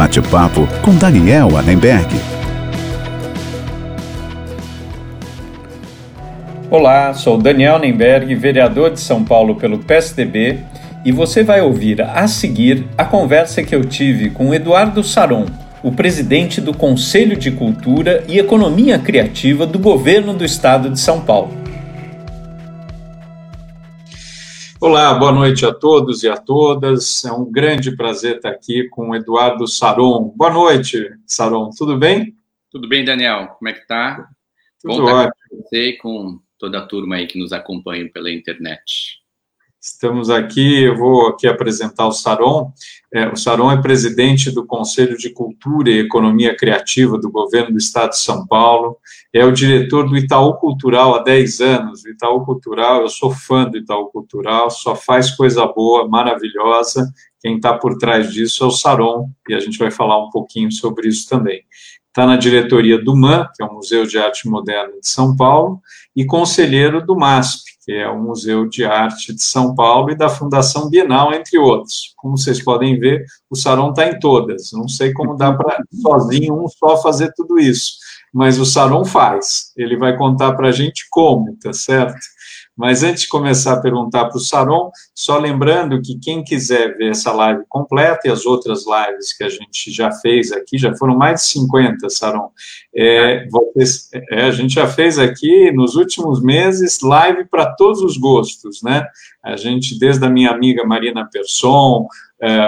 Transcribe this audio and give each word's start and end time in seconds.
bate-papo 0.00 0.66
com 0.80 0.96
Daniel 0.96 1.58
Annenberg. 1.58 2.08
Olá, 6.70 7.12
sou 7.12 7.36
Daniel 7.36 7.76
Annenberg, 7.76 8.34
vereador 8.34 8.92
de 8.92 8.98
São 8.98 9.22
Paulo 9.22 9.56
pelo 9.56 9.80
PSDB, 9.80 10.60
e 11.04 11.12
você 11.12 11.44
vai 11.44 11.60
ouvir 11.60 12.00
a 12.00 12.26
seguir 12.26 12.86
a 12.96 13.04
conversa 13.04 13.62
que 13.62 13.76
eu 13.76 13.84
tive 13.84 14.30
com 14.30 14.54
Eduardo 14.54 15.04
Saron, 15.04 15.44
o 15.82 15.92
presidente 15.92 16.62
do 16.62 16.72
Conselho 16.72 17.36
de 17.36 17.50
Cultura 17.50 18.24
e 18.26 18.38
Economia 18.38 18.98
Criativa 18.98 19.66
do 19.66 19.78
governo 19.78 20.32
do 20.32 20.46
estado 20.46 20.88
de 20.88 20.98
São 20.98 21.20
Paulo. 21.20 21.59
Olá, 24.82 25.12
boa 25.12 25.30
noite 25.30 25.66
a 25.66 25.74
todos 25.74 26.22
e 26.22 26.28
a 26.28 26.38
todas. 26.38 27.22
É 27.26 27.30
um 27.30 27.44
grande 27.52 27.94
prazer 27.94 28.36
estar 28.36 28.48
aqui 28.48 28.88
com 28.88 29.10
o 29.10 29.14
Eduardo 29.14 29.66
Saron. 29.66 30.32
Boa 30.34 30.50
noite, 30.50 31.06
Saron. 31.26 31.68
Tudo 31.76 31.98
bem? 31.98 32.34
Tudo 32.70 32.88
bem, 32.88 33.04
Daniel. 33.04 33.48
Como 33.58 33.68
é 33.68 33.74
que 33.74 33.86
tá? 33.86 34.26
Tudo 34.80 35.02
Bom 35.02 35.02
ótimo. 35.02 35.32
com 35.50 35.56
você 35.58 35.88
e 35.88 35.98
com 35.98 36.40
toda 36.58 36.78
a 36.78 36.86
turma 36.86 37.16
aí 37.16 37.26
que 37.26 37.38
nos 37.38 37.52
acompanha 37.52 38.10
pela 38.10 38.32
internet. 38.32 39.19
Estamos 39.82 40.28
aqui, 40.28 40.82
eu 40.82 40.94
vou 40.94 41.28
aqui 41.28 41.46
apresentar 41.46 42.06
o 42.06 42.12
Saron. 42.12 42.70
É, 43.10 43.26
o 43.28 43.34
Saron 43.34 43.72
é 43.72 43.80
presidente 43.80 44.50
do 44.50 44.66
Conselho 44.66 45.16
de 45.16 45.30
Cultura 45.30 45.88
e 45.88 46.00
Economia 46.00 46.54
Criativa 46.54 47.16
do 47.16 47.30
Governo 47.30 47.72
do 47.72 47.78
Estado 47.78 48.10
de 48.10 48.18
São 48.18 48.46
Paulo, 48.46 48.98
é 49.32 49.42
o 49.42 49.50
diretor 49.50 50.06
do 50.06 50.18
Itaú 50.18 50.52
Cultural 50.58 51.14
há 51.14 51.22
10 51.22 51.60
anos. 51.62 52.04
O 52.04 52.10
Itaú 52.10 52.44
Cultural, 52.44 53.00
eu 53.00 53.08
sou 53.08 53.30
fã 53.30 53.64
do 53.64 53.78
Itaú 53.78 54.10
Cultural, 54.10 54.70
só 54.70 54.94
faz 54.94 55.30
coisa 55.30 55.66
boa, 55.66 56.06
maravilhosa. 56.06 57.10
Quem 57.40 57.56
está 57.56 57.72
por 57.72 57.96
trás 57.96 58.30
disso 58.30 58.64
é 58.64 58.66
o 58.66 58.70
Saron, 58.70 59.30
e 59.48 59.54
a 59.54 59.60
gente 59.60 59.78
vai 59.78 59.90
falar 59.90 60.22
um 60.22 60.28
pouquinho 60.28 60.70
sobre 60.70 61.08
isso 61.08 61.26
também 61.26 61.62
está 62.10 62.26
na 62.26 62.36
diretoria 62.36 63.02
do 63.02 63.16
MAN, 63.16 63.48
que 63.54 63.62
é 63.62 63.66
o 63.66 63.72
Museu 63.72 64.04
de 64.04 64.18
Arte 64.18 64.48
Moderna 64.48 64.94
de 65.00 65.08
São 65.08 65.36
Paulo, 65.36 65.80
e 66.14 66.24
conselheiro 66.26 67.06
do 67.06 67.16
MASP, 67.16 67.70
que 67.90 67.96
é 67.96 68.08
o 68.08 68.22
Museu 68.22 68.68
de 68.68 68.84
Arte 68.84 69.34
de 69.34 69.42
São 69.42 69.74
Paulo, 69.74 70.12
e 70.12 70.14
da 70.14 70.28
Fundação 70.28 70.88
Bienal, 70.88 71.34
entre 71.34 71.58
outros. 71.58 72.14
Como 72.16 72.38
vocês 72.38 72.62
podem 72.62 73.00
ver, 73.00 73.24
o 73.50 73.56
Saron 73.56 73.90
está 73.90 74.06
em 74.06 74.16
todas. 74.20 74.70
Não 74.72 74.86
sei 74.86 75.12
como 75.12 75.36
dá 75.36 75.52
para, 75.52 75.82
sozinho, 76.00 76.54
um 76.54 76.68
só 76.68 77.02
fazer 77.02 77.32
tudo 77.34 77.58
isso, 77.58 77.94
mas 78.32 78.60
o 78.60 78.64
Saron 78.64 79.04
faz. 79.04 79.72
Ele 79.76 79.96
vai 79.96 80.16
contar 80.16 80.52
para 80.52 80.68
a 80.68 80.72
gente 80.72 81.04
como, 81.10 81.56
tá 81.60 81.72
certo? 81.72 82.14
Mas 82.80 83.02
antes 83.02 83.24
de 83.24 83.28
começar 83.28 83.74
a 83.74 83.80
perguntar 83.80 84.24
para 84.24 84.38
o 84.38 84.40
Saron, 84.40 84.90
só 85.14 85.36
lembrando 85.36 86.00
que 86.00 86.18
quem 86.18 86.42
quiser 86.42 86.96
ver 86.96 87.10
essa 87.10 87.30
live 87.30 87.62
completa 87.68 88.26
e 88.26 88.30
as 88.30 88.46
outras 88.46 88.84
lives 88.86 89.34
que 89.36 89.44
a 89.44 89.50
gente 89.50 89.90
já 89.90 90.10
fez 90.10 90.50
aqui, 90.50 90.78
já 90.78 90.96
foram 90.96 91.14
mais 91.14 91.42
de 91.42 91.48
50, 91.48 92.08
Saron. 92.08 92.48
É, 92.96 93.46
é, 94.30 94.44
a 94.46 94.50
gente 94.50 94.72
já 94.72 94.86
fez 94.86 95.18
aqui 95.18 95.70
nos 95.72 95.94
últimos 95.94 96.42
meses 96.42 97.00
live 97.02 97.44
para 97.50 97.66
todos 97.74 98.00
os 98.00 98.16
gostos, 98.16 98.82
né? 98.82 99.06
A 99.44 99.56
gente, 99.56 99.98
desde 99.98 100.24
a 100.24 100.30
minha 100.30 100.50
amiga 100.50 100.82
Marina 100.82 101.28
Persson, 101.30 102.08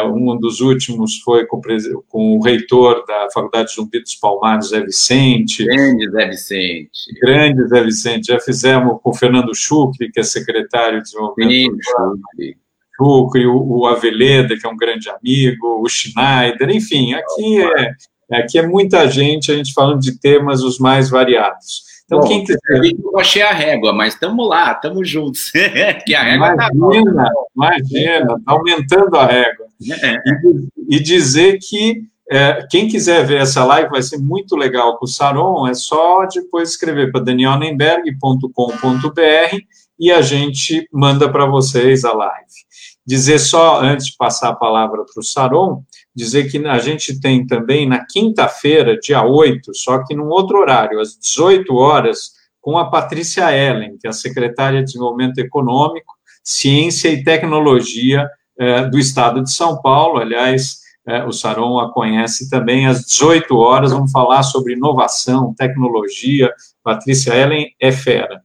um 0.06 0.36
dos 0.38 0.60
últimos 0.60 1.18
foi 1.20 1.46
com, 1.46 1.60
com, 2.08 2.36
o 2.36 2.42
reitor 2.42 3.04
da 3.06 3.28
Faculdade 3.32 3.72
Zumbi 3.72 4.00
dos 4.00 4.14
Palmares, 4.14 4.68
Zé 4.68 4.80
Vicente. 4.82 5.64
Grande 5.64 6.10
Zé 6.10 6.28
Vicente. 6.28 6.90
Grande 7.20 7.68
Zé 7.68 7.82
Vicente. 7.82 8.26
Já 8.26 8.38
fizemos 8.38 9.00
com 9.02 9.10
o 9.10 9.14
Fernando 9.14 9.54
Chucre, 9.54 10.10
que 10.10 10.20
é 10.20 10.22
secretário 10.22 10.98
de 10.98 11.04
desenvolvimento. 11.04 11.76
Sim, 12.36 12.54
Chucre, 12.96 13.46
o, 13.46 13.80
o 13.80 13.86
Aveleda, 13.86 14.56
que 14.58 14.66
é 14.66 14.70
um 14.70 14.76
grande 14.76 15.08
amigo, 15.08 15.82
o 15.82 15.88
Schneider, 15.88 16.68
enfim, 16.70 17.14
aqui 17.14 17.62
é, 17.62 18.38
aqui 18.38 18.58
é 18.58 18.66
muita 18.66 19.08
gente, 19.08 19.50
a 19.50 19.56
gente 19.56 19.72
falando 19.72 20.00
de 20.00 20.18
temas 20.18 20.62
os 20.62 20.78
mais 20.78 21.08
variados. 21.08 21.91
Então, 22.12 22.20
Bom, 22.20 22.28
quem 22.28 22.44
quiser. 22.44 22.58
Eu 23.02 23.18
achei 23.18 23.40
a 23.40 23.52
régua, 23.52 23.94
mas 23.94 24.12
estamos 24.12 24.46
lá, 24.46 24.72
estamos 24.72 25.08
juntos. 25.08 25.50
que 26.04 26.14
a 26.14 26.22
régua 26.22 26.54
tá 26.54 26.68
imagina, 26.74 27.24
tá 27.24 27.32
imagina, 27.56 28.36
está 28.38 28.52
aumentando 28.52 29.16
a 29.16 29.26
régua. 29.26 29.66
É. 30.02 30.16
E, 30.16 30.96
e, 30.96 31.00
dizer 31.00 31.58
que 31.58 32.02
é, 32.30 32.66
quem 32.70 32.86
quiser 32.86 33.24
ver 33.24 33.40
essa 33.40 33.64
live 33.64 33.88
vai 33.88 34.02
ser 34.02 34.18
muito 34.18 34.54
legal 34.54 34.98
com 34.98 35.06
o 35.06 35.08
Saron, 35.08 35.66
é 35.66 35.74
só 35.74 36.26
depois 36.26 36.68
escrever 36.70 37.10
para 37.10 37.24
danielnenberg.com.br 37.24 39.56
e 39.98 40.12
a 40.12 40.20
gente 40.20 40.86
manda 40.92 41.32
para 41.32 41.46
vocês 41.46 42.04
a 42.04 42.12
live. 42.12 42.46
Dizer 43.06 43.38
só, 43.38 43.80
antes 43.80 44.08
de 44.08 44.16
passar 44.16 44.50
a 44.50 44.54
palavra 44.54 45.04
para 45.04 45.20
o 45.20 45.24
Saron, 45.24 45.82
dizer 46.14 46.50
que 46.50 46.58
a 46.66 46.78
gente 46.78 47.20
tem 47.20 47.46
também 47.46 47.88
na 47.88 48.04
quinta-feira, 48.04 48.98
dia 48.98 49.24
8, 49.24 49.74
só 49.74 50.04
que 50.04 50.14
num 50.14 50.28
outro 50.28 50.58
horário, 50.58 51.00
às 51.00 51.16
18 51.18 51.74
horas, 51.74 52.32
com 52.60 52.78
a 52.78 52.88
Patrícia 52.88 53.50
Ellen, 53.50 53.96
que 53.98 54.06
é 54.06 54.10
a 54.10 54.12
secretária 54.12 54.80
de 54.80 54.86
Desenvolvimento 54.86 55.38
Econômico, 55.38 56.12
Ciência 56.44 57.08
e 57.08 57.24
Tecnologia 57.24 58.28
é, 58.58 58.86
do 58.86 58.98
Estado 58.98 59.42
de 59.42 59.50
São 59.50 59.80
Paulo. 59.80 60.18
Aliás, 60.18 60.82
é, 61.06 61.24
o 61.24 61.32
Saron 61.32 61.80
a 61.80 61.92
conhece 61.92 62.48
também 62.48 62.86
às 62.86 63.04
18 63.04 63.56
horas. 63.56 63.92
Vamos 63.92 64.12
falar 64.12 64.42
sobre 64.42 64.74
inovação, 64.74 65.54
tecnologia. 65.54 66.52
Patrícia 66.82 67.34
Ellen 67.34 67.74
é 67.80 67.90
fera. 67.90 68.42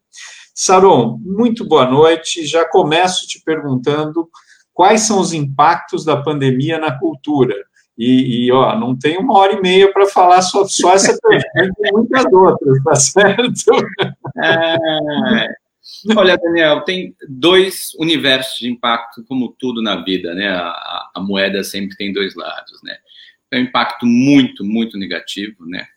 Saron, 0.56 1.20
muito 1.24 1.68
boa 1.68 1.86
noite. 1.86 2.46
Já 2.46 2.66
começo 2.68 3.28
te 3.28 3.40
perguntando 3.44 4.28
quais 4.78 5.02
são 5.02 5.20
os 5.20 5.34
impactos 5.34 6.06
da 6.06 6.22
pandemia 6.22 6.78
na 6.78 6.92
cultura. 6.92 7.56
E, 7.98 8.46
e 8.46 8.52
ó, 8.52 8.78
não 8.78 8.96
tem 8.96 9.18
uma 9.18 9.36
hora 9.36 9.54
e 9.54 9.60
meia 9.60 9.92
para 9.92 10.06
falar 10.06 10.44
só, 10.44 10.68
só 10.68 10.94
essa 10.94 11.18
pergunta 11.20 11.82
e 11.84 11.92
muitas 11.92 12.26
outras, 12.32 12.84
tá 12.84 12.96
certo? 12.96 13.72
É, 14.38 15.48
olha, 16.16 16.38
Daniel, 16.38 16.82
tem 16.82 17.16
dois 17.28 17.96
universos 17.98 18.60
de 18.60 18.70
impacto, 18.70 19.24
como 19.24 19.56
tudo 19.58 19.82
na 19.82 20.04
vida, 20.04 20.36
né? 20.36 20.48
A, 20.48 21.10
a 21.16 21.20
moeda 21.22 21.64
sempre 21.64 21.98
tem 21.98 22.14
dois 22.14 22.36
lados, 22.36 22.80
né? 22.84 22.96
É 23.50 23.58
um 23.58 23.62
impacto 23.62 24.06
muito, 24.06 24.64
muito 24.64 24.96
negativo, 24.96 25.66
né? 25.66 25.88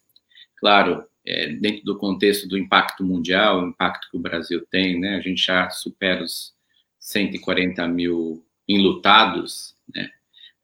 Claro, 0.56 1.04
é, 1.26 1.48
dentro 1.48 1.84
do 1.84 1.98
contexto 1.98 2.48
do 2.48 2.56
impacto 2.56 3.04
mundial, 3.04 3.60
o 3.60 3.68
impacto 3.68 4.08
que 4.10 4.16
o 4.16 4.20
Brasil 4.20 4.66
tem, 4.70 4.98
né? 4.98 5.16
A 5.16 5.20
gente 5.20 5.44
já 5.44 5.68
supera 5.68 6.24
os 6.24 6.54
140 6.98 7.86
mil 7.86 8.42
enlutados, 8.70 9.74
né? 9.94 10.10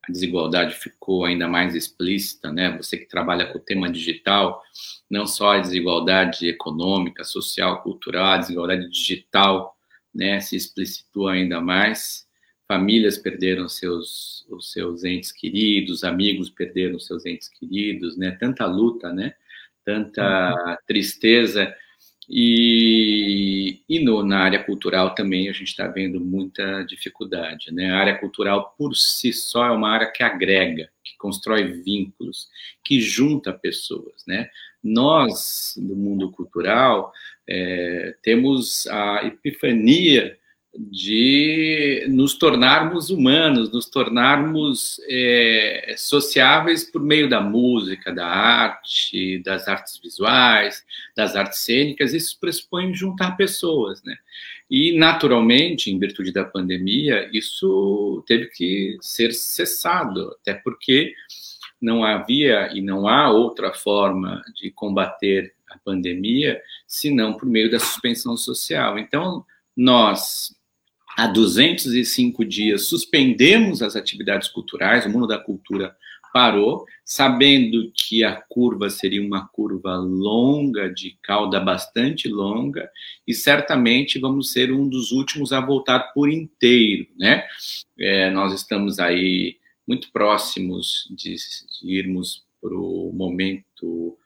A 0.08 0.12
desigualdade 0.12 0.74
ficou 0.76 1.24
ainda 1.24 1.48
mais 1.48 1.74
explícita, 1.74 2.52
né? 2.52 2.76
Você 2.76 2.96
que 2.96 3.06
trabalha 3.06 3.46
com 3.46 3.58
o 3.58 3.62
tema 3.62 3.90
digital, 3.90 4.62
não 5.10 5.26
só 5.26 5.52
a 5.52 5.58
desigualdade 5.58 6.48
econômica, 6.48 7.24
social, 7.24 7.82
cultural, 7.82 8.34
a 8.34 8.38
desigualdade 8.38 8.88
digital, 8.88 9.76
né, 10.14 10.40
se 10.40 10.56
explicitou 10.56 11.28
ainda 11.28 11.60
mais. 11.60 12.24
Famílias 12.68 13.18
perderam 13.18 13.68
seus 13.68 14.46
os 14.48 14.72
seus 14.72 15.04
entes 15.04 15.32
queridos, 15.32 16.04
amigos 16.04 16.48
perderam 16.48 16.98
seus 17.00 17.26
entes 17.26 17.48
queridos, 17.48 18.16
né? 18.16 18.30
Tanta 18.30 18.64
luta, 18.66 19.12
né? 19.12 19.34
Tanta 19.84 20.54
uhum. 20.54 20.76
tristeza 20.86 21.74
e, 22.28 23.81
e 23.88 24.00
no, 24.00 24.22
na 24.22 24.41
área 24.41 24.62
cultural 24.62 25.14
também 25.14 25.48
a 25.48 25.53
gente 25.53 25.69
está 25.69 25.87
vendo 25.87 26.20
muita 26.20 26.82
dificuldade. 26.82 27.72
Né? 27.72 27.91
A 27.91 27.98
área 27.98 28.19
cultural, 28.19 28.75
por 28.76 28.94
si 28.97 29.32
só, 29.32 29.66
é 29.66 29.70
uma 29.70 29.91
área 29.91 30.10
que 30.10 30.22
agrega, 30.22 30.91
que 31.04 31.16
constrói 31.19 31.65
vínculos, 31.82 32.48
que 32.84 33.00
junta 33.00 33.53
pessoas. 33.53 34.25
Né? 34.26 34.48
Nós, 34.82 35.75
do 35.76 35.94
mundo 35.94 36.31
cultural, 36.32 37.12
é, 37.48 38.16
temos 38.22 38.86
a 38.88 39.25
epifania 39.25 40.36
de 40.78 42.06
nos 42.09 42.34
tornarmos 42.34 43.10
humanos, 43.10 43.72
nos 43.72 43.86
tornarmos 43.86 45.00
é, 45.09 45.95
sociáveis 45.97 46.84
por 46.91 47.03
meio 47.03 47.28
da 47.28 47.41
música, 47.41 48.12
da 48.12 48.27
arte, 48.27 49.42
das 49.42 49.68
artes 49.68 49.98
visuais, 50.03 50.84
das 51.16 51.36
artes 51.36 51.60
cênicas. 51.60 52.12
Isso 52.12 52.39
pressupõe 52.41 52.95
juntar 52.95 53.36
pessoas, 53.36 54.03
né? 54.03 54.16
E, 54.71 54.98
naturalmente, 54.98 55.91
em 55.91 55.98
virtude 55.98 56.33
da 56.33 56.45
pandemia, 56.45 57.28
isso 57.33 58.24
teve 58.27 58.47
que 58.47 58.97
ser 59.00 59.33
cessado, 59.33 60.36
até 60.41 60.54
porque 60.54 61.15
não 61.80 62.03
havia 62.03 62.71
e 62.74 62.80
não 62.80 63.06
há 63.06 63.30
outra 63.30 63.72
forma 63.72 64.42
de 64.54 64.71
combater 64.71 65.54
a 65.71 65.78
pandemia 65.78 66.60
senão 66.86 67.34
por 67.34 67.47
meio 67.47 67.71
da 67.71 67.78
suspensão 67.78 68.36
social. 68.36 68.98
Então, 68.98 69.45
nós 69.77 70.56
há 71.16 71.27
205 71.27 72.45
dias 72.45 72.86
suspendemos 72.86 73.83
as 73.83 73.97
atividades 73.97 74.48
culturais, 74.48 75.07
o 75.07 75.10
mundo 75.10 75.27
da 75.27 75.39
cultura 75.39 75.97
parou, 76.36 76.84
sabendo 77.03 77.91
que 77.95 78.22
a 78.22 78.36
curva 78.36 78.91
seria 78.91 79.22
uma 79.22 79.48
curva 79.48 79.97
longa, 79.97 80.92
de 80.92 81.16
cauda 81.22 81.59
bastante 81.59 82.28
longa, 82.28 82.91
e 83.27 83.33
certamente 83.33 84.18
vamos 84.18 84.53
ser 84.53 84.71
um 84.71 84.86
dos 84.86 85.13
últimos 85.13 85.51
a 85.51 85.60
voltar 85.60 86.13
por 86.13 86.28
inteiro, 86.28 87.07
né? 87.16 87.42
É, 87.98 88.30
nós 88.30 88.53
estamos 88.53 88.98
aí 88.98 89.57
muito 89.89 90.12
próximos 90.12 91.09
de, 91.10 91.36
irmos 91.83 92.45
para 92.60 92.74
o 92.74 93.10
momento 93.15 94.19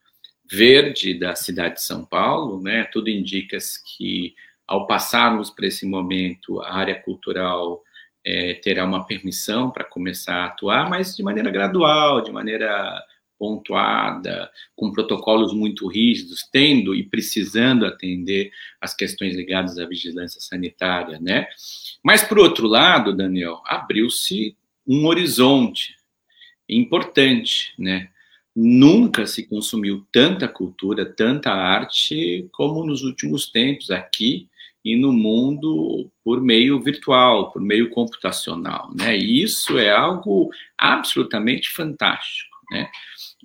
verde 0.50 1.14
da 1.14 1.36
cidade 1.36 1.76
de 1.76 1.82
São 1.82 2.04
Paulo, 2.04 2.60
né? 2.60 2.82
Tudo 2.92 3.08
indica 3.08 3.56
que 3.96 4.34
ao 4.70 4.86
passarmos 4.86 5.50
para 5.50 5.66
esse 5.66 5.84
momento, 5.84 6.62
a 6.62 6.72
área 6.72 6.94
cultural 6.94 7.82
é, 8.24 8.54
terá 8.54 8.84
uma 8.84 9.04
permissão 9.04 9.68
para 9.68 9.82
começar 9.82 10.36
a 10.36 10.44
atuar, 10.44 10.88
mas 10.88 11.16
de 11.16 11.24
maneira 11.24 11.50
gradual, 11.50 12.22
de 12.22 12.30
maneira 12.30 13.04
pontuada, 13.36 14.48
com 14.76 14.92
protocolos 14.92 15.52
muito 15.52 15.88
rígidos, 15.88 16.48
tendo 16.52 16.94
e 16.94 17.02
precisando 17.02 17.84
atender 17.84 18.52
as 18.80 18.94
questões 18.94 19.34
ligadas 19.34 19.76
à 19.76 19.86
vigilância 19.86 20.40
sanitária, 20.40 21.18
né? 21.18 21.48
Mas 22.00 22.22
por 22.22 22.38
outro 22.38 22.68
lado, 22.68 23.12
Daniel, 23.12 23.60
abriu-se 23.66 24.56
um 24.86 25.04
horizonte 25.06 25.96
importante, 26.68 27.74
né? 27.76 28.08
Nunca 28.54 29.26
se 29.26 29.48
consumiu 29.48 30.06
tanta 30.12 30.46
cultura, 30.46 31.04
tanta 31.04 31.50
arte 31.50 32.48
como 32.52 32.86
nos 32.86 33.02
últimos 33.02 33.50
tempos 33.50 33.90
aqui 33.90 34.48
e 34.84 34.96
no 34.96 35.12
mundo 35.12 36.10
por 36.24 36.40
meio 36.40 36.80
virtual, 36.80 37.50
por 37.50 37.60
meio 37.60 37.90
computacional, 37.90 38.90
né? 38.94 39.16
E 39.16 39.42
isso 39.42 39.78
é 39.78 39.90
algo 39.90 40.50
absolutamente 40.76 41.70
fantástico, 41.70 42.56
né? 42.70 42.88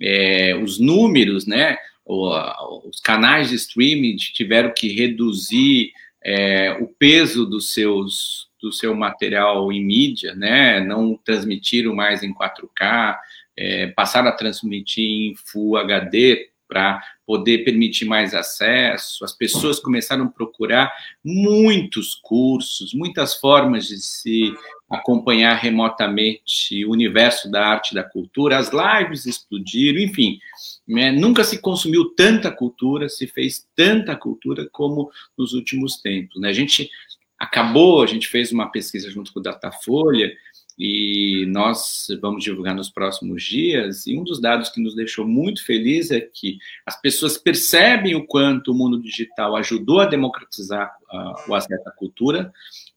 É, 0.00 0.54
os 0.56 0.78
números, 0.78 1.46
né? 1.46 1.76
Os 2.04 3.00
canais 3.00 3.50
de 3.50 3.56
streaming 3.56 4.16
tiveram 4.16 4.72
que 4.72 4.88
reduzir 4.88 5.92
é, 6.24 6.72
o 6.80 6.86
peso 6.86 7.44
dos 7.44 7.72
seus 7.72 8.46
do 8.60 8.72
seu 8.72 8.94
material 8.94 9.70
em 9.70 9.84
mídia, 9.84 10.34
né? 10.34 10.80
Não 10.80 11.16
transmitiram 11.16 11.94
mais 11.94 12.22
em 12.22 12.34
4K, 12.34 13.16
é, 13.56 13.86
passaram 13.88 14.28
a 14.28 14.32
transmitir 14.32 15.04
em 15.04 15.34
Full 15.34 15.76
HD 15.76 16.48
para 16.68 17.02
poder 17.26 17.64
permitir 17.64 18.04
mais 18.04 18.32
acesso. 18.32 19.24
As 19.24 19.32
pessoas 19.32 19.80
começaram 19.80 20.26
a 20.26 20.30
procurar 20.30 20.92
muitos 21.24 22.14
cursos, 22.14 22.94
muitas 22.94 23.34
formas 23.34 23.88
de 23.88 23.98
se 23.98 24.54
acompanhar 24.88 25.56
remotamente 25.56 26.84
o 26.84 26.92
universo 26.92 27.50
da 27.50 27.66
arte 27.66 27.90
e 27.90 27.94
da 27.96 28.04
cultura. 28.04 28.56
As 28.56 28.70
lives 28.70 29.26
explodiram, 29.26 30.00
enfim. 30.00 30.38
Né? 30.86 31.10
Nunca 31.10 31.42
se 31.42 31.58
consumiu 31.60 32.14
tanta 32.14 32.50
cultura, 32.52 33.08
se 33.08 33.26
fez 33.26 33.66
tanta 33.74 34.14
cultura 34.14 34.68
como 34.70 35.10
nos 35.36 35.52
últimos 35.52 36.00
tempos. 36.00 36.40
Né? 36.40 36.48
A 36.48 36.52
gente 36.52 36.88
acabou, 37.36 38.02
a 38.02 38.06
gente 38.06 38.28
fez 38.28 38.52
uma 38.52 38.70
pesquisa 38.70 39.10
junto 39.10 39.32
com 39.32 39.40
o 39.40 39.42
Datafolha 39.42 40.32
e 40.78 41.46
nós 41.48 42.06
vamos 42.20 42.44
divulgar 42.44 42.74
nos 42.74 42.90
próximos 42.90 43.42
dias. 43.42 44.06
E 44.06 44.18
um 44.18 44.24
dos 44.24 44.40
dados 44.40 44.68
que 44.68 44.80
nos 44.80 44.94
deixou 44.94 45.26
muito 45.26 45.64
feliz 45.64 46.10
é 46.10 46.20
que 46.20 46.58
as 46.84 47.00
pessoas 47.00 47.38
percebem 47.38 48.14
o 48.14 48.26
quanto 48.26 48.72
o 48.72 48.74
mundo 48.74 49.00
digital 49.00 49.56
ajudou 49.56 50.00
a 50.00 50.06
democratizar 50.06 50.94
uh, 51.12 51.50
o 51.50 51.54
acesso 51.54 51.88
à 51.88 51.92
cultura, 51.92 52.52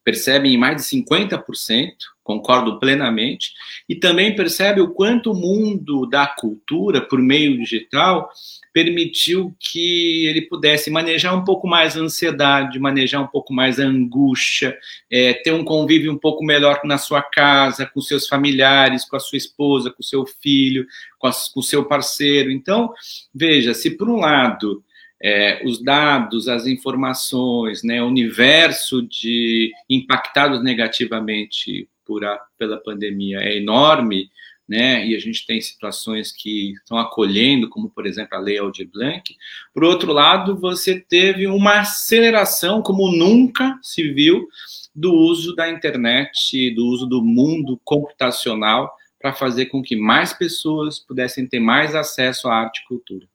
percebem 0.09 0.55
em 0.55 0.57
mais 0.57 0.77
de 0.77 0.97
50%, 0.97 1.91
concordo 2.23 2.79
plenamente, 2.79 3.53
e 3.87 3.93
também 3.95 4.35
percebe 4.35 4.81
o 4.81 4.89
quanto 4.89 5.31
o 5.31 5.35
mundo 5.35 6.07
da 6.07 6.25
cultura, 6.25 6.99
por 6.99 7.19
meio 7.19 7.55
digital, 7.59 8.27
permitiu 8.73 9.55
que 9.59 10.25
ele 10.25 10.41
pudesse 10.41 10.89
manejar 10.89 11.35
um 11.35 11.43
pouco 11.43 11.67
mais 11.67 11.95
a 11.95 11.99
ansiedade, 11.99 12.79
manejar 12.79 13.21
um 13.21 13.27
pouco 13.27 13.53
mais 13.53 13.79
a 13.79 13.83
angústia, 13.83 14.75
é, 15.11 15.33
ter 15.33 15.53
um 15.53 15.63
convívio 15.63 16.11
um 16.11 16.17
pouco 16.17 16.43
melhor 16.43 16.81
na 16.83 16.97
sua 16.97 17.21
casa, 17.21 17.85
com 17.85 18.01
seus 18.01 18.27
familiares, 18.27 19.05
com 19.05 19.15
a 19.15 19.19
sua 19.19 19.37
esposa, 19.37 19.91
com 19.91 20.01
o 20.01 20.05
seu 20.05 20.25
filho, 20.25 20.87
com, 21.19 21.29
com 21.53 21.59
o 21.59 21.63
seu 21.63 21.85
parceiro. 21.85 22.51
Então, 22.51 22.91
veja, 23.33 23.75
se 23.75 23.91
por 23.91 24.09
um 24.09 24.17
lado 24.17 24.83
é, 25.21 25.61
os 25.65 25.83
dados, 25.83 26.47
as 26.47 26.65
informações, 26.65 27.83
né, 27.83 28.01
o 28.01 28.07
universo 28.07 29.01
de 29.01 29.71
impactados 29.89 30.63
negativamente 30.63 31.89
por 32.05 32.23
a, 32.25 32.39
pela 32.57 32.77
pandemia 32.77 33.39
é 33.39 33.57
enorme, 33.57 34.29
né? 34.67 35.05
E 35.05 35.15
a 35.15 35.19
gente 35.19 35.47
tem 35.47 35.59
situações 35.59 36.31
que 36.31 36.73
estão 36.73 36.99
acolhendo, 36.99 37.67
como 37.67 37.89
por 37.89 38.05
exemplo 38.05 38.37
a 38.37 38.39
Lei 38.39 38.59
Aldir 38.59 38.87
Blanc. 38.87 39.35
Por 39.73 39.83
outro 39.83 40.13
lado, 40.13 40.55
você 40.55 40.99
teve 40.99 41.47
uma 41.47 41.79
aceleração 41.79 42.79
como 42.81 43.11
nunca 43.11 43.79
se 43.81 44.13
viu 44.13 44.47
do 44.93 45.11
uso 45.11 45.55
da 45.55 45.69
internet, 45.69 46.69
do 46.75 46.85
uso 46.85 47.07
do 47.07 47.19
mundo 47.19 47.81
computacional 47.83 48.95
para 49.19 49.33
fazer 49.33 49.65
com 49.65 49.81
que 49.81 49.95
mais 49.95 50.33
pessoas 50.33 50.99
pudessem 50.99 51.47
ter 51.47 51.59
mais 51.59 51.95
acesso 51.95 52.47
à 52.47 52.55
arte 52.55 52.81
e 52.83 52.87
cultura. 52.87 53.27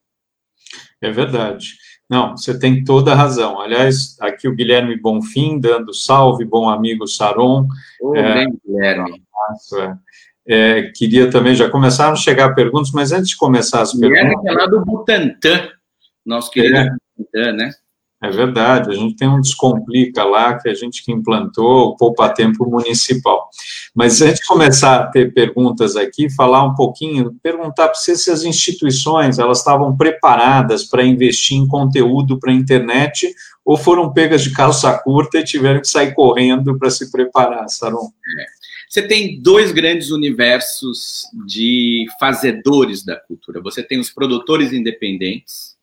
É 1.01 1.11
verdade. 1.11 1.75
Não, 2.09 2.37
você 2.37 2.59
tem 2.59 2.85
toda 2.85 3.13
a 3.13 3.15
razão. 3.15 3.61
Aliás, 3.61 4.17
aqui 4.21 4.47
o 4.47 4.55
Guilherme 4.55 5.01
Bonfim 5.01 5.59
dando 5.59 5.95
salve, 5.95 6.45
bom 6.45 6.69
amigo 6.69 7.07
Saron. 7.07 7.67
Ô, 8.01 8.15
é, 8.15 8.35
bem, 8.35 8.59
Guilherme. 8.67 9.23
Nossa, 9.33 9.99
é, 10.47 10.93
queria 10.95 11.31
também, 11.31 11.55
já 11.55 11.71
começaram 11.71 12.13
a 12.13 12.17
chegar 12.17 12.55
perguntas, 12.55 12.91
mas 12.93 13.13
antes 13.13 13.31
de 13.31 13.37
começar 13.37 13.81
as 13.81 13.93
perguntas... 13.93 14.23
Guilherme 14.23 14.49
é 14.49 14.53
lá 14.53 14.67
do 14.67 14.85
Butantan, 14.85 15.69
nosso 16.25 16.51
querido 16.51 16.77
é, 16.77 16.91
Butantan, 17.17 17.53
né? 17.53 17.71
É 18.25 18.31
verdade, 18.31 18.91
a 18.91 18.95
gente 18.95 19.17
tem 19.17 19.29
um 19.29 19.39
Descomplica 19.39 20.25
lá, 20.25 20.59
que 20.59 20.67
a 20.67 20.73
gente 20.73 21.05
que 21.05 21.13
implantou 21.13 21.89
o 21.89 21.97
Poupa 21.97 22.27
Tempo 22.31 22.65
Municipal. 22.65 23.51
Mas 23.95 24.23
antes 24.23 24.41
de 24.41 24.47
começar 24.47 24.97
a 24.97 25.07
ter 25.09 25.35
perguntas 25.35 25.95
aqui, 25.95 26.31
falar 26.31 26.63
um 26.65 26.75
pouquinho, 26.75 27.37
perguntar 27.43 27.89
para 27.89 27.95
você 27.95 28.17
se 28.17 28.31
as 28.31 28.43
instituições, 28.43 29.39
elas 29.39 29.59
estavam 29.59 29.95
preparadas 29.95 30.85
para 30.85 31.05
investir 31.05 31.59
em 31.59 31.69
conteúdo 31.69 32.39
para 32.39 32.51
a 32.51 32.55
internet 32.55 33.35
ou 33.63 33.77
foram 33.77 34.11
pegas 34.11 34.43
de 34.43 34.53
calça 34.53 34.91
curta 35.01 35.39
e 35.39 35.45
tiveram 35.45 35.83
que 35.83 35.89
sair 35.89 36.15
correndo 36.15 36.79
para 36.79 36.89
se 36.89 37.13
preparar, 37.13 37.69
Saron? 37.69 38.09
É. 38.41 38.45
Você 38.89 39.07
tem 39.07 39.39
dois 39.39 39.71
grandes 39.71 40.11
universos 40.11 41.25
de 41.47 42.07
fazedores 42.19 43.05
da 43.05 43.17
cultura. 43.17 43.61
Você 43.61 43.83
tem 43.83 43.99
os 43.99 44.09
produtores 44.09 44.73
independentes, 44.73 45.75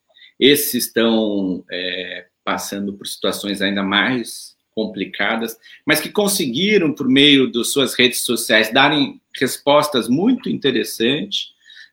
esses 0.41 0.85
estão 0.85 1.63
é, 1.71 2.25
passando 2.43 2.93
por 2.93 3.07
situações 3.07 3.61
ainda 3.61 3.83
mais 3.83 4.55
complicadas, 4.73 5.57
mas 5.85 5.99
que 5.99 6.09
conseguiram, 6.09 6.93
por 6.93 7.07
meio 7.07 7.51
das 7.51 7.71
suas 7.71 7.93
redes 7.93 8.21
sociais, 8.21 8.71
darem 8.71 9.19
respostas 9.37 10.07
muito 10.07 10.49
interessantes 10.49 11.51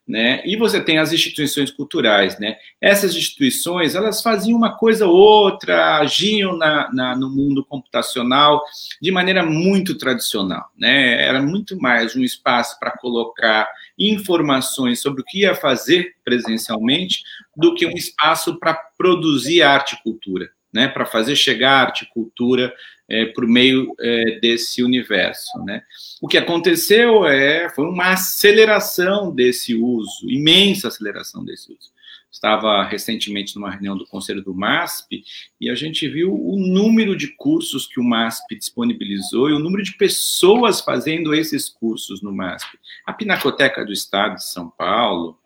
né? 0.08 0.40
E 0.46 0.56
você 0.56 0.80
tem 0.80 0.98
as 0.98 1.12
instituições 1.12 1.70
culturais, 1.70 2.38
né? 2.38 2.56
Essas 2.80 3.14
instituições, 3.14 3.94
elas 3.94 4.22
faziam 4.22 4.56
uma 4.56 4.74
coisa 4.74 5.06
ou 5.06 5.14
outra, 5.14 5.98
agiam 5.98 6.56
na, 6.56 6.90
na, 6.92 7.14
no 7.14 7.28
mundo 7.28 7.62
computacional 7.62 8.62
de 9.02 9.12
maneira 9.12 9.44
muito 9.44 9.98
tradicional, 9.98 10.70
né? 10.78 11.22
Era 11.22 11.42
muito 11.42 11.78
mais 11.78 12.16
um 12.16 12.22
espaço 12.22 12.78
para 12.80 12.92
colocar 12.92 13.68
informações 13.98 15.00
sobre 15.00 15.22
o 15.22 15.24
que 15.24 15.40
ia 15.40 15.54
fazer 15.54 16.14
presencialmente 16.24 17.22
do 17.56 17.74
que 17.74 17.86
um 17.86 17.92
espaço 17.92 18.58
para 18.58 18.74
produzir 18.96 19.62
arte 19.62 19.94
e 19.94 20.02
cultura, 20.02 20.50
né? 20.72 20.88
Para 20.88 21.04
fazer 21.06 21.34
chegar 21.34 21.86
arte 21.86 22.04
e 22.04 22.08
cultura 22.08 22.72
é, 23.08 23.26
por 23.26 23.46
meio 23.46 23.94
é, 23.98 24.38
desse 24.40 24.82
universo. 24.82 25.58
Né? 25.64 25.82
O 26.20 26.28
que 26.28 26.36
aconteceu 26.36 27.26
é, 27.26 27.70
foi 27.70 27.86
uma 27.86 28.12
aceleração 28.12 29.34
desse 29.34 29.74
uso, 29.74 30.28
imensa 30.28 30.88
aceleração 30.88 31.44
desse 31.44 31.72
uso. 31.72 31.97
Estava 32.30 32.84
recentemente 32.84 33.56
numa 33.56 33.70
reunião 33.70 33.96
do 33.96 34.06
Conselho 34.06 34.42
do 34.42 34.54
MASP 34.54 35.24
e 35.60 35.70
a 35.70 35.74
gente 35.74 36.06
viu 36.08 36.32
o 36.32 36.56
número 36.56 37.16
de 37.16 37.28
cursos 37.28 37.86
que 37.86 37.98
o 37.98 38.04
MASP 38.04 38.56
disponibilizou 38.56 39.48
e 39.48 39.54
o 39.54 39.58
número 39.58 39.82
de 39.82 39.92
pessoas 39.92 40.80
fazendo 40.80 41.34
esses 41.34 41.68
cursos 41.68 42.22
no 42.22 42.32
MASP. 42.32 42.78
A 43.06 43.12
Pinacoteca 43.12 43.84
do 43.84 43.92
Estado 43.92 44.36
de 44.36 44.44
São 44.44 44.68
Paulo, 44.68 45.38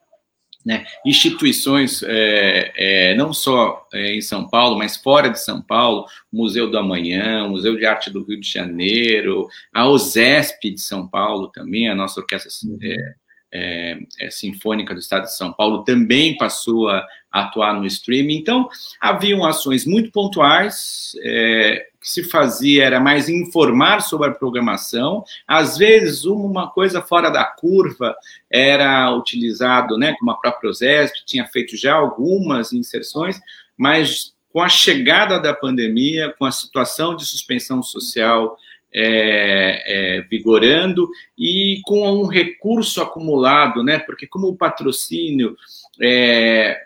né, 0.64 0.84
instituições 1.04 2.02
é, 2.04 2.72
é, 2.76 3.14
não 3.16 3.32
só 3.32 3.86
é, 3.92 4.14
em 4.14 4.20
São 4.20 4.48
Paulo, 4.48 4.78
mas 4.78 4.96
fora 4.96 5.28
de 5.28 5.40
São 5.40 5.60
Paulo, 5.60 6.06
Museu 6.32 6.70
do 6.70 6.78
Amanhã, 6.78 7.48
Museu 7.48 7.76
de 7.76 7.84
Arte 7.84 8.10
do 8.10 8.24
Rio 8.24 8.40
de 8.40 8.48
Janeiro, 8.48 9.48
a 9.72 9.88
OSESP 9.88 10.70
de 10.70 10.80
São 10.80 11.06
Paulo 11.06 11.48
também, 11.48 11.88
a 11.88 11.94
nossa 11.94 12.20
orquestra 12.20 12.50
uhum. 12.64 12.78
É, 13.52 13.98
é, 14.18 14.30
Sinfônica 14.30 14.94
do 14.94 15.00
Estado 15.00 15.24
de 15.24 15.36
São 15.36 15.52
Paulo 15.52 15.84
também 15.84 16.36
passou 16.36 16.88
a, 16.88 17.06
atuar 17.30 17.74
no 17.74 17.86
streaming. 17.86 18.36
Então, 18.36 18.68
haviam 19.00 19.44
ações 19.44 19.86
muito 19.86 20.10
pontuais, 20.10 21.12
é, 21.22 21.88
o 21.94 22.00
que 22.00 22.10
se 22.10 22.24
fazia 22.24 22.84
era 22.84 23.00
mais 23.00 23.28
informar 23.28 24.00
sobre 24.00 24.28
a 24.28 24.32
programação. 24.32 25.24
Às 25.46 25.78
vezes, 25.78 26.24
uma 26.24 26.70
coisa 26.70 27.00
fora 27.00 27.30
da 27.30 27.44
curva 27.44 28.16
era 28.50 29.14
utilizado, 29.14 29.96
né, 29.96 30.14
como 30.18 30.30
a 30.30 30.38
própria 30.38 30.70
OSESP 30.70 31.24
tinha 31.24 31.46
feito 31.46 31.76
já 31.76 31.94
algumas 31.94 32.72
inserções, 32.72 33.40
mas 33.76 34.34
com 34.52 34.60
a 34.60 34.68
chegada 34.68 35.40
da 35.40 35.54
pandemia, 35.54 36.34
com 36.38 36.44
a 36.44 36.52
situação 36.52 37.16
de 37.16 37.24
suspensão 37.24 37.82
social 37.82 38.56
é, 38.94 40.18
é, 40.18 40.20
vigorando 40.22 41.08
e 41.38 41.80
com 41.84 42.10
um 42.10 42.26
recurso 42.26 43.00
acumulado, 43.00 43.82
né? 43.82 43.98
Porque 43.98 44.26
como 44.26 44.48
o 44.48 44.56
patrocínio, 44.56 45.56
é, 46.00 46.82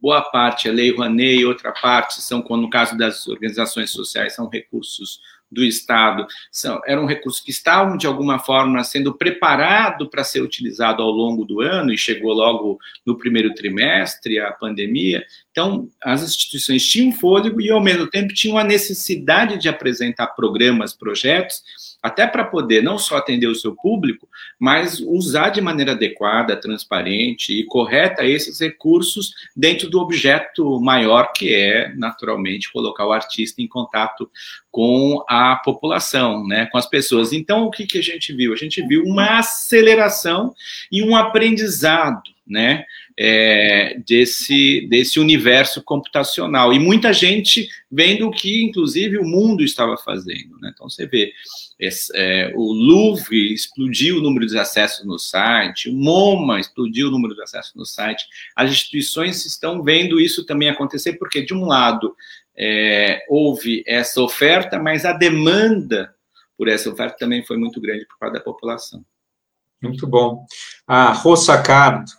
boa 0.00 0.22
parte 0.22 0.68
é 0.68 0.72
lei 0.72 0.90
Rouanet 0.90 1.40
e 1.40 1.44
outra 1.44 1.72
parte 1.72 2.20
são, 2.22 2.42
no 2.48 2.70
caso 2.70 2.96
das 2.96 3.28
organizações 3.28 3.90
sociais, 3.90 4.34
são 4.34 4.48
recursos 4.48 5.20
do 5.50 5.64
Estado 5.64 6.26
são, 6.50 6.80
eram 6.86 7.06
recursos 7.06 7.42
que 7.42 7.50
estavam, 7.50 7.96
de 7.96 8.06
alguma 8.06 8.38
forma, 8.38 8.84
sendo 8.84 9.12
preparado 9.12 10.08
para 10.08 10.22
ser 10.22 10.42
utilizado 10.42 11.02
ao 11.02 11.10
longo 11.10 11.44
do 11.44 11.60
ano, 11.60 11.92
e 11.92 11.98
chegou 11.98 12.32
logo 12.32 12.78
no 13.04 13.16
primeiro 13.18 13.52
trimestre 13.52 14.38
a 14.38 14.52
pandemia. 14.52 15.24
Então, 15.50 15.88
as 16.02 16.22
instituições 16.22 16.86
tinham 16.86 17.12
fôlego 17.12 17.60
e, 17.60 17.70
ao 17.70 17.80
mesmo 17.80 18.06
tempo, 18.06 18.32
tinham 18.32 18.56
a 18.56 18.64
necessidade 18.64 19.58
de 19.58 19.68
apresentar 19.68 20.28
programas, 20.28 20.92
projetos 20.92 21.62
até 22.02 22.26
para 22.26 22.44
poder 22.44 22.82
não 22.82 22.98
só 22.98 23.18
atender 23.18 23.46
o 23.46 23.54
seu 23.54 23.74
público, 23.74 24.28
mas 24.58 25.00
usar 25.00 25.50
de 25.50 25.60
maneira 25.60 25.92
adequada, 25.92 26.56
transparente 26.56 27.52
e 27.52 27.64
correta 27.64 28.24
esses 28.24 28.58
recursos 28.60 29.32
dentro 29.54 29.88
do 29.90 30.00
objeto 30.00 30.80
maior 30.80 31.32
que 31.32 31.54
é, 31.54 31.92
naturalmente, 31.94 32.72
colocar 32.72 33.06
o 33.06 33.12
artista 33.12 33.60
em 33.60 33.68
contato 33.68 34.30
com 34.70 35.22
a 35.28 35.56
população, 35.56 36.46
né, 36.46 36.66
com 36.66 36.78
as 36.78 36.86
pessoas. 36.86 37.32
Então, 37.32 37.64
o 37.64 37.70
que, 37.70 37.86
que 37.86 37.98
a 37.98 38.02
gente 38.02 38.32
viu? 38.32 38.52
A 38.52 38.56
gente 38.56 38.80
viu 38.86 39.02
uma 39.04 39.38
aceleração 39.38 40.54
e 40.90 41.02
um 41.02 41.14
aprendizado, 41.14 42.22
né, 42.50 42.84
é, 43.16 43.98
desse, 44.04 44.86
desse 44.90 45.20
universo 45.20 45.82
computacional. 45.82 46.72
E 46.72 46.78
muita 46.80 47.12
gente 47.12 47.68
vendo 47.90 48.26
o 48.26 48.30
que, 48.30 48.64
inclusive, 48.64 49.18
o 49.18 49.24
mundo 49.24 49.62
estava 49.62 49.96
fazendo. 49.96 50.58
Né? 50.60 50.72
Então, 50.74 50.90
você 50.90 51.06
vê, 51.06 51.32
esse, 51.78 52.10
é, 52.14 52.52
o 52.56 52.72
Louvre 52.72 53.54
explodiu 53.54 54.18
o 54.18 54.22
número 54.22 54.46
de 54.46 54.58
acessos 54.58 55.06
no 55.06 55.18
site, 55.18 55.88
o 55.88 55.92
MoMA 55.92 56.58
explodiu 56.58 57.08
o 57.08 57.10
número 57.10 57.34
de 57.34 57.42
acessos 57.42 57.74
no 57.76 57.86
site. 57.86 58.26
As 58.56 58.70
instituições 58.70 59.46
estão 59.46 59.82
vendo 59.82 60.20
isso 60.20 60.44
também 60.44 60.68
acontecer, 60.68 61.12
porque, 61.14 61.42
de 61.42 61.54
um 61.54 61.64
lado, 61.64 62.14
é, 62.56 63.24
houve 63.28 63.84
essa 63.86 64.20
oferta, 64.20 64.78
mas 64.78 65.04
a 65.04 65.12
demanda 65.12 66.12
por 66.58 66.68
essa 66.68 66.90
oferta 66.90 67.16
também 67.16 67.44
foi 67.44 67.56
muito 67.56 67.80
grande 67.80 68.04
por 68.06 68.18
parte 68.18 68.34
da 68.34 68.40
população. 68.40 69.04
Muito 69.82 70.06
bom. 70.06 70.44
A 70.86 71.12
Rosa 71.12 71.60
Cardo, 71.62 72.10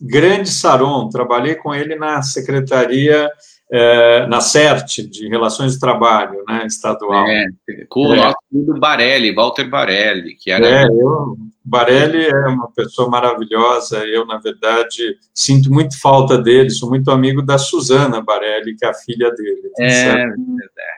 grande 0.00 0.48
Saron, 0.50 1.08
trabalhei 1.08 1.54
com 1.54 1.74
ele 1.74 1.94
na 1.94 2.22
secretaria, 2.22 3.30
é, 3.70 4.26
na 4.26 4.40
CERT, 4.40 5.02
de 5.02 5.28
Relações 5.28 5.72
de 5.72 5.80
Trabalho, 5.80 6.42
né, 6.46 6.66
estadual. 6.66 7.26
É, 7.26 7.46
com 7.88 8.08
o 8.08 8.14
é. 8.14 8.16
nosso 8.16 8.36
amigo 8.52 8.78
Barelli, 8.78 9.34
Walter 9.34 9.68
Barelli, 9.68 10.34
que 10.34 10.50
era... 10.50 10.66
É, 10.66 10.84
eu, 10.84 11.36
Barelli 11.64 12.26
é 12.26 12.48
uma 12.48 12.70
pessoa 12.72 13.08
maravilhosa, 13.08 14.04
eu, 14.04 14.26
na 14.26 14.36
verdade, 14.38 15.16
sinto 15.32 15.72
muito 15.72 15.98
falta 16.00 16.36
dele, 16.36 16.70
sou 16.70 16.88
muito 16.88 17.10
amigo 17.10 17.40
da 17.40 17.56
Suzana 17.56 18.20
Barelli, 18.20 18.74
que 18.76 18.84
é 18.84 18.88
a 18.88 18.94
filha 18.94 19.30
dele. 19.30 19.70
É, 19.78 19.90
certo? 19.90 20.34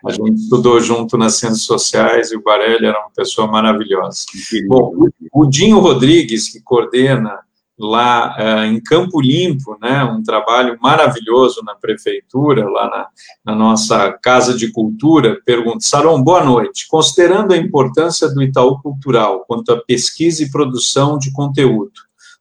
A 0.06 0.10
gente 0.10 0.34
estudou 0.34 0.80
junto 0.80 1.18
nas 1.18 1.34
ciências 1.34 1.62
sociais 1.62 2.32
e 2.32 2.36
o 2.36 2.42
Barelli 2.42 2.86
era 2.86 2.98
uma 2.98 3.10
pessoa 3.14 3.46
maravilhosa. 3.46 4.24
Bom, 4.66 4.92
o 5.32 5.46
Dinho 5.46 5.78
Rodrigues, 5.78 6.50
que 6.50 6.62
coordena 6.62 7.38
lá 7.78 8.36
uh, 8.38 8.64
em 8.64 8.80
Campo 8.80 9.20
Limpo, 9.20 9.76
né, 9.80 10.04
um 10.04 10.22
trabalho 10.22 10.78
maravilhoso 10.80 11.62
na 11.64 11.74
prefeitura, 11.74 12.68
lá 12.68 12.88
na, 12.88 13.08
na 13.44 13.54
nossa 13.58 14.12
Casa 14.22 14.54
de 14.54 14.70
Cultura, 14.70 15.40
pergunta, 15.44 15.80
Saron, 15.80 16.22
boa 16.22 16.44
noite. 16.44 16.86
Considerando 16.88 17.52
a 17.52 17.56
importância 17.56 18.28
do 18.28 18.42
Itaú 18.42 18.80
Cultural 18.80 19.44
quanto 19.46 19.72
à 19.72 19.80
pesquisa 19.84 20.42
e 20.42 20.50
produção 20.50 21.18
de 21.18 21.32
conteúdo, 21.32 21.92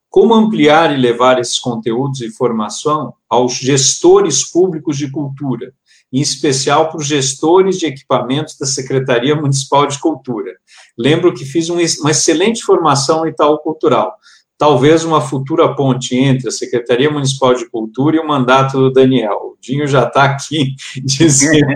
como 0.09 0.35
ampliar 0.35 0.93
e 0.93 1.01
levar 1.01 1.39
esses 1.39 1.59
conteúdos 1.59 2.21
e 2.21 2.29
formação 2.29 3.15
aos 3.27 3.53
gestores 3.53 4.43
públicos 4.51 4.95
de 4.95 5.09
cultura, 5.09 5.73
em 6.11 6.21
especial 6.21 6.89
para 6.89 6.99
os 6.99 7.07
gestores 7.07 7.79
de 7.79 7.87
equipamentos 7.87 8.55
da 8.55 8.67
Secretaria 8.67 9.35
Municipal 9.35 9.87
de 9.87 9.97
Cultura. 9.97 10.51
Lembro 10.95 11.33
que 11.33 11.43
fiz 11.43 11.69
uma 11.69 12.11
excelente 12.11 12.61
formação 12.61 13.21
no 13.21 13.27
Itaú 13.27 13.57
Cultural, 13.57 14.15
talvez 14.57 15.03
uma 15.03 15.21
futura 15.21 15.75
ponte 15.75 16.15
entre 16.15 16.47
a 16.47 16.51
Secretaria 16.51 17.09
Municipal 17.09 17.53
de 17.53 17.69
Cultura 17.69 18.15
e 18.15 18.19
o 18.19 18.27
mandato 18.27 18.77
do 18.77 18.91
Daniel. 18.91 19.53
O 19.53 19.57
Dinho 19.59 19.87
já 19.87 20.03
está 20.03 20.23
aqui 20.23 20.75
dizendo. 21.03 21.67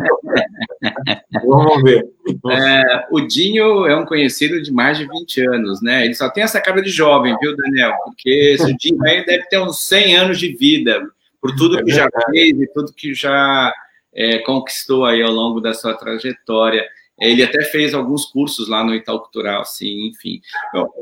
Vamos 1.46 1.84
ver. 1.84 2.06
É, 2.52 3.06
o 3.12 3.22
Dinho 3.22 3.86
é 3.86 3.96
um 3.96 4.06
conhecido 4.06 4.62
de 4.62 4.72
mais 4.72 4.98
de 4.98 5.08
20 5.08 5.42
anos, 5.48 5.82
né? 5.82 6.06
Ele 6.06 6.16
só 6.16 6.30
tem 6.30 6.44
essa 6.44 6.62
cara 6.62 6.82
de 6.82 6.90
jovem, 6.90 7.36
viu, 7.42 7.56
Daniel? 7.56 7.94
Porque 8.04 8.30
esse 8.30 8.76
Dinho 8.78 9.04
aí 9.04 9.26
deve 9.26 9.44
ter 9.48 9.60
uns 9.60 9.82
100 9.84 10.16
anos 10.16 10.40
de 10.40 10.56
vida, 10.56 11.02
por 11.42 11.56
tudo 11.56 11.84
que 11.84 11.92
já 11.92 12.08
fez 12.32 12.60
e 12.60 12.68
tudo 12.74 12.94
que 12.94 13.14
já 13.14 13.74
é, 14.14 14.40
conquistou 14.40 15.06
aí 15.06 15.22
ao 15.22 15.32
longo 15.32 15.62
da 15.62 15.74
sua 15.74 15.94
trajetória. 15.94 16.86
Ele 17.20 17.44
até 17.44 17.64
fez 17.64 17.94
alguns 17.94 18.26
cursos 18.26 18.68
lá 18.68 18.84
no 18.84 18.94
Itaú 18.94 19.20
Cultural, 19.20 19.62
assim, 19.62 20.08
enfim. 20.08 20.40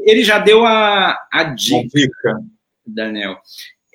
ele 0.04 0.24
já 0.24 0.40
deu 0.40 0.66
a, 0.66 1.18
a 1.32 1.44
dica, 1.44 2.40
Daniel. 2.86 3.38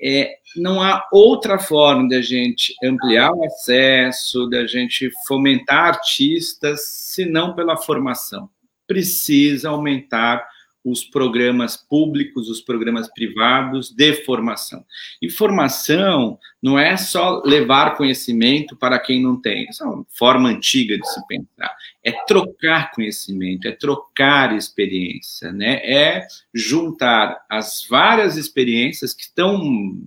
É, 0.02 0.34
não 0.56 0.82
há 0.82 1.06
outra 1.12 1.58
forma 1.58 2.08
da 2.08 2.20
gente 2.22 2.74
ampliar 2.82 3.32
o 3.32 3.44
acesso, 3.44 4.48
da 4.48 4.66
gente 4.66 5.10
fomentar 5.26 5.88
artistas, 5.88 6.86
senão 6.88 7.54
pela 7.54 7.76
formação. 7.76 8.48
Precisa 8.86 9.70
aumentar 9.70 10.46
os 10.84 11.04
programas 11.04 11.76
públicos, 11.76 12.48
os 12.48 12.60
programas 12.60 13.08
privados 13.12 13.90
de 13.90 14.12
formação. 14.24 14.84
E 15.20 15.28
formação 15.28 16.38
não 16.62 16.78
é 16.78 16.96
só 16.96 17.42
levar 17.44 17.96
conhecimento 17.96 18.76
para 18.76 18.98
quem 18.98 19.22
não 19.22 19.40
tem, 19.40 19.66
essa 19.68 19.84
é 19.84 19.86
uma 19.86 20.06
forma 20.10 20.48
antiga 20.48 20.98
de 20.98 21.06
se 21.06 21.26
pensar. 21.26 21.74
É 22.04 22.12
trocar 22.26 22.92
conhecimento, 22.92 23.68
é 23.68 23.72
trocar 23.72 24.56
experiência, 24.56 25.52
né? 25.52 25.76
É 25.84 26.26
juntar 26.54 27.44
as 27.48 27.86
várias 27.88 28.36
experiências 28.36 29.12
que 29.12 29.22
estão, 29.22 29.60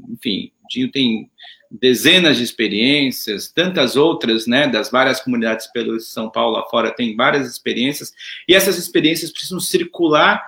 enfim, 0.10 0.52
tem 0.92 1.30
dezenas 1.74 2.38
de 2.38 2.44
experiências, 2.44 3.48
tantas 3.48 3.96
outras, 3.96 4.46
né, 4.46 4.68
das 4.68 4.92
várias 4.92 5.20
comunidades 5.20 5.66
pelo 5.68 6.00
São 6.00 6.30
Paulo 6.30 6.56
lá 6.56 6.64
fora, 6.70 6.92
tem 6.92 7.16
várias 7.16 7.50
experiências, 7.50 8.14
e 8.48 8.54
essas 8.54 8.78
experiências 8.78 9.32
precisam 9.32 9.60
circular, 9.60 10.46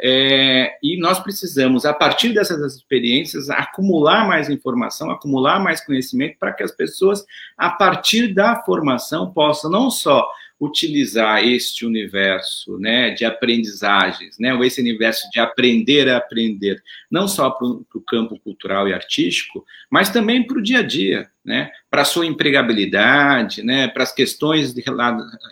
é, 0.00 0.78
e 0.80 0.96
nós 1.00 1.18
precisamos, 1.18 1.84
a 1.84 1.92
partir 1.92 2.32
dessas 2.32 2.76
experiências, 2.76 3.50
acumular 3.50 4.28
mais 4.28 4.48
informação, 4.48 5.10
acumular 5.10 5.58
mais 5.58 5.84
conhecimento, 5.84 6.36
para 6.38 6.52
que 6.52 6.62
as 6.62 6.70
pessoas, 6.70 7.24
a 7.56 7.70
partir 7.70 8.32
da 8.32 8.62
formação, 8.62 9.32
possam 9.32 9.68
não 9.68 9.90
só 9.90 10.30
utilizar 10.60 11.46
este 11.46 11.86
universo 11.86 12.78
né, 12.78 13.10
de 13.10 13.24
aprendizagens, 13.24 14.38
né, 14.38 14.52
ou 14.52 14.64
esse 14.64 14.80
universo 14.80 15.28
de 15.30 15.38
aprender 15.38 16.08
a 16.08 16.16
aprender, 16.16 16.82
não 17.08 17.28
só 17.28 17.48
para 17.48 17.66
o 17.66 18.04
campo 18.06 18.38
cultural 18.40 18.88
e 18.88 18.92
artístico, 18.92 19.64
mas 19.88 20.10
também 20.10 20.44
para 20.44 20.58
o 20.58 20.62
dia 20.62 20.80
a 20.80 20.82
dia, 20.82 21.30
né, 21.44 21.70
para 21.88 22.02
a 22.02 22.04
sua 22.04 22.26
empregabilidade, 22.26 23.62
né, 23.62 23.86
para 23.86 24.02
as 24.02 24.12
questões 24.12 24.74
de, 24.74 24.82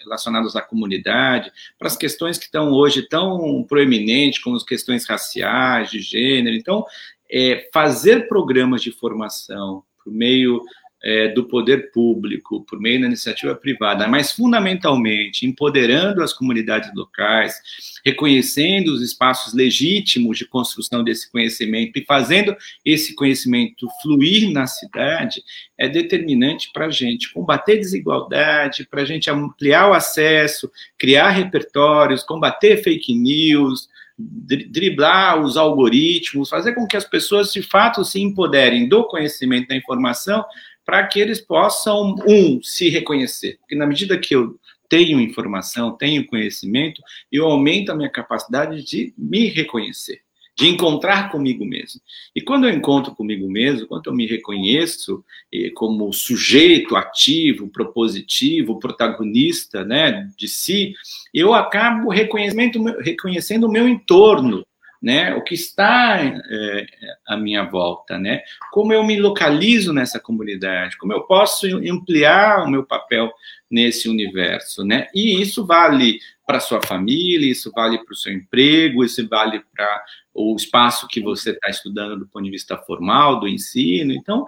relacionadas 0.03 0.57
à 0.57 0.61
comunidade, 0.61 1.53
para 1.79 1.87
as 1.87 1.97
questões 1.97 2.37
que 2.37 2.47
estão 2.47 2.73
hoje 2.73 3.03
tão 3.09 3.63
proeminentes, 3.63 4.41
como 4.41 4.57
as 4.57 4.65
questões 4.65 5.07
raciais, 5.07 5.91
de 5.91 6.01
gênero. 6.01 6.57
Então, 6.57 6.85
é, 7.31 7.69
fazer 7.73 8.29
programas 8.29 8.83
de 8.83 8.91
formação 8.91 9.85
por 10.03 10.13
meio 10.13 10.63
é, 11.03 11.29
do 11.29 11.45
poder 11.45 11.91
público, 11.93 12.65
por 12.65 12.81
meio 12.81 13.01
da 13.01 13.07
iniciativa 13.07 13.55
privada, 13.55 14.09
mas 14.09 14.33
fundamentalmente 14.33 15.47
empoderando 15.47 16.23
as 16.23 16.33
comunidades 16.33 16.91
locais, 16.95 17.61
reconhecendo 18.05 18.89
os 18.89 19.03
espaços 19.03 19.53
legítimos 19.53 20.39
de 20.39 20.47
construção 20.47 21.05
desse 21.05 21.31
conhecimento 21.31 21.99
e 21.99 22.05
fazendo 22.05 22.57
esse 22.85 23.15
conhecimento 23.15 23.87
fluir 24.03 24.51
na 24.51 24.67
cidade, 24.67 25.43
é 25.79 25.89
determinante 25.89 26.71
para 26.73 26.87
a 26.87 26.91
gente 26.91 27.33
combater 27.33 27.77
desigualdade, 27.77 28.87
para 28.91 29.03
a 29.03 29.05
gente 29.05 29.31
ampliar 29.31 29.91
o 29.91 29.95
acesso, 29.95 30.71
criar 30.99 31.31
repertórios, 31.31 32.23
combater 32.23 32.83
fake 32.83 33.15
news, 33.15 33.89
driblar 34.19 35.43
os 35.43 35.59
algoritmos, 35.59 36.49
fazer 36.49 36.75
com 36.75 36.87
que 36.87 36.97
as 36.97 37.05
pessoas 37.05 37.53
de 37.53 37.61
fato 37.61 38.03
se 38.03 38.19
empoderem 38.21 38.89
do 38.89 39.05
conhecimento 39.05 39.69
da 39.69 39.77
informação 39.77 40.43
para 40.87 41.05
que 41.05 41.19
eles 41.19 41.41
possam, 41.41 42.15
um, 42.27 42.63
se 42.63 42.89
reconhecer. 42.89 43.59
Porque 43.59 43.75
na 43.75 43.87
medida 43.87 44.17
que 44.17 44.35
eu 44.35 44.57
tenho 44.89 45.21
informação, 45.21 45.97
tenho 45.97 46.25
conhecimento, 46.25 47.03
eu 47.31 47.45
aumento 47.45 47.91
a 47.91 47.95
minha 47.97 48.09
capacidade 48.09 48.85
de 48.85 49.13
me 49.19 49.49
reconhecer. 49.49 50.21
de 50.59 50.69
encontrar 50.69 51.31
comigo 51.31 51.67
mesmo. 51.67 52.01
E 52.35 52.41
quando 52.41 52.67
eu 52.67 52.75
encontro 52.75 53.15
comigo 53.15 53.47
mesmo, 53.47 53.87
quando 53.87 54.07
eu 54.07 54.15
me 54.15 54.27
reconheço 54.27 55.23
eh, 55.53 55.71
como 55.75 56.11
sujeito 56.15 56.97
ativo, 56.97 57.69
propositivo, 57.69 58.79
protagonista 58.79 59.85
né, 59.85 60.27
de 60.35 60.49
si, 60.49 60.95
eu 61.35 61.53
acabo 61.53 62.09
reconhecendo, 62.09 62.85
reconhecendo 63.01 63.65
o 63.65 63.71
meu 63.71 63.87
entorno, 63.87 64.67
né, 65.07 65.37
o 65.37 65.45
que 65.45 65.55
está 65.55 66.21
é, 66.21 66.87
à 67.29 67.37
minha 67.37 67.63
volta, 67.63 68.19
né, 68.19 68.43
como 68.73 68.93
eu 68.93 69.05
me 69.05 69.17
localizo 69.21 69.93
nessa 69.93 70.19
comunidade, 70.19 70.99
como 70.99 71.13
eu 71.13 71.21
posso 71.23 71.65
ampliar 71.89 72.65
o 72.65 72.69
meu 72.69 72.85
papel 72.85 73.33
nesse 73.71 74.09
universo, 74.09 74.85
né, 74.85 75.07
e 75.15 75.41
isso 75.41 75.65
vale 75.65 76.19
para 76.45 76.59
sua 76.59 76.83
família, 76.83 77.49
isso 77.49 77.71
vale 77.71 77.99
para 77.99 78.13
o 78.13 78.17
seu 78.17 78.33
emprego, 78.33 79.05
isso 79.05 79.25
vale 79.29 79.63
para 79.73 80.05
o 80.35 80.57
espaço 80.57 81.07
que 81.07 81.21
você 81.21 81.51
está 81.51 81.69
estudando 81.69 82.19
do 82.19 82.27
ponto 82.27 82.45
de 82.45 82.51
vista 82.51 82.77
formal, 82.77 83.39
do 83.39 83.47
ensino. 83.47 84.13
Então, 84.13 84.45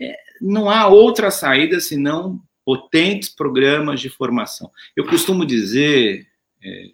é, 0.00 0.14
não 0.40 0.70
há 0.70 0.86
outra 0.88 1.30
saída 1.30 1.80
senão 1.80 2.40
potentes 2.64 3.28
programas 3.28 4.00
de 4.00 4.08
formação. 4.08 4.70
Eu 4.96 5.06
costumo 5.06 5.44
dizer, 5.44 6.26
é, 6.62 6.90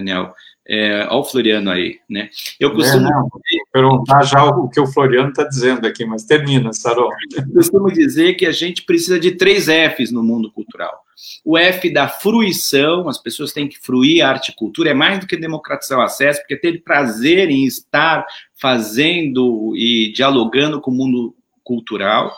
Daniel, 0.00 0.32
é, 0.66 1.06
olha 1.08 1.14
o 1.14 1.24
Floriano 1.24 1.70
aí, 1.70 1.98
né? 2.08 2.28
Eu 2.58 2.70
é, 2.70 2.74
costumo 2.74 3.06
é, 3.06 3.10
não, 3.10 3.28
perguntar 3.72 4.22
já 4.22 4.44
o 4.44 4.68
que 4.68 4.80
o 4.80 4.86
Floriano 4.86 5.30
está 5.30 5.44
dizendo 5.44 5.86
aqui, 5.86 6.04
mas 6.04 6.24
termina, 6.24 6.72
Sarol. 6.72 7.10
Eu 7.36 7.52
costumo 7.52 7.92
dizer 7.92 8.34
que 8.34 8.46
a 8.46 8.52
gente 8.52 8.82
precisa 8.82 9.18
de 9.18 9.32
três 9.32 9.66
Fs 9.66 10.10
no 10.10 10.22
mundo 10.22 10.50
cultural 10.50 11.04
o 11.44 11.56
F 11.56 11.90
da 11.90 12.08
fruição, 12.08 13.08
as 13.08 13.18
pessoas 13.18 13.52
têm 13.52 13.68
que 13.68 13.78
fruir 13.78 14.22
a 14.22 14.28
arte 14.28 14.50
e 14.50 14.54
cultura, 14.54 14.90
é 14.90 14.94
mais 14.94 15.20
do 15.20 15.26
que 15.26 15.36
democratizar 15.36 15.98
o 15.98 16.02
acesso, 16.02 16.40
porque 16.40 16.56
ter 16.56 16.82
prazer 16.82 17.50
em 17.50 17.64
estar 17.64 18.26
fazendo 18.56 19.74
e 19.76 20.12
dialogando 20.12 20.80
com 20.80 20.90
o 20.90 20.94
mundo 20.94 21.34
cultural. 21.62 22.32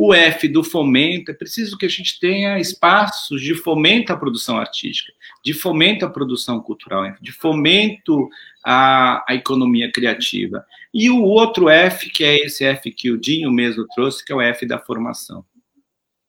O 0.00 0.14
F 0.14 0.46
do 0.46 0.62
fomento, 0.62 1.32
é 1.32 1.34
preciso 1.34 1.76
que 1.76 1.84
a 1.84 1.88
gente 1.88 2.20
tenha 2.20 2.56
espaços 2.60 3.42
de 3.42 3.52
fomento 3.52 4.12
à 4.12 4.16
produção 4.16 4.56
artística, 4.56 5.12
de 5.44 5.52
fomento 5.52 6.04
à 6.04 6.08
produção 6.08 6.60
cultural, 6.60 7.16
de 7.20 7.32
fomento 7.32 8.28
à, 8.64 9.24
à 9.28 9.34
economia 9.34 9.90
criativa. 9.90 10.64
E 10.94 11.10
o 11.10 11.24
outro 11.24 11.68
F, 11.68 12.10
que 12.10 12.22
é 12.22 12.36
esse 12.36 12.64
F 12.64 12.92
que 12.92 13.10
o 13.10 13.18
Dinho 13.18 13.50
mesmo 13.50 13.88
trouxe, 13.88 14.24
que 14.24 14.30
é 14.32 14.36
o 14.36 14.40
F 14.40 14.64
da 14.64 14.78
formação. 14.78 15.44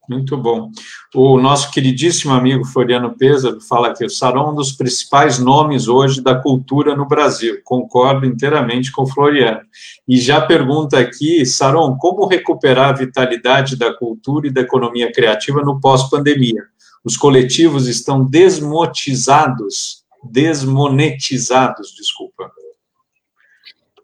Muito 0.09 0.35
bom. 0.35 0.71
O 1.13 1.39
nosso 1.39 1.69
queridíssimo 1.69 2.33
amigo 2.33 2.65
Floriano 2.65 3.15
Pêsaro 3.15 3.61
fala 3.61 3.93
que 3.93 4.03
o 4.03 4.09
Sarão 4.09 4.47
é 4.47 4.49
um 4.49 4.55
dos 4.55 4.71
principais 4.71 5.37
nomes 5.37 5.87
hoje 5.87 6.19
da 6.19 6.33
cultura 6.33 6.95
no 6.95 7.07
Brasil. 7.07 7.59
Concordo 7.63 8.25
inteiramente 8.25 8.91
com 8.91 9.03
o 9.03 9.07
Floriano. 9.07 9.61
E 10.07 10.17
já 10.17 10.41
pergunta 10.41 10.97
aqui, 10.97 11.45
Saron, 11.45 11.95
como 11.95 12.25
recuperar 12.25 12.89
a 12.89 12.97
vitalidade 12.97 13.75
da 13.75 13.93
cultura 13.93 14.47
e 14.47 14.51
da 14.51 14.61
economia 14.61 15.11
criativa 15.11 15.61
no 15.61 15.79
pós-pandemia? 15.79 16.63
Os 17.05 17.15
coletivos 17.15 17.87
estão 17.87 18.25
desmotizados, 18.25 20.03
desmonetizados, 20.23 21.93
desculpa. 21.95 22.51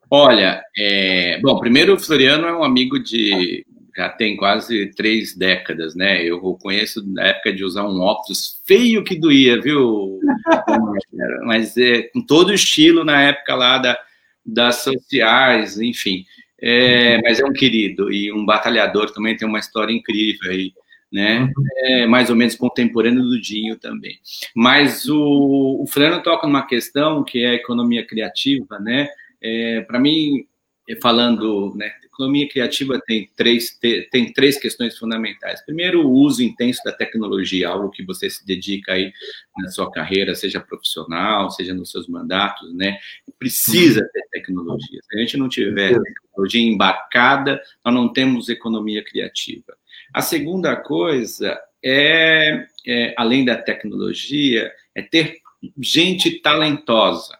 Olha, 0.10 0.62
é, 0.78 1.40
bom, 1.42 1.60
primeiro 1.60 1.96
o 1.96 2.00
Floriano 2.00 2.46
é 2.46 2.56
um 2.56 2.64
amigo 2.64 3.00
de 3.00 3.65
já 3.96 4.10
tem 4.10 4.36
quase 4.36 4.88
três 4.88 5.36
décadas, 5.36 5.96
né? 5.96 6.22
Eu 6.24 6.40
conheço 6.62 7.02
da 7.14 7.28
época 7.28 7.54
de 7.54 7.64
usar 7.64 7.86
um 7.86 8.02
óculos 8.02 8.62
feio 8.66 9.04
que 9.04 9.18
doía, 9.18 9.60
viu? 9.62 10.20
Mas 11.46 11.78
é, 11.78 12.04
com 12.04 12.22
todo 12.22 12.50
o 12.50 12.54
estilo 12.54 13.06
na 13.06 13.22
época 13.22 13.56
lá 13.56 13.78
da, 13.78 13.98
das 14.46 14.84
sociais, 14.84 15.80
enfim. 15.80 16.26
É, 16.62 17.22
mas 17.22 17.40
é 17.40 17.46
um 17.46 17.52
querido 17.52 18.12
e 18.12 18.32
um 18.32 18.46
batalhador 18.46 19.12
também 19.12 19.36
tem 19.36 19.48
uma 19.48 19.60
história 19.60 19.94
incrível 19.94 20.50
aí, 20.50 20.72
né? 21.12 21.52
É, 21.80 22.08
mais 22.08 22.30
ou 22.30 22.36
menos 22.36 22.56
contemporâneo 22.56 23.22
do 23.22 23.40
Dinho 23.40 23.76
também. 23.78 24.18
Mas 24.56 25.08
o, 25.08 25.84
o 25.84 25.86
Frano 25.86 26.24
toca 26.24 26.48
numa 26.48 26.66
questão 26.66 27.24
que 27.24 27.44
é 27.44 27.50
a 27.50 27.56
economia 27.56 28.06
criativa, 28.06 28.80
né? 28.80 29.10
É, 29.42 29.82
Para 29.82 30.00
mim, 30.00 30.46
falando, 31.02 31.74
né, 31.76 31.92
economia 32.16 32.48
criativa 32.48 33.00
tem 33.06 33.30
três, 33.36 33.78
tem 34.12 34.32
três 34.32 34.58
questões 34.58 34.98
fundamentais. 34.98 35.64
Primeiro, 35.66 36.08
o 36.08 36.12
uso 36.12 36.42
intenso 36.42 36.82
da 36.86 36.92
tecnologia, 36.92 37.70
algo 37.70 37.90
que 37.90 38.04
você 38.04 38.30
se 38.30 38.46
dedica 38.46 38.94
aí 38.94 39.12
na 39.58 39.70
sua 39.70 39.92
carreira, 39.92 40.34
seja 40.34 40.62
profissional, 40.62 41.52
seja 41.52 41.74
nos 41.74 41.92
seus 41.92 42.08
mandatos, 42.08 42.74
né? 42.74 42.98
Precisa 43.38 44.08
ter 44.14 44.24
tecnologia. 44.32 45.00
Se 45.04 45.18
a 45.18 45.20
gente 45.20 45.38
não 45.38 45.50
tiver 45.50 46.00
tecnologia 46.02 46.62
embarcada, 46.62 47.62
nós 47.84 47.94
não 47.94 48.12
temos 48.12 48.48
economia 48.48 49.04
criativa. 49.04 49.76
A 50.14 50.22
segunda 50.22 50.76
coisa 50.76 51.60
é, 51.84 52.66
é 52.88 53.14
além 53.18 53.44
da 53.44 53.58
tecnologia, 53.58 54.72
é 54.94 55.02
ter 55.02 55.40
gente 55.82 56.40
talentosa 56.42 57.38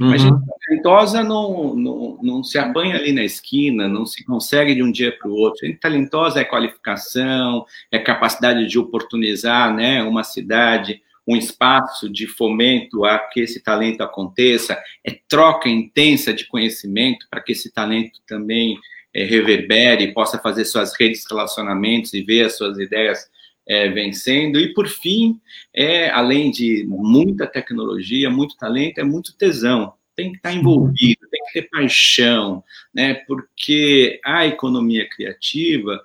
Uhum. 0.00 0.12
A 0.12 0.16
gente 0.16 0.38
talentosa 0.66 1.22
não, 1.22 1.74
não, 1.74 2.18
não 2.22 2.44
se 2.44 2.58
apanha 2.58 2.96
ali 2.96 3.12
na 3.12 3.22
esquina, 3.22 3.86
não 3.86 4.06
se 4.06 4.24
consegue 4.24 4.74
de 4.74 4.82
um 4.82 4.90
dia 4.90 5.16
para 5.16 5.28
o 5.28 5.34
outro. 5.34 5.64
A 5.64 5.68
gente 5.68 5.78
talentosa 5.78 6.40
é 6.40 6.44
qualificação, 6.44 7.66
é 7.92 7.98
capacidade 7.98 8.66
de 8.66 8.78
oportunizar 8.78 9.74
né, 9.74 10.02
uma 10.02 10.24
cidade, 10.24 11.02
um 11.28 11.36
espaço 11.36 12.08
de 12.08 12.26
fomento 12.26 13.04
a 13.04 13.18
que 13.18 13.40
esse 13.40 13.62
talento 13.62 14.00
aconteça, 14.00 14.78
é 15.04 15.18
troca 15.28 15.68
intensa 15.68 16.32
de 16.32 16.46
conhecimento 16.46 17.26
para 17.28 17.42
que 17.42 17.52
esse 17.52 17.70
talento 17.70 18.20
também 18.26 18.78
é, 19.12 19.24
reverbere, 19.24 20.14
possa 20.14 20.38
fazer 20.38 20.64
suas 20.64 20.98
redes 20.98 21.20
de 21.20 21.26
relacionamentos 21.28 22.14
e 22.14 22.22
ver 22.22 22.46
as 22.46 22.56
suas 22.56 22.78
ideias 22.78 23.28
é, 23.66 23.88
vencendo. 23.88 24.58
E, 24.58 24.72
por 24.74 24.88
fim, 24.88 25.40
é, 25.74 26.10
além 26.10 26.50
de 26.50 26.84
muita 26.88 27.46
tecnologia, 27.46 28.30
muito 28.30 28.56
talento, 28.56 28.98
é 28.98 29.04
muito 29.04 29.36
tesão. 29.36 29.94
Tem 30.16 30.32
que 30.32 30.36
estar 30.36 30.52
envolvido, 30.52 31.28
tem 31.30 31.44
que 31.46 31.52
ter 31.54 31.68
paixão, 31.70 32.62
né? 32.92 33.14
porque 33.26 34.20
a 34.24 34.46
economia 34.46 35.08
criativa 35.08 36.02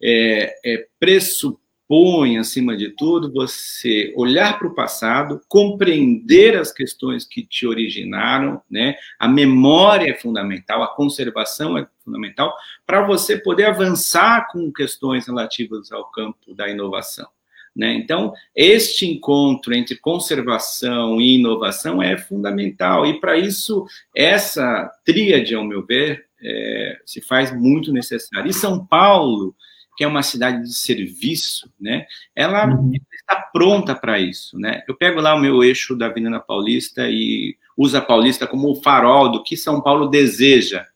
é, 0.00 0.54
é 0.64 0.86
pressupõe 1.00 1.65
propõe, 1.86 2.38
acima 2.38 2.76
de 2.76 2.90
tudo, 2.90 3.32
você 3.32 4.12
olhar 4.16 4.58
para 4.58 4.68
o 4.68 4.74
passado, 4.74 5.40
compreender 5.48 6.56
as 6.56 6.72
questões 6.72 7.24
que 7.24 7.46
te 7.46 7.66
originaram, 7.66 8.60
né? 8.70 8.96
A 9.18 9.28
memória 9.28 10.10
é 10.10 10.14
fundamental, 10.14 10.82
a 10.82 10.94
conservação 10.94 11.78
é 11.78 11.86
fundamental 12.04 12.54
para 12.86 13.06
você 13.06 13.38
poder 13.38 13.66
avançar 13.66 14.48
com 14.50 14.72
questões 14.72 15.26
relativas 15.26 15.90
ao 15.92 16.10
campo 16.10 16.54
da 16.54 16.68
inovação. 16.68 17.28
Né? 17.74 17.92
Então, 17.92 18.32
este 18.54 19.06
encontro 19.06 19.74
entre 19.74 19.96
conservação 19.96 21.20
e 21.20 21.38
inovação 21.38 22.02
é 22.02 22.16
fundamental, 22.16 23.04
e 23.04 23.20
para 23.20 23.36
isso, 23.36 23.84
essa 24.14 24.90
tríade, 25.04 25.54
ao 25.54 25.62
meu 25.62 25.84
ver, 25.84 26.24
é, 26.42 26.98
se 27.04 27.20
faz 27.20 27.54
muito 27.54 27.92
necessária. 27.92 28.48
E 28.48 28.54
São 28.54 28.86
Paulo 28.86 29.54
que 29.96 30.04
é 30.04 30.06
uma 30.06 30.22
cidade 30.22 30.62
de 30.62 30.74
serviço, 30.74 31.70
né? 31.80 32.06
Ela 32.34 32.66
uhum. 32.66 32.92
está 33.12 33.36
pronta 33.52 33.94
para 33.94 34.18
isso, 34.18 34.58
né? 34.58 34.82
Eu 34.86 34.94
pego 34.94 35.20
lá 35.20 35.34
o 35.34 35.40
meu 35.40 35.64
eixo 35.64 35.96
da 35.96 36.06
Avenida 36.06 36.38
Paulista 36.38 37.08
e 37.08 37.56
uso 37.76 37.96
a 37.96 38.00
Paulista 38.00 38.46
como 38.46 38.70
o 38.70 38.82
farol 38.82 39.30
do 39.30 39.42
que 39.42 39.56
São 39.56 39.80
Paulo 39.80 40.08
deseja 40.08 40.86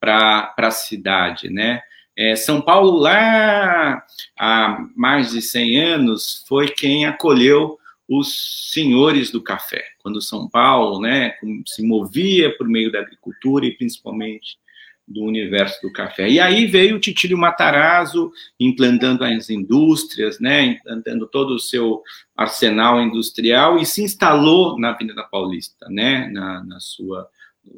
para 0.00 0.52
a 0.56 0.70
cidade, 0.70 1.48
né? 1.48 1.80
É, 2.16 2.36
São 2.36 2.60
Paulo, 2.60 2.98
lá 2.98 4.04
há 4.38 4.86
mais 4.94 5.30
de 5.30 5.40
100 5.40 5.80
anos, 5.80 6.44
foi 6.46 6.68
quem 6.68 7.06
acolheu 7.06 7.78
os 8.08 8.70
senhores 8.72 9.30
do 9.30 9.40
café, 9.40 9.82
quando 10.02 10.20
São 10.20 10.48
Paulo 10.48 11.00
né, 11.00 11.34
se 11.66 11.82
movia 11.82 12.54
por 12.58 12.68
meio 12.68 12.92
da 12.92 13.00
agricultura 13.00 13.64
e 13.64 13.74
principalmente 13.74 14.58
do 15.06 15.24
universo 15.24 15.80
do 15.82 15.92
café. 15.92 16.28
E 16.28 16.40
aí 16.40 16.66
veio 16.66 16.96
o 16.96 17.00
Titílio 17.00 17.36
Matarazzo 17.36 18.32
implantando 18.58 19.24
as 19.24 19.50
indústrias, 19.50 20.38
né, 20.40 20.64
implantando 20.64 21.26
todo 21.26 21.54
o 21.54 21.60
seu 21.60 22.02
arsenal 22.36 23.00
industrial 23.00 23.78
e 23.78 23.84
se 23.84 24.02
instalou 24.02 24.78
na 24.78 24.90
Avenida 24.90 25.22
Paulista, 25.24 25.86
né, 25.88 26.28
na, 26.32 26.64
na 26.64 26.80
sua, 26.80 27.28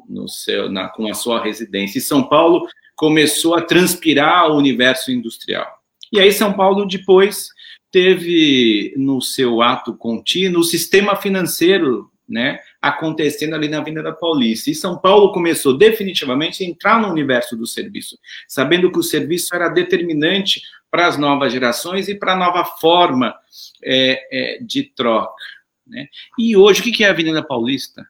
no 0.07 0.27
seu, 0.27 0.71
na, 0.71 0.87
com 0.89 1.07
a 1.09 1.13
sua 1.13 1.43
residência. 1.43 1.97
E 1.97 2.01
São 2.01 2.23
Paulo 2.23 2.67
começou 2.95 3.55
a 3.55 3.61
transpirar 3.61 4.49
o 4.51 4.57
universo 4.57 5.11
industrial. 5.11 5.67
E 6.11 6.19
aí 6.19 6.31
São 6.31 6.53
Paulo 6.53 6.85
depois 6.85 7.49
teve 7.91 8.93
no 8.97 9.21
seu 9.21 9.61
ato 9.61 9.95
contínuo 9.95 10.61
o 10.61 10.65
sistema 10.65 11.15
financeiro 11.15 12.09
né, 12.27 12.59
acontecendo 12.89 13.55
ali 13.55 13.67
na 13.67 13.79
Avenida 13.79 14.13
Paulista. 14.13 14.69
E 14.69 14.75
São 14.75 14.97
Paulo 14.97 15.31
começou 15.31 15.75
definitivamente 15.75 16.63
a 16.63 16.67
entrar 16.67 17.01
no 17.01 17.09
universo 17.09 17.57
do 17.57 17.65
serviço, 17.65 18.17
sabendo 18.47 18.91
que 18.91 18.99
o 18.99 19.03
serviço 19.03 19.55
era 19.55 19.69
determinante 19.69 20.61
para 20.91 21.07
as 21.07 21.17
novas 21.17 21.51
gerações 21.51 22.07
e 22.07 22.15
para 22.15 22.33
a 22.33 22.37
nova 22.37 22.63
forma 22.63 23.35
é, 23.83 24.27
é, 24.31 24.59
de 24.61 24.83
troca. 24.83 25.33
Né? 25.87 26.07
E 26.37 26.55
hoje, 26.55 26.81
o 26.81 26.83
que 26.83 27.03
é 27.03 27.07
a 27.07 27.11
Avenida 27.11 27.43
Paulista? 27.43 28.07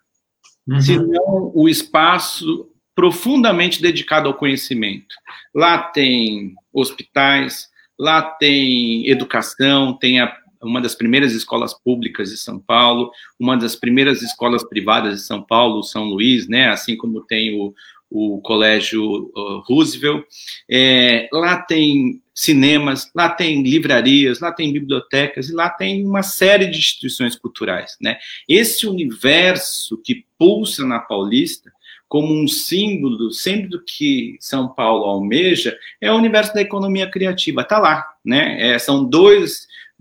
Uhum. 0.68 0.82
Se 0.82 0.98
não 0.98 1.52
o 1.54 1.70
espaço 1.70 2.70
profundamente 2.94 3.82
dedicado 3.82 4.28
ao 4.28 4.34
conhecimento. 4.34 5.16
Lá 5.54 5.78
tem 5.78 6.54
hospitais, 6.74 7.70
lá 8.00 8.22
tem 8.22 9.08
educação, 9.10 9.94
tem 9.94 10.22
a, 10.22 10.36
uma 10.66 10.82
das 10.82 10.96
primeiras 10.96 11.34
escolas 11.34 11.74
públicas 11.74 12.30
de 12.30 12.38
São 12.38 12.60
Paulo, 12.60 13.12
uma 13.40 13.56
das 13.56 13.76
primeiras 13.76 14.22
escolas 14.22 14.64
privadas 14.68 15.20
de 15.20 15.26
São 15.26 15.42
Paulo, 15.42 15.84
São 15.84 16.06
Luís, 16.06 16.48
né? 16.48 16.70
Assim 16.70 16.98
como 16.98 17.22
tem 17.22 17.60
o, 17.60 17.74
o 18.10 18.42
Colégio 18.42 19.32
Roosevelt. 19.66 20.26
É, 20.70 21.28
lá 21.32 21.58
tem 21.58 22.22
cinemas, 22.34 23.10
lá 23.16 23.30
tem 23.30 23.64
livrarias, 23.64 24.40
lá 24.40 24.52
tem 24.52 24.74
bibliotecas 24.74 25.50
e 25.50 25.54
lá 25.54 25.70
tem 25.70 26.06
uma 26.06 26.22
série 26.22 26.68
de 26.68 26.78
instituições 26.78 27.36
culturais, 27.36 27.96
né? 28.02 28.18
Esse 28.48 28.88
universo 28.88 29.98
que 30.04 30.26
pulsa 30.38 30.86
na 30.86 31.00
Paulista 31.00 31.72
como 32.08 32.34
um 32.34 32.48
símbolo 32.48 33.32
sempre 33.32 33.68
do 33.68 33.84
que 33.84 34.38
São 34.40 34.68
Paulo 34.68 35.06
almeja 35.06 35.76
é 36.00 36.12
o 36.12 36.16
universo 36.16 36.54
da 36.54 36.62
economia 36.62 37.10
criativa. 37.10 37.62
Está 37.62 37.80
lá, 37.80 38.06
né? 38.24 38.74
É, 38.74 38.80
são 38.80 39.04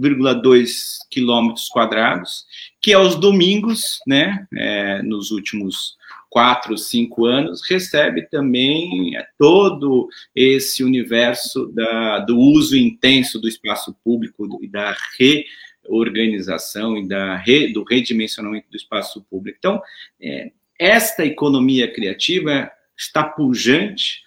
2,2 0.01 0.99
quilômetros 1.11 1.69
quadrados 1.69 2.45
que 2.81 2.93
aos 2.93 3.17
domingos, 3.17 4.01
né? 4.07 4.47
É, 4.55 5.03
nos 5.03 5.31
últimos 5.31 5.97
quatro, 6.29 6.77
cinco 6.77 7.27
anos, 7.27 7.63
recebe 7.63 8.29
também 8.29 9.17
é, 9.17 9.25
todo 9.39 10.09
esse 10.35 10.83
universo 10.83 11.69
da, 11.69 12.19
do 12.19 12.37
uso 12.37 12.77
intenso 12.77 13.41
do 13.41 13.47
espaço 13.47 13.97
público 14.03 14.59
e 14.61 14.67
da 14.67 14.97
reorganização 15.17 16.99
e 16.99 17.07
da 17.07 17.37
re, 17.37 17.73
do 17.73 17.85
redimensionamento 17.85 18.67
do 18.69 18.77
espaço 18.77 19.25
público. 19.31 19.57
Então, 19.61 19.81
é, 20.21 20.51
esta 20.77 21.25
economia 21.25 21.87
criativa 21.93 22.69
está 22.99 23.23
pujante, 23.23 24.24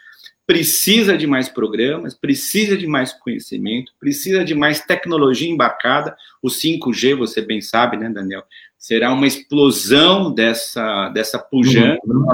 precisa 0.47 1.17
de 1.17 1.27
mais 1.27 1.49
programas, 1.49 2.15
precisa 2.15 2.77
de 2.77 2.87
mais 2.87 3.13
conhecimento, 3.13 3.91
precisa 3.99 4.43
de 4.43 4.55
mais 4.55 4.79
tecnologia 4.79 5.49
embarcada. 5.49 6.15
O 6.41 6.47
5G, 6.47 7.15
você 7.15 7.41
bem 7.41 7.61
sabe, 7.61 7.97
né, 7.97 8.09
Daniel? 8.09 8.43
será 8.77 9.11
uma 9.11 9.27
explosão 9.27 10.33
dessa, 10.33 11.09
dessa 11.09 11.39
pujança, 11.39 11.99
uhum. 12.05 12.25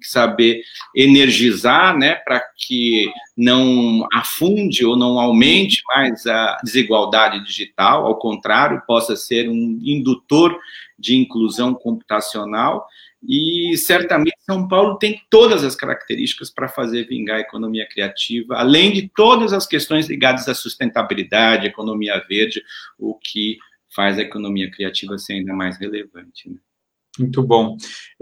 saber 0.00 0.62
energizar, 0.94 1.96
né, 1.96 2.14
para 2.14 2.40
que 2.56 3.10
não 3.36 4.06
afunde 4.12 4.86
ou 4.86 4.96
não 4.96 5.18
aumente 5.18 5.82
mais 5.88 6.26
a 6.26 6.56
desigualdade 6.62 7.44
digital, 7.44 8.06
ao 8.06 8.16
contrário, 8.16 8.82
possa 8.86 9.16
ser 9.16 9.48
um 9.48 9.78
indutor 9.82 10.58
de 10.98 11.16
inclusão 11.16 11.74
computacional. 11.74 12.86
E 13.26 13.76
certamente 13.76 14.36
São 14.40 14.68
Paulo 14.68 14.96
tem 14.96 15.20
todas 15.28 15.64
as 15.64 15.74
características 15.74 16.50
para 16.50 16.68
fazer 16.68 17.08
vingar 17.08 17.38
a 17.38 17.40
economia 17.40 17.86
criativa, 17.88 18.56
além 18.56 18.92
de 18.92 19.08
todas 19.08 19.52
as 19.52 19.66
questões 19.66 20.08
ligadas 20.08 20.48
à 20.48 20.54
sustentabilidade, 20.54 21.66
economia 21.66 22.22
verde, 22.28 22.62
o 22.98 23.14
que 23.14 23.58
faz 23.94 24.18
a 24.18 24.22
economia 24.22 24.70
criativa 24.70 25.18
ser 25.18 25.34
ainda 25.34 25.52
mais 25.52 25.78
relevante. 25.78 26.48
Né? 26.48 26.56
Muito 27.18 27.42
bom. 27.42 27.76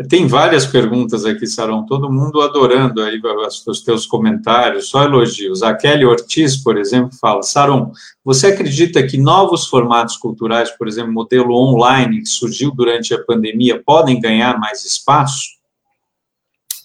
Tem 0.09 0.27
várias 0.27 0.67
perguntas 0.67 1.25
aqui, 1.25 1.47
Sarão, 1.47 1.85
todo 1.85 2.11
mundo 2.11 2.41
adorando 2.41 3.03
aí 3.03 3.21
os 3.67 3.83
teus 3.83 4.07
comentários, 4.07 4.89
só 4.89 5.03
elogios. 5.03 5.63
A 5.63 5.75
Kelly 5.75 6.05
Ortiz, 6.05 6.57
por 6.57 6.79
exemplo, 6.79 7.17
fala, 7.21 7.43
Sarão, 7.43 7.93
você 8.25 8.49
acredita 8.49 9.07
que 9.07 9.19
novos 9.19 9.67
formatos 9.67 10.17
culturais, 10.17 10.71
por 10.71 10.89
exemplo, 10.89 11.13
modelo 11.13 11.55
online, 11.55 12.21
que 12.21 12.29
surgiu 12.29 12.71
durante 12.71 13.13
a 13.13 13.23
pandemia, 13.23 13.83
podem 13.85 14.19
ganhar 14.19 14.59
mais 14.59 14.85
espaço? 14.85 15.57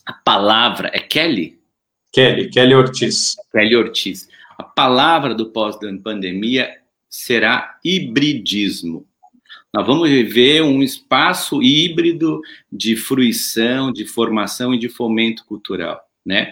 A 0.06 0.14
palavra 0.14 0.92
é 0.94 1.00
Kelly? 1.00 1.60
Kelly, 2.12 2.50
Kelly 2.50 2.76
Ortiz. 2.76 3.36
Kelly 3.52 3.76
Ortiz. 3.76 4.28
A 4.58 4.64
palavra 4.64 5.34
do 5.34 5.48
pós-pandemia 5.48 6.70
será 7.10 7.80
hibridismo. 7.84 9.06
Nós 9.74 9.88
vamos 9.88 10.10
viver 10.10 10.62
um 10.62 10.84
espaço 10.84 11.64
híbrido 11.64 12.42
de 12.72 12.96
fruição, 12.98 13.92
de 13.92 14.06
formação 14.06 14.74
e 14.74 14.78
de 14.78 14.90
fomento 14.90 15.46
cultural. 15.46 16.02
Né? 16.24 16.52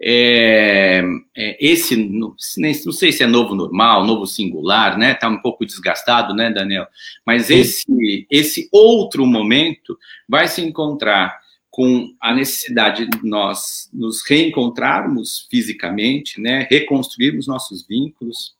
É, 0.00 1.02
é, 1.36 1.56
esse, 1.60 1.96
não, 1.96 2.34
sei 2.38 3.10
se 3.10 3.22
é 3.22 3.26
novo 3.26 3.54
normal, 3.54 4.06
novo 4.06 4.26
singular, 4.26 4.96
né? 4.96 5.12
Está 5.12 5.28
um 5.28 5.38
pouco 5.38 5.66
desgastado, 5.66 6.32
né, 6.34 6.52
Daniel? 6.52 6.86
Mas 7.26 7.50
esse, 7.50 8.26
esse 8.30 8.68
outro 8.70 9.26
momento 9.26 9.98
vai 10.28 10.46
se 10.46 10.62
encontrar 10.62 11.36
com 11.68 12.14
a 12.20 12.32
necessidade 12.32 13.08
de 13.08 13.26
nós 13.26 13.88
nos 13.92 14.24
reencontrarmos 14.24 15.48
fisicamente, 15.50 16.40
né? 16.40 16.68
Reconstruirmos 16.70 17.48
nossos 17.48 17.84
vínculos, 17.86 18.54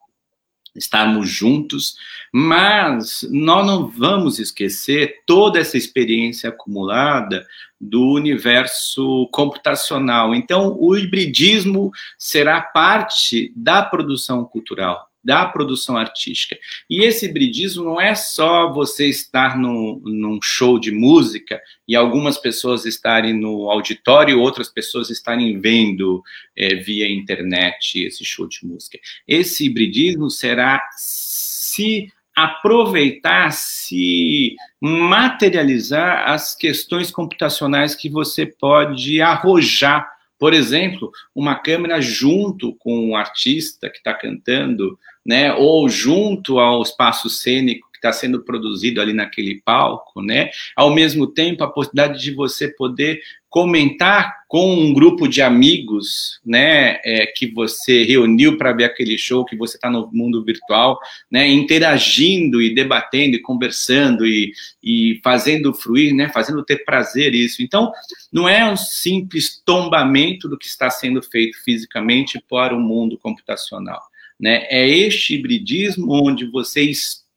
estarmos 0.74 1.28
juntos, 1.28 1.96
mas 2.32 3.26
nós 3.30 3.66
não 3.66 3.88
vamos 3.88 4.38
esquecer 4.38 5.22
toda 5.26 5.58
essa 5.58 5.76
experiência 5.76 6.50
acumulada 6.50 7.46
do 7.80 8.12
universo 8.12 9.28
computacional. 9.32 10.34
Então, 10.34 10.76
o 10.78 10.96
hibridismo 10.96 11.92
será 12.16 12.60
parte 12.60 13.52
da 13.54 13.82
produção 13.82 14.44
cultural 14.44 15.07
da 15.22 15.46
produção 15.46 15.96
artística. 15.96 16.56
E 16.88 17.02
esse 17.02 17.26
hibridismo 17.26 17.84
não 17.84 18.00
é 18.00 18.14
só 18.14 18.72
você 18.72 19.06
estar 19.06 19.58
no, 19.58 20.00
num 20.04 20.40
show 20.42 20.78
de 20.78 20.90
música 20.90 21.60
e 21.86 21.96
algumas 21.96 22.38
pessoas 22.38 22.84
estarem 22.84 23.34
no 23.34 23.70
auditório, 23.70 24.40
outras 24.40 24.68
pessoas 24.68 25.10
estarem 25.10 25.60
vendo 25.60 26.22
é, 26.56 26.76
via 26.76 27.10
internet 27.10 28.02
esse 28.02 28.24
show 28.24 28.46
de 28.46 28.64
música. 28.64 28.98
Esse 29.26 29.66
hibridismo 29.66 30.30
será 30.30 30.80
se 30.96 32.12
aproveitar, 32.34 33.50
se 33.52 34.54
materializar 34.80 36.30
as 36.30 36.54
questões 36.54 37.10
computacionais 37.10 37.96
que 37.96 38.08
você 38.08 38.46
pode 38.46 39.20
arrojar 39.20 40.17
por 40.38 40.54
exemplo, 40.54 41.10
uma 41.34 41.56
câmera 41.56 42.00
junto 42.00 42.74
com 42.76 43.10
o 43.10 43.16
artista 43.16 43.90
que 43.90 43.98
está 43.98 44.14
cantando, 44.14 44.98
né, 45.26 45.52
ou 45.52 45.88
junto 45.88 46.58
ao 46.58 46.82
espaço 46.82 47.28
cênico 47.28 47.88
que 47.92 47.98
está 47.98 48.12
sendo 48.12 48.42
produzido 48.42 49.00
ali 49.00 49.12
naquele 49.12 49.60
palco, 49.62 50.22
né? 50.22 50.50
Ao 50.76 50.94
mesmo 50.94 51.26
tempo, 51.26 51.64
a 51.64 51.70
possibilidade 51.70 52.22
de 52.22 52.32
você 52.32 52.68
poder 52.68 53.20
comentar 53.48 54.44
com 54.46 54.74
um 54.74 54.92
grupo 54.92 55.28
de 55.28 55.42
amigos, 55.42 56.40
né, 56.44 56.98
é, 57.04 57.26
que 57.26 57.46
você 57.46 58.04
reuniu 58.04 58.56
para 58.56 58.72
ver 58.72 58.84
aquele 58.84 59.18
show, 59.18 59.44
que 59.44 59.56
você 59.56 59.76
está 59.76 59.90
no 59.90 60.10
mundo 60.12 60.42
virtual, 60.44 60.98
né, 61.30 61.48
interagindo 61.48 62.60
e 62.62 62.74
debatendo 62.74 63.36
e 63.36 63.42
conversando 63.42 64.26
e, 64.26 64.52
e 64.82 65.20
fazendo 65.22 65.74
fluir, 65.74 66.14
né, 66.14 66.30
fazendo 66.32 66.64
ter 66.64 66.84
prazer 66.84 67.34
isso. 67.34 67.62
Então, 67.62 67.92
não 68.32 68.48
é 68.48 68.70
um 68.70 68.76
simples 68.76 69.62
tombamento 69.64 70.48
do 70.48 70.58
que 70.58 70.66
está 70.66 70.88
sendo 70.88 71.22
feito 71.22 71.62
fisicamente 71.62 72.42
para 72.48 72.74
o 72.74 72.80
mundo 72.80 73.18
computacional. 73.18 74.00
Né? 74.40 74.66
É 74.70 74.88
este 74.88 75.34
hibridismo 75.34 76.12
onde 76.12 76.46
você 76.46 76.82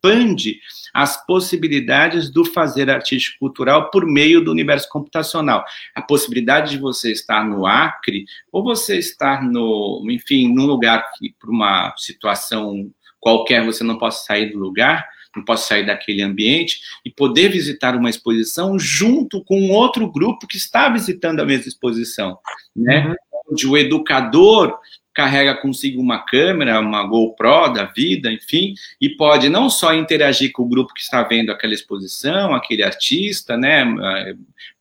expande 0.01 0.59
as 0.93 1.25
possibilidades 1.25 2.29
do 2.29 2.43
fazer 2.43 2.89
artístico 2.89 3.39
cultural 3.39 3.89
por 3.91 4.05
meio 4.05 4.43
do 4.43 4.51
universo 4.51 4.89
computacional. 4.89 5.63
A 5.95 6.01
possibilidade 6.01 6.71
de 6.71 6.77
você 6.77 7.11
estar 7.11 7.47
no 7.47 7.65
Acre, 7.65 8.25
ou 8.51 8.63
você 8.63 8.97
estar 8.97 9.43
no, 9.43 10.05
enfim, 10.09 10.53
num 10.53 10.65
lugar 10.65 11.11
que, 11.17 11.33
por 11.39 11.49
uma 11.49 11.93
situação 11.97 12.91
qualquer, 13.19 13.63
você 13.63 13.83
não 13.83 13.97
possa 13.97 14.25
sair 14.25 14.51
do 14.51 14.57
lugar, 14.57 15.07
não 15.35 15.45
possa 15.45 15.67
sair 15.67 15.85
daquele 15.85 16.21
ambiente, 16.21 16.81
e 17.05 17.11
poder 17.11 17.49
visitar 17.49 17.95
uma 17.95 18.09
exposição 18.09 18.77
junto 18.77 19.43
com 19.45 19.69
outro 19.69 20.11
grupo 20.11 20.47
que 20.47 20.57
está 20.57 20.89
visitando 20.89 21.39
a 21.39 21.45
mesma 21.45 21.67
exposição, 21.67 22.37
né? 22.75 23.07
Uhum. 23.07 23.15
Onde 23.51 23.67
o 23.67 23.77
educador 23.77 24.77
carrega 25.13 25.55
consigo 25.55 26.01
uma 26.01 26.19
câmera, 26.19 26.79
uma 26.79 27.05
GoPro 27.05 27.73
da 27.73 27.85
vida, 27.85 28.31
enfim, 28.31 28.73
e 28.99 29.09
pode 29.09 29.49
não 29.49 29.69
só 29.69 29.93
interagir 29.93 30.51
com 30.51 30.63
o 30.63 30.67
grupo 30.69 30.93
que 30.93 31.01
está 31.01 31.21
vendo 31.23 31.51
aquela 31.51 31.73
exposição, 31.73 32.53
aquele 32.53 32.83
artista, 32.83 33.57
né, 33.57 33.85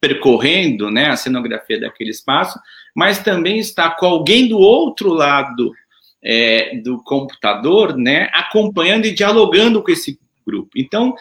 percorrendo, 0.01 0.91
né, 0.91 1.09
a 1.09 1.17
cenografia 1.17 1.81
daquele 1.81 2.11
espaço, 2.11 2.59
mas 2.95 3.19
também 3.19 3.59
está 3.59 3.91
com 3.91 4.07
alguém 4.07 4.49
do 4.49 4.59
outro 4.59 5.13
lado 5.13 5.73
é, 6.23 6.77
do 6.83 7.03
computador, 7.03 7.97
né, 7.97 8.29
acompanhando 8.33 9.07
e 9.07 9.15
dialogando 9.15 9.83
com 9.83 9.91
esse 9.91 10.19
grupo. 10.47 10.71
Então, 10.77 11.15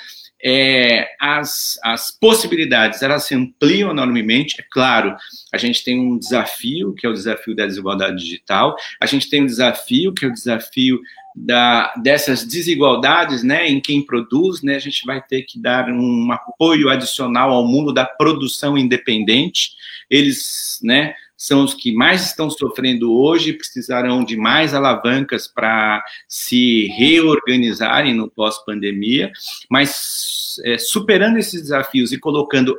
é, 0.44 1.08
as, 1.20 1.78
as 1.84 2.12
possibilidades 2.12 3.02
elas 3.02 3.26
se 3.26 3.36
ampliam 3.36 3.92
enormemente. 3.92 4.56
É 4.60 4.66
claro, 4.70 5.16
a 5.54 5.58
gente 5.58 5.84
tem 5.84 6.00
um 6.00 6.18
desafio, 6.18 6.94
que 6.94 7.06
é 7.06 7.10
o 7.10 7.14
desafio 7.14 7.56
da 7.56 7.66
desigualdade 7.66 8.18
digital, 8.18 8.76
a 9.00 9.06
gente 9.06 9.30
tem 9.30 9.44
um 9.44 9.46
desafio, 9.46 10.14
que 10.14 10.26
é 10.26 10.28
o 10.28 10.34
desafio 10.34 11.00
da, 11.36 11.94
dessas 12.02 12.44
desigualdades 12.44 13.44
né, 13.44 13.68
em 13.68 13.80
quem 13.80 14.06
produz, 14.06 14.62
né, 14.62 14.76
a 14.76 14.80
gente 14.80 15.06
vai 15.06 15.22
ter 15.22 15.44
que 15.44 15.60
dar 15.60 15.90
um 15.90 16.32
apoio 16.32 16.90
adicional 16.90 17.52
ao 17.52 17.68
mundo 17.68 17.94
da 17.94 18.06
produção 18.06 18.78
independente. 18.78 19.72
Eles 20.10 20.80
né, 20.84 21.14
são 21.40 21.64
os 21.64 21.74
que 21.74 21.94
mais 21.94 22.26
estão 22.26 22.50
sofrendo 22.50 23.14
hoje, 23.14 23.54
precisarão 23.54 24.26
de 24.26 24.36
mais 24.36 24.74
alavancas 24.74 25.48
para 25.48 26.04
se 26.28 26.88
reorganizarem 26.98 28.14
no 28.14 28.30
pós-pandemia, 28.30 29.32
mas 29.70 30.60
é, 30.66 30.78
superando 30.78 31.38
esses 31.38 31.62
desafios 31.62 32.12
e 32.12 32.20
colocando 32.20 32.76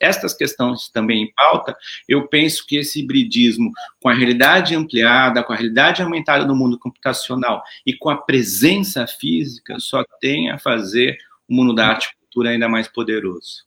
estas 0.00 0.34
questões 0.34 0.88
também 0.88 1.22
em 1.22 1.32
pauta, 1.32 1.76
eu 2.08 2.26
penso 2.26 2.66
que 2.66 2.76
esse 2.76 2.98
hibridismo, 2.98 3.70
com 4.02 4.08
a 4.08 4.14
realidade 4.14 4.74
ampliada, 4.74 5.44
com 5.44 5.52
a 5.52 5.56
realidade 5.56 6.02
aumentada 6.02 6.44
no 6.44 6.56
mundo 6.56 6.76
computacional 6.76 7.62
e 7.86 7.92
com 7.92 8.10
a 8.10 8.16
presença 8.16 9.06
física, 9.06 9.76
só 9.78 10.04
tem 10.20 10.50
a 10.50 10.58
fazer 10.58 11.16
o 11.48 11.54
mundo 11.54 11.72
da 11.72 11.86
arte 11.86 12.08
e 12.08 12.18
cultura 12.24 12.50
ainda 12.50 12.68
mais 12.68 12.88
poderoso. 12.88 13.64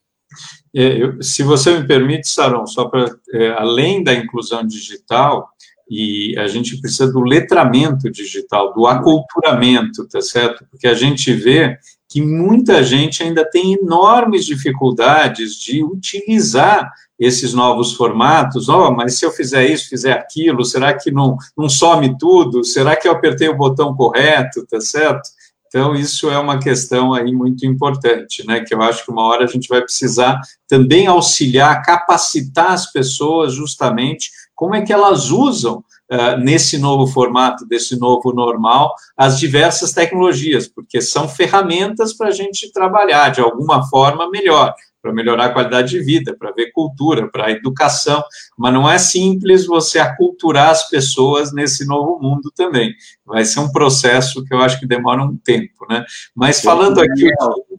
É, 0.73 1.01
eu, 1.01 1.21
se 1.21 1.43
você 1.43 1.77
me 1.77 1.87
permite, 1.87 2.27
Saron, 2.27 2.65
só 2.65 2.85
para 2.85 3.15
é, 3.33 3.49
além 3.53 4.03
da 4.03 4.13
inclusão 4.13 4.65
digital, 4.65 5.49
e 5.89 6.35
a 6.37 6.47
gente 6.47 6.79
precisa 6.81 7.11
do 7.11 7.21
letramento 7.21 8.09
digital, 8.11 8.73
do 8.73 8.87
aculturamento, 8.87 10.07
tá 10.07 10.19
certo? 10.19 10.65
Porque 10.69 10.87
a 10.87 10.95
gente 10.95 11.31
vê 11.31 11.77
que 12.09 12.21
muita 12.21 12.83
gente 12.83 13.21
ainda 13.21 13.47
tem 13.47 13.73
enormes 13.73 14.45
dificuldades 14.45 15.55
de 15.55 15.83
utilizar 15.83 16.91
esses 17.19 17.53
novos 17.53 17.93
formatos. 17.93 18.67
Oh, 18.67 18.91
mas 18.91 19.17
se 19.17 19.25
eu 19.25 19.31
fizer 19.31 19.69
isso, 19.69 19.89
fizer 19.89 20.13
aquilo, 20.13 20.63
será 20.65 20.93
que 20.93 21.11
não, 21.11 21.37
não 21.57 21.69
some 21.69 22.17
tudo? 22.17 22.63
Será 22.63 22.95
que 22.95 23.07
eu 23.07 23.11
apertei 23.11 23.47
o 23.47 23.57
botão 23.57 23.95
correto, 23.95 24.65
tá 24.65 24.81
certo? 24.81 25.29
Então, 25.75 25.93
isso 25.93 26.29
é 26.29 26.39
uma 26.39 26.57
questão 26.57 27.13
aí 27.13 27.33
muito 27.33 27.65
importante, 27.65 28.47
né, 28.47 28.61
que 28.61 28.73
eu 28.73 28.81
acho 28.81 29.03
que 29.03 29.11
uma 29.11 29.23
hora 29.23 29.43
a 29.43 29.47
gente 29.47 29.67
vai 29.67 29.81
precisar 29.81 30.39
também 30.69 31.05
auxiliar, 31.05 31.83
capacitar 31.83 32.71
as 32.71 32.89
pessoas 32.93 33.51
justamente 33.51 34.31
como 34.55 34.73
é 34.73 34.81
que 34.81 34.93
elas 34.93 35.31
usam 35.31 35.83
uh, 36.09 36.37
nesse 36.39 36.77
novo 36.77 37.05
formato, 37.05 37.65
desse 37.65 37.99
novo 37.99 38.31
normal, 38.31 38.95
as 39.17 39.37
diversas 39.37 39.91
tecnologias, 39.91 40.65
porque 40.65 41.01
são 41.01 41.27
ferramentas 41.27 42.13
para 42.13 42.29
a 42.29 42.31
gente 42.31 42.71
trabalhar 42.71 43.27
de 43.27 43.41
alguma 43.41 43.85
forma 43.89 44.31
melhor 44.31 44.73
para 45.05 45.13
melhorar 45.13 45.45
a 45.45 45.53
qualidade 45.53 45.91
de 45.91 45.99
vida, 46.01 46.35
para 46.35 46.51
ver 46.51 46.71
cultura, 46.71 47.27
para 47.27 47.51
educação, 47.51 48.23
mas 48.57 48.73
não 48.73 48.89
é 48.89 48.97
simples 48.97 49.63
você 49.67 49.99
aculturar 49.99 50.71
as 50.71 50.89
pessoas 50.89 51.53
nesse 51.53 51.85
novo 51.85 52.19
mundo 52.19 52.51
também. 52.55 52.91
Vai 53.23 53.45
ser 53.45 53.59
um 53.59 53.71
processo 53.71 54.43
que 54.43 54.51
eu 54.51 54.57
acho 54.61 54.79
que 54.79 54.87
demora 54.87 55.21
um 55.21 55.37
tempo, 55.37 55.85
né? 55.87 56.03
Mas 56.33 56.59
falando 56.59 56.99
aqui. 56.99 57.29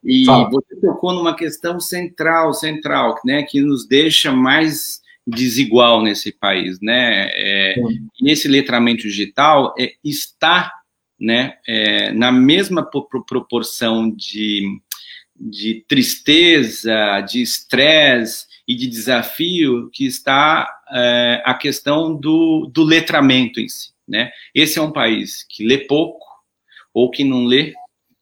E 0.05 0.25
Fala. 0.25 0.49
você 0.49 0.77
tocou 0.81 1.13
numa 1.13 1.35
questão 1.35 1.81
central, 1.81 2.55
central, 2.55 3.17
né, 3.25 3.43
que 3.43 3.61
nos 3.61 3.89
deixa 3.89 4.31
mais 4.31 5.01
desigual 5.27 6.01
nesse 6.05 6.31
país, 6.31 6.79
né? 6.81 7.29
É, 7.33 7.75
nesse 8.23 8.47
letramento 8.47 9.03
digital 9.03 9.75
é, 9.77 9.95
está, 10.05 10.73
né, 11.19 11.55
é, 11.67 12.13
na 12.13 12.31
mesma 12.31 12.89
proporção 12.89 14.09
de 14.09 14.81
de 15.39 15.85
tristeza, 15.87 17.21
de 17.21 17.43
estresse 17.43 18.47
e 18.67 18.75
de 18.75 18.87
desafio 18.87 19.91
que 19.93 20.07
está 20.07 20.69
é, 20.93 21.43
a 21.45 21.55
questão 21.55 22.15
do, 22.15 22.71
do 22.73 22.83
letramento 22.83 23.61
em 23.61 23.69
si, 23.69 23.91
né? 24.09 24.31
Esse 24.55 24.79
é 24.79 24.83
um 24.83 24.93
país 24.93 25.45
que 25.49 25.65
lê 25.65 25.79
pouco 25.79 26.27
ou 26.93 27.11
que 27.11 27.23
não 27.23 27.45
lê, 27.45 27.75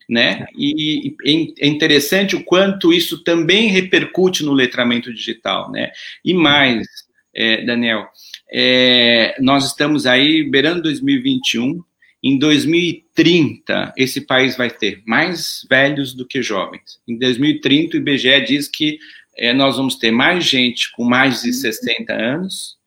né? 0.09 0.47
E 0.57 1.15
é 1.59 1.67
interessante 1.67 2.37
o 2.37 2.45
quanto 2.45 2.93
isso 2.93 3.23
também 3.23 3.69
repercute 3.69 4.45
no 4.45 4.53
letramento 4.53 5.13
digital, 5.13 5.71
né? 5.71 5.93
E 6.25 6.35
mais, 6.35 6.87
é, 7.35 7.65
Daniel, 7.65 8.07
é, 8.53 9.37
nós 9.41 9.67
estamos 9.67 10.07
aí 10.07 10.43
beirando 10.43 10.83
2021, 10.83 11.83
em 12.27 12.39
2030, 12.39 13.93
esse 13.99 14.23
país 14.23 14.57
vai 14.57 14.71
ter 14.71 15.03
mais 15.07 15.67
velhos 15.69 16.15
do 16.15 16.27
que 16.27 16.41
jovens. 16.43 16.99
Em 17.07 17.19
2030, 17.19 17.99
o 17.99 18.01
IBGE 18.01 18.41
diz 18.47 18.67
que 18.67 18.99
é, 19.37 19.53
nós 19.53 19.77
vamos 19.77 19.97
ter 19.97 20.11
mais 20.11 20.43
gente 20.43 20.91
com 20.93 21.05
mais 21.05 21.43
de 21.43 21.53
60 21.53 22.11
anos 22.15 22.79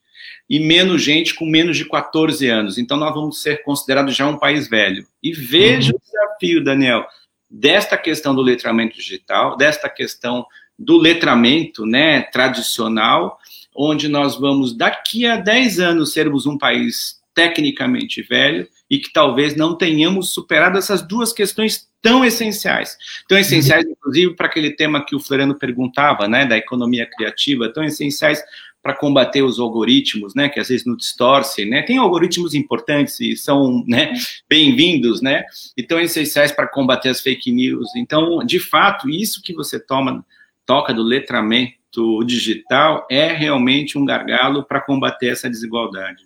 e 0.50 0.60
menos 0.60 1.04
gente 1.04 1.36
com 1.36 1.46
menos 1.46 1.78
de 1.78 1.86
14 1.86 2.48
anos. 2.48 2.80
Então, 2.80 2.98
nós 2.98 3.14
vamos 3.14 3.44
ser 3.44 3.62
considerados 3.62 4.16
já 4.16 4.28
um 4.28 4.40
país 4.40 4.68
velho. 4.68 5.06
E 5.22 5.32
veja 5.32 5.92
uhum. 5.92 5.98
o 5.98 6.02
desafio, 6.02 6.64
Daniel, 6.64 7.06
desta 7.48 7.96
questão 7.96 8.34
do 8.34 8.42
letramento 8.42 8.96
digital, 8.96 9.56
desta 9.56 9.88
questão 9.88 10.48
do 10.80 10.98
letramento 10.98 11.86
né, 11.86 12.24
tradicional, 12.24 13.38
onde 13.76 14.08
nós 14.08 14.36
vamos, 14.36 14.76
daqui 14.76 15.28
a 15.28 15.36
10 15.36 15.80
anos, 15.80 16.12
sermos 16.12 16.48
um 16.48 16.58
país 16.58 17.18
tecnicamente 17.36 18.24
velho 18.24 18.68
e 18.90 19.00
que 19.00 19.12
talvez 19.12 19.56
não 19.56 19.76
tenhamos 19.76 20.34
superado 20.34 20.78
essas 20.78 21.02
duas 21.02 21.34
questões 21.34 21.88
tão 22.02 22.24
essenciais. 22.24 22.98
Tão 23.28 23.38
essenciais, 23.38 23.86
inclusive, 23.86 24.36
para 24.36 24.48
aquele 24.48 24.72
tema 24.72 25.04
que 25.04 25.16
o 25.16 25.20
Floriano 25.20 25.56
perguntava, 25.56 26.28
né, 26.28 26.46
da 26.46 26.58
economia 26.58 27.06
criativa, 27.06 27.72
tão 27.72 27.84
essenciais 27.84 28.42
para 28.82 28.94
combater 28.94 29.42
os 29.42 29.60
algoritmos, 29.60 30.34
né, 30.34 30.48
que 30.48 30.60
às 30.60 30.70
vezes 30.70 30.86
nos 30.86 30.98
distorcem, 30.98 31.70
né? 31.70 31.82
Tem 31.82 31.98
algoritmos 31.98 32.54
importantes 32.54 33.20
e 33.20 33.36
são, 33.36 33.84
né, 33.86 34.14
bem-vindos, 34.48 35.22
né? 35.22 35.44
E 35.76 35.84
tão 35.84 36.00
essenciais 36.00 36.54
para 36.54 36.68
combater 36.68 37.10
as 37.10 37.20
fake 37.20 37.52
news. 37.52 37.94
Então, 37.98 38.46
de 38.46 38.60
fato, 38.60 39.10
isso 39.10 39.42
que 39.42 39.54
você 39.54 39.78
toma 39.78 40.26
toca 40.66 40.94
do 40.94 41.02
letramento 41.04 42.24
digital 42.26 43.06
é 43.10 43.34
realmente 43.34 43.98
um 43.98 44.06
gargalo 44.06 44.64
para 44.64 44.80
combater 44.80 45.30
essa 45.30 45.50
desigualdade. 45.50 46.24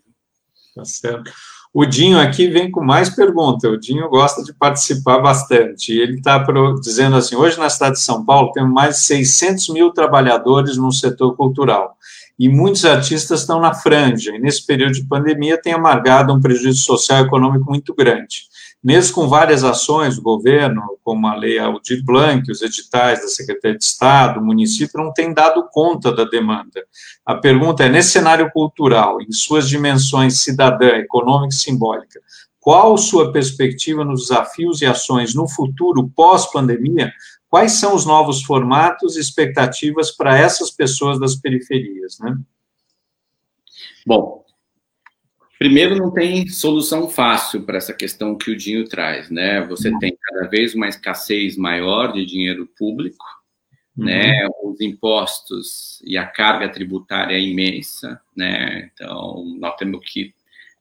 Tá 0.76 0.86
certo. 0.86 1.32
O 1.74 1.86
Dinho 1.86 2.20
aqui 2.20 2.50
vem 2.50 2.70
com 2.70 2.84
mais 2.84 3.10
pergunta. 3.10 3.70
O 3.70 3.80
Dinho 3.80 4.10
gosta 4.10 4.44
de 4.44 4.54
participar 4.54 5.20
bastante. 5.20 5.94
Ele 5.94 6.18
está 6.18 6.46
dizendo 6.82 7.16
assim: 7.16 7.36
hoje 7.36 7.58
na 7.58 7.70
cidade 7.70 7.96
de 7.96 8.02
São 8.02 8.26
Paulo 8.26 8.52
temos 8.52 8.74
mais 8.74 8.98
de 8.98 9.02
600 9.04 9.70
mil 9.70 9.92
trabalhadores 9.92 10.76
no 10.76 10.92
setor 10.92 11.36
cultural 11.36 11.96
e 12.38 12.50
muitos 12.50 12.84
artistas 12.84 13.42
estão 13.42 13.62
na 13.62 13.74
franja. 13.74 14.36
E 14.36 14.40
nesse 14.40 14.66
período 14.66 14.94
de 14.94 15.06
pandemia 15.06 15.62
tem 15.62 15.74
amargado 15.74 16.34
um 16.34 16.42
prejuízo 16.42 16.82
social 16.82 17.20
e 17.20 17.28
econômico 17.28 17.70
muito 17.70 17.94
grande 17.96 18.51
mesmo 18.84 19.14
com 19.14 19.28
várias 19.28 19.64
ações 19.64 20.16
do 20.16 20.22
governo, 20.24 20.98
como 21.04 21.28
a 21.28 21.36
lei 21.36 21.60
Aldir 21.60 22.04
Blanc, 22.04 22.50
os 22.52 22.62
editais 22.62 23.22
da 23.22 23.28
Secretaria 23.28 23.78
de 23.78 23.84
Estado, 23.84 24.40
o 24.40 24.44
município, 24.44 25.04
não 25.04 25.14
tem 25.14 25.34
dado 25.34 25.68
conta 25.72 26.12
da 26.12 26.24
demanda. 26.24 26.84
A 27.24 27.36
pergunta 27.36 27.84
é, 27.84 27.90
nesse 27.90 28.12
cenário 28.12 28.50
cultural, 28.52 29.22
em 29.22 29.32
suas 29.32 29.70
dimensões 29.70 30.42
cidadã, 30.42 30.96
econômica 30.96 31.54
e 31.54 31.58
simbólica, 31.58 32.20
qual 32.60 32.98
sua 32.98 33.32
perspectiva 33.32 34.04
nos 34.04 34.28
desafios 34.28 34.82
e 34.82 34.86
ações 34.86 35.36
no 35.36 35.48
futuro 35.48 36.10
pós-pandemia? 36.16 37.12
Quais 37.50 37.74
são 37.74 37.96
os 37.96 38.06
novos 38.06 38.44
formatos 38.44 39.16
e 39.16 39.20
expectativas 39.20 40.12
para 40.12 40.38
essas 40.38 40.72
pessoas 40.72 41.20
das 41.20 41.36
periferias, 41.36 42.18
né? 42.20 42.36
Bom, 44.06 44.41
Primeiro, 45.62 45.96
não 45.96 46.10
tem 46.10 46.48
solução 46.48 47.08
fácil 47.08 47.62
para 47.62 47.78
essa 47.78 47.94
questão 47.94 48.36
que 48.36 48.50
o 48.50 48.58
Dinho 48.58 48.90
traz, 48.90 49.30
né? 49.30 49.62
Você 49.68 49.90
uhum. 49.90 50.00
tem 50.00 50.18
cada 50.20 50.50
vez 50.50 50.74
uma 50.74 50.88
escassez 50.88 51.56
maior 51.56 52.12
de 52.12 52.26
dinheiro 52.26 52.68
público, 52.76 53.24
uhum. 53.96 54.06
né? 54.06 54.48
Os 54.64 54.82
impostos 54.82 56.02
e 56.04 56.18
a 56.18 56.26
carga 56.26 56.68
tributária 56.68 57.36
é 57.36 57.40
imensa, 57.40 58.20
né? 58.36 58.90
Então, 58.92 59.56
nós 59.60 59.76
temos 59.76 60.04
que 60.04 60.34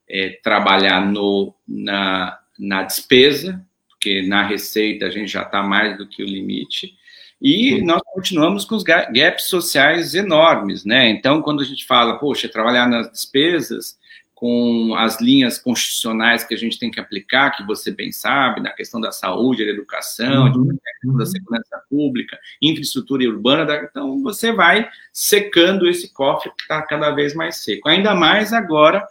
é, 0.09 0.41
trabalhar 0.43 1.05
no, 1.05 1.55
na, 1.69 2.39
na 2.59 2.83
despesa, 2.83 3.63
porque 3.91 4.23
na 4.23 4.43
receita 4.43 5.05
a 5.05 5.11
gente 5.11 5.31
já 5.31 5.43
está 5.43 5.63
mais 5.63 5.99
do 5.99 6.09
que 6.09 6.23
o 6.23 6.27
limite, 6.27 6.95
e 7.39 7.75
uhum. 7.75 7.85
nós 7.85 8.01
continuamos 8.15 8.65
com 8.65 8.77
os 8.77 8.83
gaps 8.83 9.45
sociais 9.45 10.15
enormes, 10.15 10.87
né? 10.87 11.11
Então, 11.11 11.43
quando 11.43 11.61
a 11.61 11.67
gente 11.67 11.85
fala, 11.85 12.19
poxa, 12.19 12.49
trabalhar 12.49 12.89
nas 12.89 13.13
despesas, 13.13 14.00
com 14.41 14.95
as 14.97 15.21
linhas 15.21 15.59
constitucionais 15.59 16.43
que 16.43 16.55
a 16.55 16.57
gente 16.57 16.79
tem 16.79 16.91
que 16.91 16.99
aplicar, 16.99 17.51
que 17.51 17.63
você 17.67 17.91
bem 17.91 18.11
sabe, 18.11 18.63
na 18.63 18.71
questão 18.71 18.99
da 18.99 19.13
saúde, 19.13 19.67
da 19.67 19.71
educação, 19.71 20.51
uhum. 20.51 21.19
da 21.19 21.27
segurança 21.27 21.79
pública, 21.91 22.39
infraestrutura 22.63 23.23
urbana, 23.29 23.87
então 23.91 24.23
você 24.23 24.51
vai 24.51 24.89
secando 25.13 25.87
esse 25.87 26.11
cofre 26.15 26.51
que 26.57 26.63
está 26.63 26.81
cada 26.81 27.11
vez 27.11 27.35
mais 27.35 27.57
seco. 27.57 27.87
Ainda 27.87 28.15
mais 28.15 28.55
agora 28.55 29.07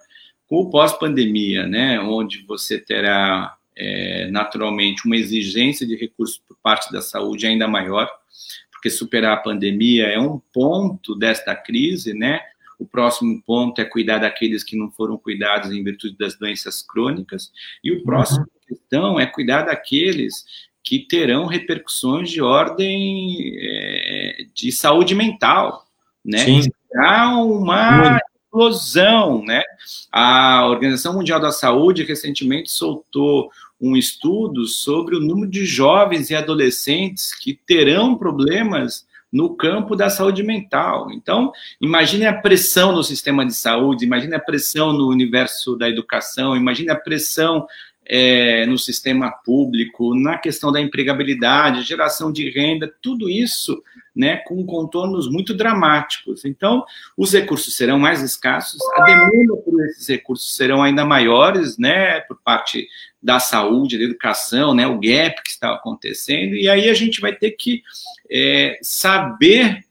com 0.47 0.61
o 0.61 0.69
pós-pandemia, 0.71 1.67
né, 1.67 1.99
onde 1.99 2.43
você 2.47 2.79
terá 2.79 3.55
é, 3.77 4.27
naturalmente 4.31 5.05
uma 5.05 5.15
exigência 5.15 5.85
de 5.85 5.95
recursos 5.95 6.39
por 6.39 6.57
parte 6.63 6.91
da 6.91 7.03
saúde 7.03 7.45
ainda 7.45 7.67
maior, 7.67 8.09
porque 8.71 8.89
superar 8.89 9.33
a 9.33 9.41
pandemia 9.41 10.07
é 10.07 10.19
um 10.19 10.41
ponto 10.51 11.13
desta 11.13 11.55
crise, 11.55 12.15
né? 12.15 12.41
O 12.79 12.87
próximo 12.87 13.43
ponto 13.45 13.81
é 13.81 13.85
cuidar 13.85 14.19
daqueles 14.19 14.63
que 14.63 14.77
não 14.77 14.89
foram 14.89 15.17
cuidados 15.17 15.71
em 15.71 15.83
virtude 15.83 16.17
das 16.17 16.39
doenças 16.39 16.81
crônicas. 16.81 17.51
E 17.83 17.91
o 17.91 18.03
próximo 18.03 18.39
uhum. 18.39 18.67
questão 18.67 19.19
é 19.19 19.25
cuidar 19.25 19.63
daqueles 19.63 20.45
que 20.81 20.99
terão 20.99 21.45
repercussões 21.45 22.31
de 22.31 22.41
ordem 22.41 23.53
é, 23.59 24.45
de 24.53 24.71
saúde 24.71 25.13
mental, 25.13 25.85
né? 26.23 26.39
Sim. 26.39 26.61
Há 26.95 27.37
uma 27.37 28.19
explosão, 28.45 29.43
né? 29.43 29.61
A 30.11 30.65
Organização 30.67 31.13
Mundial 31.13 31.39
da 31.39 31.51
Saúde 31.51 32.03
recentemente 32.03 32.71
soltou 32.71 33.51
um 33.79 33.95
estudo 33.95 34.65
sobre 34.65 35.15
o 35.15 35.19
número 35.19 35.49
de 35.49 35.65
jovens 35.65 36.29
e 36.29 36.35
adolescentes 36.35 37.33
que 37.33 37.53
terão 37.53 38.17
problemas 38.17 39.05
no 39.31 39.55
campo 39.55 39.95
da 39.95 40.09
saúde 40.09 40.43
mental. 40.43 41.11
Então, 41.11 41.51
imagine 41.79 42.25
a 42.25 42.33
pressão 42.33 42.91
no 42.91 43.03
sistema 43.03 43.45
de 43.45 43.53
saúde, 43.53 44.05
imagine 44.05 44.35
a 44.35 44.39
pressão 44.39 44.91
no 44.93 45.07
universo 45.07 45.75
da 45.75 45.87
educação, 45.87 46.55
imagine 46.55 46.89
a 46.89 46.95
pressão 46.95 47.67
é, 48.05 48.65
no 48.65 48.77
sistema 48.77 49.31
público, 49.31 50.15
na 50.15 50.37
questão 50.37 50.71
da 50.71 50.81
empregabilidade, 50.81 51.83
geração 51.83 52.31
de 52.31 52.49
renda, 52.49 52.91
tudo 53.01 53.29
isso 53.29 53.83
né, 54.15 54.37
com 54.37 54.65
contornos 54.65 55.29
muito 55.29 55.53
dramáticos. 55.53 56.45
Então, 56.45 56.83
os 57.17 57.31
recursos 57.31 57.75
serão 57.75 57.99
mais 57.99 58.21
escassos, 58.21 58.79
a 58.95 59.03
demanda 59.03 59.55
por 59.63 59.85
esses 59.85 60.07
recursos 60.07 60.55
serão 60.55 60.81
ainda 60.81 61.05
maiores, 61.05 61.77
né, 61.77 62.19
por 62.21 62.39
parte 62.41 62.87
da 63.21 63.39
saúde, 63.39 63.97
da 63.97 64.03
educação, 64.03 64.73
né, 64.73 64.87
o 64.87 64.99
gap 64.99 65.41
que 65.43 65.49
está 65.49 65.73
acontecendo, 65.73 66.55
e 66.55 66.69
aí 66.69 66.89
a 66.89 66.93
gente 66.93 67.21
vai 67.21 67.33
ter 67.33 67.51
que 67.51 67.81
é, 68.31 68.79
saber 68.81 69.83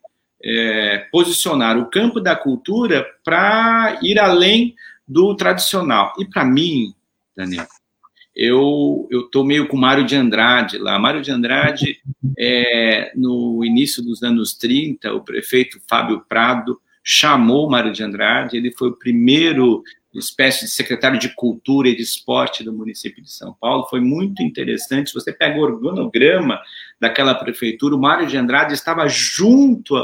é, 0.42 1.06
posicionar 1.10 1.76
o 1.78 1.90
campo 1.90 2.20
da 2.20 2.36
cultura 2.36 3.06
para 3.24 3.98
ir 4.02 4.18
além 4.18 4.74
do 5.06 5.34
tradicional. 5.34 6.12
E 6.18 6.24
para 6.24 6.44
mim, 6.44 6.94
Daniel, 7.36 7.66
eu 8.38 9.08
eu 9.10 9.24
tô 9.24 9.42
meio 9.42 9.66
com 9.66 9.76
Mário 9.76 10.04
de 10.04 10.14
Andrade 10.14 10.78
lá. 10.78 10.98
Mário 10.98 11.20
de 11.20 11.30
Andrade, 11.32 12.00
é, 12.38 13.12
no 13.16 13.64
início 13.64 14.02
dos 14.02 14.22
anos 14.22 14.54
30, 14.54 15.12
o 15.12 15.20
prefeito 15.22 15.80
Fábio 15.88 16.24
Prado 16.28 16.80
chamou 17.02 17.68
Mário 17.68 17.92
de 17.92 18.02
Andrade, 18.04 18.56
ele 18.56 18.72
foi 18.76 18.90
o 18.90 18.96
primeiro 18.96 19.82
espécie 20.14 20.64
de 20.64 20.70
secretário 20.70 21.18
de 21.18 21.34
cultura 21.34 21.88
e 21.88 21.96
de 21.96 22.02
esporte 22.02 22.64
do 22.64 22.72
município 22.72 23.22
de 23.22 23.30
São 23.30 23.54
Paulo. 23.60 23.86
Foi 23.88 24.00
muito 24.00 24.42
interessante. 24.42 25.10
Se 25.10 25.14
você 25.14 25.32
pega 25.32 25.58
o 25.58 25.62
organograma 25.62 26.60
daquela 27.00 27.34
prefeitura, 27.34 27.94
o 27.94 28.00
Mário 28.00 28.26
de 28.26 28.36
Andrade 28.36 28.74
estava 28.74 29.06
junto 29.08 29.94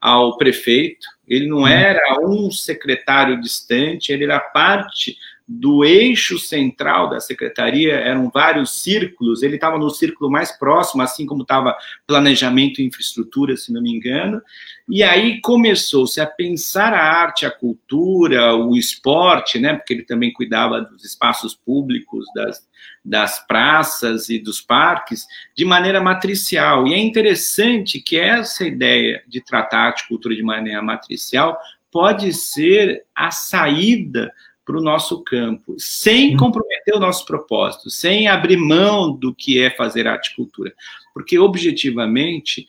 ao 0.00 0.36
prefeito, 0.38 1.06
ele 1.28 1.46
não 1.46 1.58
uhum. 1.58 1.68
era 1.68 2.18
um 2.22 2.50
secretário 2.50 3.40
distante, 3.40 4.12
ele 4.12 4.24
era 4.24 4.40
parte 4.40 5.16
do 5.52 5.84
eixo 5.84 6.38
central 6.38 7.10
da 7.10 7.18
secretaria 7.18 7.94
eram 7.94 8.30
vários 8.32 8.80
círculos, 8.80 9.42
ele 9.42 9.56
estava 9.56 9.76
no 9.76 9.90
círculo 9.90 10.30
mais 10.30 10.52
próximo, 10.52 11.02
assim 11.02 11.26
como 11.26 11.42
estava 11.42 11.76
planejamento 12.06 12.80
e 12.80 12.86
infraestrutura, 12.86 13.56
se 13.56 13.72
não 13.72 13.82
me 13.82 13.90
engano, 13.90 14.40
e 14.88 15.02
aí 15.02 15.40
começou-se 15.40 16.20
a 16.20 16.26
pensar 16.26 16.94
a 16.94 17.02
arte, 17.02 17.44
a 17.44 17.50
cultura, 17.50 18.54
o 18.54 18.76
esporte, 18.76 19.58
né, 19.58 19.74
porque 19.74 19.92
ele 19.92 20.04
também 20.04 20.32
cuidava 20.32 20.82
dos 20.82 21.04
espaços 21.04 21.52
públicos, 21.52 22.24
das, 22.32 22.64
das 23.04 23.44
praças 23.44 24.28
e 24.28 24.38
dos 24.38 24.60
parques, 24.60 25.26
de 25.56 25.64
maneira 25.64 26.00
matricial. 26.00 26.86
E 26.86 26.94
é 26.94 26.98
interessante 26.98 28.00
que 28.00 28.16
essa 28.16 28.64
ideia 28.64 29.20
de 29.26 29.40
tratar 29.40 29.78
a 29.78 29.86
arte 29.86 30.04
e 30.04 30.08
cultura 30.08 30.36
de 30.36 30.44
maneira 30.44 30.80
matricial 30.80 31.58
pode 31.90 32.32
ser 32.32 33.02
a 33.12 33.32
saída 33.32 34.32
para 34.70 34.78
o 34.78 34.82
nosso 34.82 35.20
campo, 35.24 35.74
sem 35.76 36.30
uhum. 36.30 36.36
comprometer 36.36 36.94
o 36.94 37.00
nosso 37.00 37.26
propósito, 37.26 37.90
sem 37.90 38.28
abrir 38.28 38.56
mão 38.56 39.12
do 39.12 39.34
que 39.34 39.60
é 39.60 39.68
fazer 39.68 40.06
arte 40.06 40.28
e 40.28 40.36
cultura. 40.36 40.72
Porque, 41.12 41.36
objetivamente, 41.40 42.68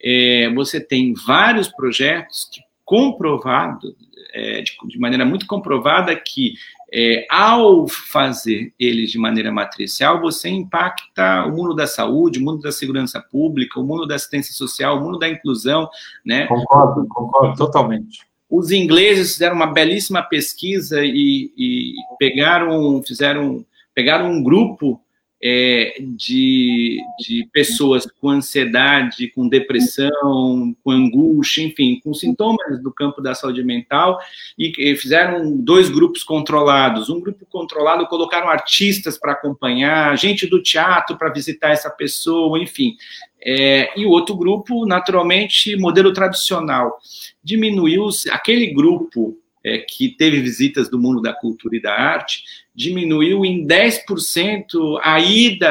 é, 0.00 0.48
você 0.54 0.80
tem 0.80 1.12
vários 1.12 1.66
projetos 1.66 2.48
que 2.52 2.60
comprovado, 2.84 3.96
é, 4.32 4.62
de, 4.62 4.76
de, 4.84 4.98
maneira 5.00 5.24
muito 5.24 5.44
comprovada, 5.44 6.14
que 6.14 6.54
é, 6.92 7.26
ao 7.28 7.88
fazer 7.88 8.72
eles 8.78 9.10
de 9.10 9.18
maneira 9.18 9.50
matricial, 9.50 10.20
você 10.20 10.48
impacta 10.48 11.46
o 11.46 11.50
mundo 11.50 11.74
da 11.74 11.88
saúde, 11.88 12.38
o 12.38 12.44
mundo 12.44 12.62
da 12.62 12.70
segurança 12.70 13.20
pública, 13.20 13.80
o 13.80 13.84
mundo 13.84 14.06
da 14.06 14.14
assistência 14.14 14.54
social, 14.54 14.98
o 14.98 15.04
mundo 15.04 15.18
da 15.18 15.28
inclusão, 15.28 15.88
né? 16.24 16.46
Concordo, 16.46 17.06
concordo 17.08 17.56
totalmente. 17.56 18.29
Os 18.50 18.72
ingleses 18.72 19.34
fizeram 19.34 19.54
uma 19.54 19.72
belíssima 19.72 20.22
pesquisa 20.22 21.04
e, 21.04 21.52
e 21.56 21.94
pegaram, 22.18 23.00
fizeram, 23.02 23.64
pegaram 23.94 24.30
um 24.30 24.42
grupo 24.42 25.00
é, 25.42 25.94
de, 26.00 27.00
de 27.18 27.48
pessoas 27.50 28.06
com 28.20 28.28
ansiedade, 28.28 29.28
com 29.28 29.48
depressão, 29.48 30.76
com 30.84 30.90
angústia, 30.90 31.62
enfim, 31.62 31.98
com 32.04 32.12
sintomas 32.12 32.82
do 32.82 32.92
campo 32.92 33.22
da 33.22 33.34
saúde 33.34 33.64
mental, 33.64 34.18
e, 34.58 34.72
e 34.76 34.96
fizeram 34.96 35.56
dois 35.56 35.88
grupos 35.88 36.22
controlados. 36.22 37.08
Um 37.08 37.20
grupo 37.20 37.46
controlado 37.46 38.06
colocaram 38.06 38.50
artistas 38.50 39.18
para 39.18 39.32
acompanhar, 39.32 40.16
gente 40.18 40.46
do 40.46 40.62
teatro 40.62 41.16
para 41.16 41.32
visitar 41.32 41.70
essa 41.70 41.88
pessoa, 41.88 42.58
enfim. 42.58 42.96
É, 43.42 43.98
e 43.98 44.04
o 44.04 44.10
outro 44.10 44.36
grupo, 44.36 44.86
naturalmente, 44.86 45.76
modelo 45.76 46.12
tradicional. 46.12 46.98
Diminuiu 47.42 48.08
aquele 48.30 48.66
grupo 48.72 49.38
é, 49.64 49.78
que 49.78 50.08
teve 50.08 50.40
visitas 50.40 50.88
do 50.88 50.98
mundo 50.98 51.20
da 51.20 51.32
cultura 51.32 51.76
e 51.76 51.82
da 51.82 51.94
arte, 51.94 52.44
diminuiu 52.74 53.44
em 53.44 53.66
10% 53.66 54.98
a 55.02 55.20
ida 55.20 55.70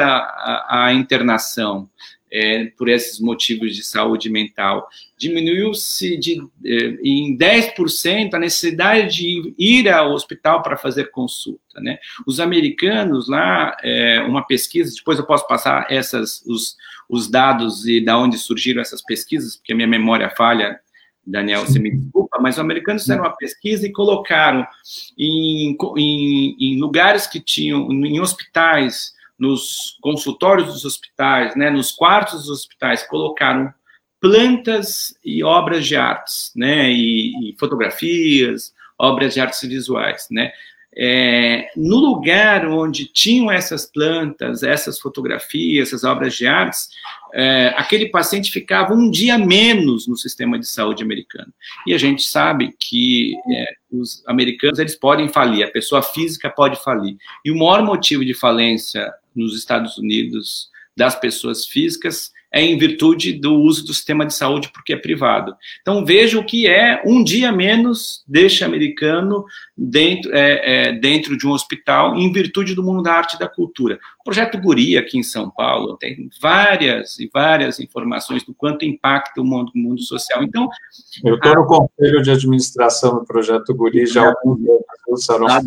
à, 0.68 0.92
internação 0.94 1.88
é, 2.32 2.66
por 2.76 2.88
esses 2.88 3.20
motivos 3.20 3.74
de 3.74 3.82
saúde 3.82 4.30
mental. 4.30 4.88
Diminuiu-se 5.16 6.20
é, 6.64 6.74
em 7.02 7.36
10% 7.36 8.34
a 8.34 8.38
necessidade 8.38 9.16
de 9.16 9.54
ir 9.58 9.88
ao 9.88 10.12
hospital 10.12 10.62
para 10.62 10.76
fazer 10.76 11.10
consulta. 11.10 11.80
Né? 11.80 11.98
Os 12.26 12.40
americanos 12.40 13.28
lá, 13.28 13.76
é, 13.82 14.20
uma 14.20 14.46
pesquisa, 14.46 14.94
depois 14.94 15.18
eu 15.18 15.26
posso 15.26 15.46
passar 15.46 15.86
essas, 15.90 16.42
os, 16.46 16.76
os 17.08 17.28
dados 17.28 17.86
e 17.86 18.00
da 18.04 18.18
onde 18.18 18.38
surgiram 18.38 18.80
essas 18.80 19.02
pesquisas, 19.02 19.56
porque 19.56 19.72
a 19.72 19.76
minha 19.76 19.88
memória 19.88 20.30
falha 20.30 20.78
Daniel, 21.26 21.64
você 21.64 21.78
me 21.78 21.90
desculpa, 21.90 22.38
mas 22.40 22.56
os 22.56 22.60
americanos 22.60 23.02
fizeram 23.02 23.22
uma 23.22 23.36
pesquisa 23.36 23.86
e 23.86 23.92
colocaram 23.92 24.66
em, 25.16 25.76
em, 25.96 26.56
em 26.58 26.80
lugares 26.80 27.26
que 27.26 27.38
tinham, 27.38 27.90
em 27.92 28.20
hospitais, 28.20 29.12
nos 29.40 29.98
consultórios 30.02 30.66
dos 30.66 30.84
hospitais, 30.84 31.56
né, 31.56 31.70
nos 31.70 31.90
quartos 31.90 32.42
dos 32.42 32.50
hospitais, 32.50 33.02
colocaram 33.06 33.72
plantas 34.20 35.14
e 35.24 35.42
obras 35.42 35.86
de 35.86 35.96
artes, 35.96 36.52
né, 36.54 36.90
e, 36.90 37.50
e 37.50 37.56
fotografias, 37.58 38.74
obras 38.98 39.32
de 39.34 39.40
artes 39.40 39.60
visuais, 39.62 40.26
né, 40.30 40.52
é, 40.96 41.70
no 41.76 41.96
lugar 41.96 42.66
onde 42.66 43.06
tinham 43.06 43.50
essas 43.50 43.86
plantas, 43.86 44.62
essas 44.62 44.98
fotografias, 44.98 45.88
essas 45.88 46.04
obras 46.04 46.34
de 46.34 46.46
artes, 46.46 46.88
é, 47.32 47.72
aquele 47.76 48.08
paciente 48.08 48.50
ficava 48.50 48.92
um 48.92 49.08
dia 49.08 49.38
menos 49.38 50.08
no 50.08 50.16
sistema 50.16 50.58
de 50.58 50.66
saúde 50.66 51.02
americano. 51.02 51.52
E 51.86 51.94
a 51.94 51.98
gente 51.98 52.24
sabe 52.24 52.74
que 52.78 53.34
é, 53.52 53.66
os 53.92 54.24
americanos 54.26 54.78
eles 54.80 54.96
podem 54.96 55.28
falir, 55.28 55.64
a 55.64 55.70
pessoa 55.70 56.02
física 56.02 56.50
pode 56.50 56.82
falir. 56.82 57.16
E 57.44 57.52
o 57.52 57.58
maior 57.58 57.84
motivo 57.84 58.24
de 58.24 58.34
falência 58.34 59.12
nos 59.40 59.56
Estados 59.56 59.98
Unidos 59.98 60.70
das 60.96 61.18
pessoas 61.18 61.66
físicas 61.66 62.32
é 62.52 62.62
em 62.62 62.76
virtude 62.76 63.32
do 63.32 63.54
uso 63.54 63.86
do 63.86 63.94
sistema 63.94 64.26
de 64.26 64.34
saúde 64.34 64.70
porque 64.72 64.92
é 64.92 64.96
privado. 64.96 65.54
Então 65.80 66.04
veja 66.04 66.38
o 66.38 66.44
que 66.44 66.66
é 66.66 67.02
um 67.06 67.22
dia 67.22 67.52
menos 67.52 68.24
deste 68.26 68.64
americano 68.64 69.44
dentro, 69.76 70.34
é, 70.34 70.88
é, 70.88 70.92
dentro 70.92 71.36
de 71.38 71.46
um 71.46 71.52
hospital 71.52 72.16
em 72.16 72.32
virtude 72.32 72.74
do 72.74 72.82
mundo 72.82 73.02
da 73.02 73.12
arte 73.12 73.36
e 73.36 73.38
da 73.38 73.48
cultura. 73.48 73.98
O 74.20 74.24
projeto 74.24 74.58
Guri 74.58 74.98
aqui 74.98 75.18
em 75.18 75.22
São 75.22 75.48
Paulo 75.48 75.96
tem 75.96 76.28
várias 76.40 77.18
e 77.18 77.30
várias 77.32 77.80
informações 77.80 78.44
do 78.44 78.52
quanto 78.52 78.84
impacta 78.84 79.40
o 79.40 79.44
mundo, 79.44 79.72
o 79.74 79.78
mundo 79.78 80.02
social. 80.02 80.42
Então 80.42 80.68
eu 81.24 81.36
estou 81.36 81.54
no 81.54 81.66
conselho 81.66 82.22
de 82.22 82.30
administração 82.30 83.14
do 83.14 83.24
projeto 83.24 83.74
Guri 83.74 84.06
já 84.06 84.24
há 84.24 84.28
alguns 84.28 85.30
anos. 85.30 85.50
Lá 85.52 85.60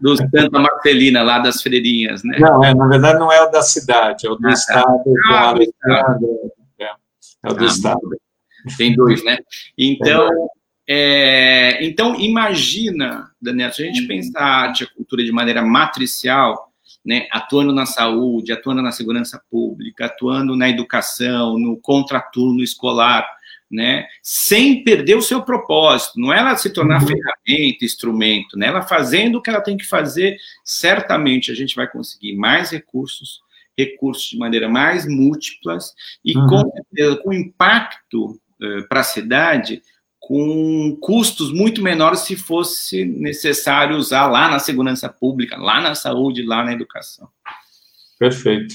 do, 0.00 0.16
Santa 0.16 0.58
Marcelina, 0.58 1.22
lá 1.22 1.38
das 1.38 1.62
Freirinhas, 1.62 2.22
né? 2.22 2.38
Não, 2.40 2.64
é, 2.64 2.74
na 2.74 2.86
verdade 2.86 3.18
não 3.18 3.32
é 3.32 3.42
o 3.42 3.50
da 3.50 3.62
cidade, 3.62 4.26
é 4.26 4.30
o 4.30 4.34
do 4.34 4.46
ah, 4.46 4.50
tá. 4.50 4.54
estado. 4.54 5.02
Ah, 5.30 6.17
do 6.17 6.17
estado 6.26 6.52
é, 6.78 7.48
é 7.48 7.50
o 7.50 7.54
do 7.54 7.64
ah, 7.64 7.66
Estado. 7.66 8.00
Tem 8.76 8.94
dois, 8.94 9.24
né? 9.24 9.38
Então, 9.76 10.28
é, 10.88 11.84
então 11.84 12.18
imagina, 12.18 13.30
Daniel, 13.40 13.72
se 13.72 13.82
a 13.82 13.86
gente 13.86 14.06
pensar 14.06 14.40
a 14.40 14.56
arte 14.62 14.80
e 14.80 14.84
a 14.84 14.90
cultura 14.90 15.22
de 15.22 15.30
maneira 15.30 15.62
matricial, 15.62 16.72
né, 17.04 17.26
atuando 17.30 17.72
na 17.72 17.86
saúde, 17.86 18.52
atuando 18.52 18.82
na 18.82 18.92
segurança 18.92 19.42
pública, 19.50 20.06
atuando 20.06 20.56
na 20.56 20.68
educação, 20.68 21.58
no 21.58 21.76
contraturno 21.76 22.62
escolar, 22.62 23.26
né, 23.70 24.06
sem 24.22 24.82
perder 24.82 25.16
o 25.16 25.22
seu 25.22 25.42
propósito, 25.42 26.18
não 26.18 26.32
é 26.32 26.38
ela 26.38 26.56
se 26.56 26.70
tornar 26.70 27.02
uhum. 27.02 27.08
ferramenta, 27.08 27.84
instrumento, 27.84 28.56
né, 28.56 28.66
ela 28.66 28.82
fazendo 28.82 29.36
o 29.36 29.42
que 29.42 29.50
ela 29.50 29.60
tem 29.60 29.76
que 29.76 29.84
fazer, 29.84 30.36
certamente 30.64 31.50
a 31.50 31.54
gente 31.54 31.76
vai 31.76 31.86
conseguir 31.86 32.34
mais 32.34 32.70
recursos, 32.70 33.42
recursos 33.78 34.30
de 34.30 34.36
maneira 34.36 34.68
mais 34.68 35.06
múltiplas 35.06 35.94
e 36.24 36.36
uhum. 36.36 36.46
com, 36.46 37.16
com 37.22 37.32
impacto 37.32 38.30
uh, 38.30 38.88
para 38.88 39.00
a 39.00 39.04
cidade 39.04 39.80
com 40.18 40.98
custos 41.00 41.52
muito 41.52 41.82
menores 41.82 42.20
se 42.20 42.36
fosse 42.36 43.04
necessário 43.04 43.96
usar 43.96 44.26
lá 44.26 44.50
na 44.50 44.58
segurança 44.58 45.08
pública, 45.08 45.56
lá 45.56 45.80
na 45.80 45.94
saúde, 45.94 46.44
lá 46.44 46.62
na 46.62 46.72
educação. 46.72 47.28
Perfeito. 48.18 48.74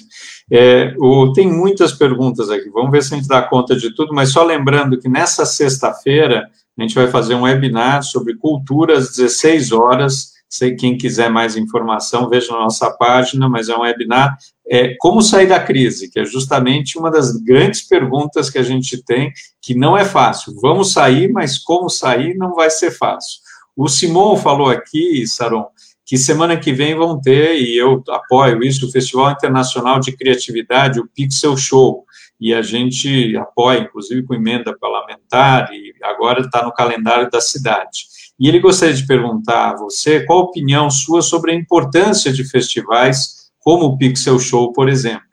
É, 0.50 0.96
o, 0.98 1.32
tem 1.34 1.52
muitas 1.52 1.92
perguntas 1.92 2.50
aqui, 2.50 2.70
vamos 2.70 2.92
ver 2.92 3.04
se 3.04 3.14
a 3.14 3.18
gente 3.18 3.28
dá 3.28 3.42
conta 3.42 3.76
de 3.76 3.94
tudo, 3.94 4.14
mas 4.14 4.32
só 4.32 4.44
lembrando 4.44 4.98
que 4.98 5.10
nessa 5.10 5.46
sexta-feira 5.46 6.50
a 6.78 6.82
gente 6.82 6.96
vai 6.96 7.08
fazer 7.08 7.36
um 7.36 7.44
webinar 7.44 8.02
sobre 8.04 8.36
cultura 8.36 8.98
às 8.98 9.16
16 9.16 9.72
horas. 9.74 10.33
Sei 10.56 10.76
quem 10.76 10.96
quiser 10.96 11.32
mais 11.32 11.58
informação, 11.58 12.30
veja 12.30 12.52
na 12.52 12.60
nossa 12.60 12.92
página, 12.92 13.50
mas 13.50 13.70
é 13.70 13.76
um 13.76 13.82
webinar 13.82 14.38
é, 14.70 14.94
como 15.00 15.20
sair 15.20 15.48
da 15.48 15.60
crise, 15.60 16.12
que 16.12 16.20
é 16.20 16.26
justamente 16.26 16.96
uma 16.96 17.10
das 17.10 17.36
grandes 17.38 17.82
perguntas 17.82 18.52
que 18.52 18.60
a 18.60 18.62
gente 18.62 19.04
tem, 19.04 19.34
que 19.60 19.74
não 19.74 19.98
é 19.98 20.06
fácil. 20.06 20.54
Vamos 20.62 20.94
sair, 20.94 21.28
mas 21.32 21.58
como 21.58 21.90
sair 21.90 22.36
não 22.36 22.54
vai 22.54 22.70
ser 22.70 22.92
fácil. 22.92 23.40
O 23.76 23.88
Simon 23.88 24.38
falou 24.38 24.70
aqui, 24.70 25.26
Saron, 25.26 25.66
que 26.06 26.20
semana 26.20 26.56
que 26.56 26.72
vem 26.72 26.94
vão 26.94 27.20
ter, 27.20 27.60
e 27.60 27.76
eu 27.76 28.04
apoio 28.10 28.64
isso, 28.64 28.86
o 28.86 28.92
Festival 28.92 29.32
Internacional 29.32 30.00
de 30.00 30.16
Criatividade, 30.16 31.00
o 31.00 31.10
Pixel 31.16 31.58
Show, 31.58 32.06
e 32.40 32.54
a 32.54 32.62
gente 32.62 33.36
apoia, 33.38 33.80
inclusive 33.80 34.22
com 34.22 34.36
emenda 34.36 34.78
parlamentar, 34.78 35.74
e 35.74 35.96
agora 36.04 36.42
está 36.42 36.64
no 36.64 36.72
calendário 36.72 37.28
da 37.32 37.42
cidade. 37.42 38.14
E 38.40 38.48
ele 38.48 38.60
gostaria 38.60 38.96
de 38.96 39.06
perguntar 39.06 39.72
a 39.72 39.76
você 39.76 40.26
qual 40.26 40.40
a 40.40 40.44
opinião 40.44 40.90
sua 40.90 41.22
sobre 41.22 41.52
a 41.52 41.56
importância 41.56 42.32
de 42.32 42.44
festivais 42.44 43.52
como 43.60 43.86
o 43.86 43.98
Pixel 43.98 44.40
Show, 44.40 44.74
por 44.74 44.90
exemplo. 44.90 45.26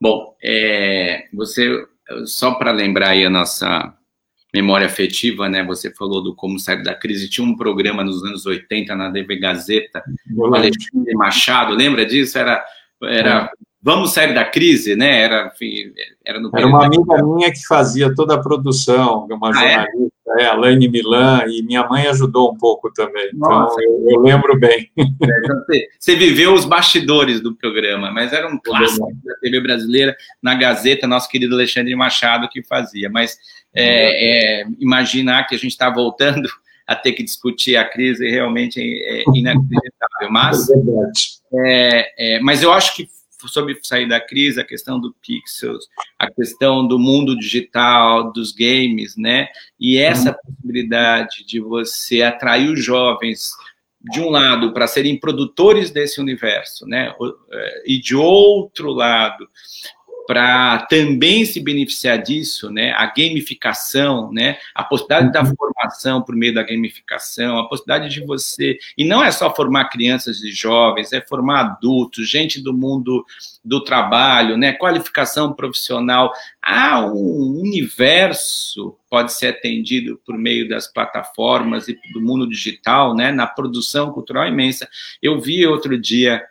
Bom, 0.00 0.36
é, 0.42 1.28
você, 1.32 1.84
só 2.26 2.54
para 2.54 2.72
lembrar 2.72 3.10
aí 3.10 3.24
a 3.24 3.30
nossa 3.30 3.96
memória 4.52 4.86
afetiva, 4.86 5.48
né? 5.48 5.64
Você 5.64 5.92
falou 5.94 6.22
do 6.22 6.34
Como 6.34 6.58
Sair 6.58 6.82
da 6.82 6.94
Crise. 6.94 7.30
Tinha 7.30 7.46
um 7.46 7.56
programa 7.56 8.04
nos 8.04 8.22
anos 8.22 8.44
80 8.44 8.94
na 8.94 9.10
TV 9.10 9.36
Gazeta, 9.38 10.02
Alexandre 10.54 11.14
Machado, 11.14 11.74
lembra 11.74 12.04
disso? 12.04 12.38
Era, 12.38 12.64
era 13.02 13.50
é. 13.50 13.71
Vamos 13.84 14.12
sair 14.12 14.32
da 14.32 14.44
crise, 14.44 14.94
né? 14.94 15.22
Era, 15.22 15.52
enfim, 15.52 15.92
era, 16.24 16.38
no 16.38 16.50
era 16.54 16.66
uma 16.68 16.86
amiga 16.86 17.20
minha 17.24 17.50
que 17.50 17.66
fazia 17.66 18.14
toda 18.14 18.34
a 18.34 18.40
produção, 18.40 19.26
uma 19.28 19.48
ah, 19.48 19.50
é? 19.50 19.70
jornalista, 19.70 20.12
é? 20.38 20.42
é, 20.42 20.46
a 20.46 20.54
Laine 20.54 20.88
Milan, 20.88 21.42
e 21.48 21.62
minha 21.64 21.84
mãe 21.88 22.06
ajudou 22.06 22.52
um 22.52 22.56
pouco 22.56 22.92
também. 22.92 23.30
Então, 23.34 23.48
Nossa. 23.48 23.82
Então, 23.82 23.94
eu, 24.04 24.10
eu, 24.12 24.20
lembro 24.20 24.56
bem. 24.56 24.88
É, 24.96 25.04
então 25.04 25.64
você, 25.98 26.14
viveu 26.14 26.54
os 26.54 26.64
bastidores 26.64 27.40
do 27.40 27.56
programa, 27.56 28.12
mas 28.12 28.32
era 28.32 28.46
um 28.46 28.56
clássico 28.56 29.10
da 29.24 29.34
TV 29.40 29.60
brasileira, 29.60 30.16
na 30.40 30.54
Gazeta, 30.54 31.08
nosso 31.08 31.28
querido 31.28 31.56
Alexandre 31.56 31.94
Machado 31.96 32.48
que 32.48 32.62
fazia. 32.62 33.10
Mas 33.10 33.36
é, 33.74 34.60
é, 34.62 34.66
imaginar 34.78 35.48
que 35.48 35.56
a 35.56 35.58
gente 35.58 35.72
está 35.72 35.90
voltando 35.90 36.48
a 36.86 36.94
ter 36.94 37.12
que 37.12 37.22
discutir 37.24 37.74
a 37.76 37.84
crise 37.84 38.28
realmente 38.30 38.80
é 38.80 39.24
inacreditável. 39.34 40.30
Mas, 40.30 40.68
é, 41.52 42.36
é, 42.36 42.40
mas 42.40 42.62
eu 42.62 42.72
acho 42.72 42.94
que 42.94 43.08
sobre 43.48 43.78
sair 43.82 44.08
da 44.08 44.20
crise, 44.20 44.60
a 44.60 44.64
questão 44.64 45.00
do 45.00 45.14
pixels, 45.22 45.86
a 46.18 46.30
questão 46.30 46.86
do 46.86 46.98
mundo 46.98 47.36
digital, 47.38 48.32
dos 48.32 48.52
games, 48.52 49.16
né? 49.16 49.48
E 49.78 49.98
essa 49.98 50.30
uhum. 50.30 50.36
possibilidade 50.44 51.44
de 51.46 51.60
você 51.60 52.22
atrair 52.22 52.70
os 52.70 52.82
jovens 52.82 53.50
de 54.12 54.20
um 54.20 54.30
lado 54.30 54.72
para 54.72 54.86
serem 54.86 55.18
produtores 55.18 55.90
desse 55.90 56.20
universo, 56.20 56.86
né? 56.86 57.14
É, 57.52 57.82
e 57.86 58.00
de 58.00 58.16
outro 58.16 58.90
lado 58.90 59.48
para 60.26 60.86
também 60.86 61.44
se 61.44 61.60
beneficiar 61.60 62.18
disso, 62.18 62.70
né, 62.70 62.92
a 62.92 63.06
gamificação, 63.06 64.32
né, 64.32 64.58
a 64.74 64.84
possibilidade 64.84 65.32
da 65.32 65.42
uhum. 65.42 65.54
formação 65.56 66.22
por 66.22 66.36
meio 66.36 66.54
da 66.54 66.62
gamificação, 66.62 67.58
a 67.58 67.68
possibilidade 67.68 68.12
de 68.12 68.24
você, 68.24 68.78
e 68.96 69.04
não 69.04 69.22
é 69.22 69.30
só 69.30 69.54
formar 69.54 69.88
crianças 69.88 70.42
e 70.42 70.50
jovens, 70.50 71.12
é 71.12 71.20
formar 71.20 71.60
adultos, 71.60 72.28
gente 72.28 72.62
do 72.62 72.72
mundo 72.72 73.24
do 73.64 73.82
trabalho, 73.82 74.56
né, 74.56 74.72
qualificação 74.72 75.52
profissional, 75.52 76.32
há 76.62 77.04
um 77.04 77.60
universo 77.60 78.96
pode 79.12 79.34
ser 79.34 79.48
atendido 79.48 80.18
por 80.24 80.38
meio 80.38 80.66
das 80.66 80.90
plataformas 80.90 81.86
e 81.86 81.98
do 82.14 82.22
mundo 82.22 82.48
digital, 82.48 83.14
né, 83.14 83.30
na 83.30 83.46
produção 83.46 84.10
cultural 84.10 84.48
imensa. 84.48 84.88
Eu 85.20 85.38
vi 85.38 85.66
outro 85.66 86.00
dia 86.00 86.42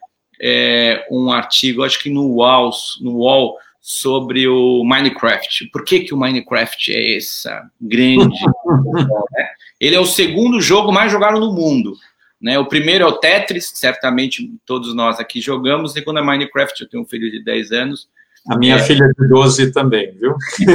é, 0.42 1.06
um 1.12 1.32
artigo, 1.32 1.84
acho 1.84 2.02
que 2.02 2.10
no 2.10 2.24
UOL, 2.34 2.72
no 3.00 3.18
UOL 3.18 3.58
sobre 3.80 4.48
o 4.48 4.84
Minecraft. 4.84 5.68
Por 5.68 5.84
que, 5.84 6.02
que 6.02 6.14
o 6.14 6.18
Minecraft 6.18 6.94
é 6.94 7.18
essa 7.18 7.70
grande. 7.80 8.40
né? 9.32 9.48
Ele 9.80 9.96
é 9.96 10.00
o 10.00 10.06
segundo 10.06 10.62
jogo 10.62 10.92
mais 10.92 11.12
jogado 11.12 11.40
no 11.40 11.52
mundo. 11.52 11.96
Né? 12.40 12.58
O 12.58 12.66
primeiro 12.66 13.04
é 13.04 13.08
o 13.08 13.18
Tetris, 13.18 13.72
que 13.72 13.80
certamente 13.80 14.52
todos 14.66 14.96
nós 14.96 15.20
aqui 15.20 15.42
jogamos. 15.42 15.92
O 15.92 15.94
segundo 15.94 16.20
é 16.20 16.24
Minecraft. 16.24 16.82
Eu 16.82 16.90
tenho 16.90 17.04
um 17.04 17.08
filho 17.08 17.30
de 17.30 17.44
10 17.44 17.72
anos. 17.72 18.08
A 18.50 18.58
minha 18.58 18.76
é. 18.76 18.80
filha 18.80 19.08
de 19.08 19.28
12 19.28 19.72
também, 19.72 20.12
viu? 20.14 20.36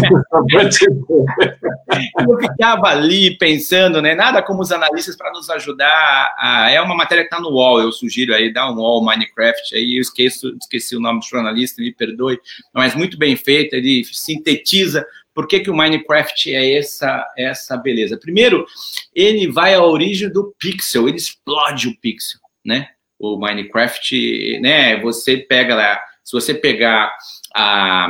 eu 2.21 2.39
ficava 2.39 2.89
ali 2.89 3.37
pensando, 3.37 4.01
né? 4.01 4.15
Nada 4.15 4.41
como 4.41 4.63
os 4.63 4.71
analistas 4.71 5.17
para 5.17 5.33
nos 5.33 5.51
ajudar. 5.51 6.35
A... 6.39 6.71
É 6.71 6.81
uma 6.81 6.95
matéria 6.95 7.25
que 7.25 7.35
está 7.35 7.41
no 7.41 7.51
UOL, 7.51 7.81
eu 7.81 7.91
sugiro 7.91 8.33
aí, 8.33 8.53
dá 8.53 8.71
um 8.71 8.77
UOL 8.77 9.05
Minecraft 9.05 9.75
aí, 9.75 9.97
eu 9.97 10.01
esqueço, 10.01 10.57
esqueci 10.61 10.95
o 10.97 11.01
nome 11.01 11.19
do 11.19 11.27
jornalista, 11.27 11.83
me 11.83 11.93
perdoe, 11.93 12.39
mas 12.73 12.95
muito 12.95 13.19
bem 13.19 13.35
feito, 13.35 13.75
ele 13.75 14.05
sintetiza 14.05 15.05
por 15.35 15.47
que, 15.49 15.61
que 15.61 15.71
o 15.71 15.77
Minecraft 15.77 16.55
é 16.55 16.79
essa, 16.79 17.27
essa 17.37 17.77
beleza. 17.77 18.17
Primeiro, 18.17 18.65
ele 19.15 19.51
vai 19.51 19.75
à 19.75 19.83
origem 19.83 20.31
do 20.31 20.55
pixel, 20.59 21.09
ele 21.09 21.19
explode 21.19 21.89
o 21.89 22.01
pixel, 22.01 22.41
né? 22.65 22.89
O 23.19 23.37
Minecraft, 23.39 24.61
né? 24.61 24.99
Você 25.01 25.37
pega 25.37 25.75
lá, 25.75 26.01
se 26.27 26.33
você 26.33 26.53
pegar 26.53 27.17
a, 27.55 28.09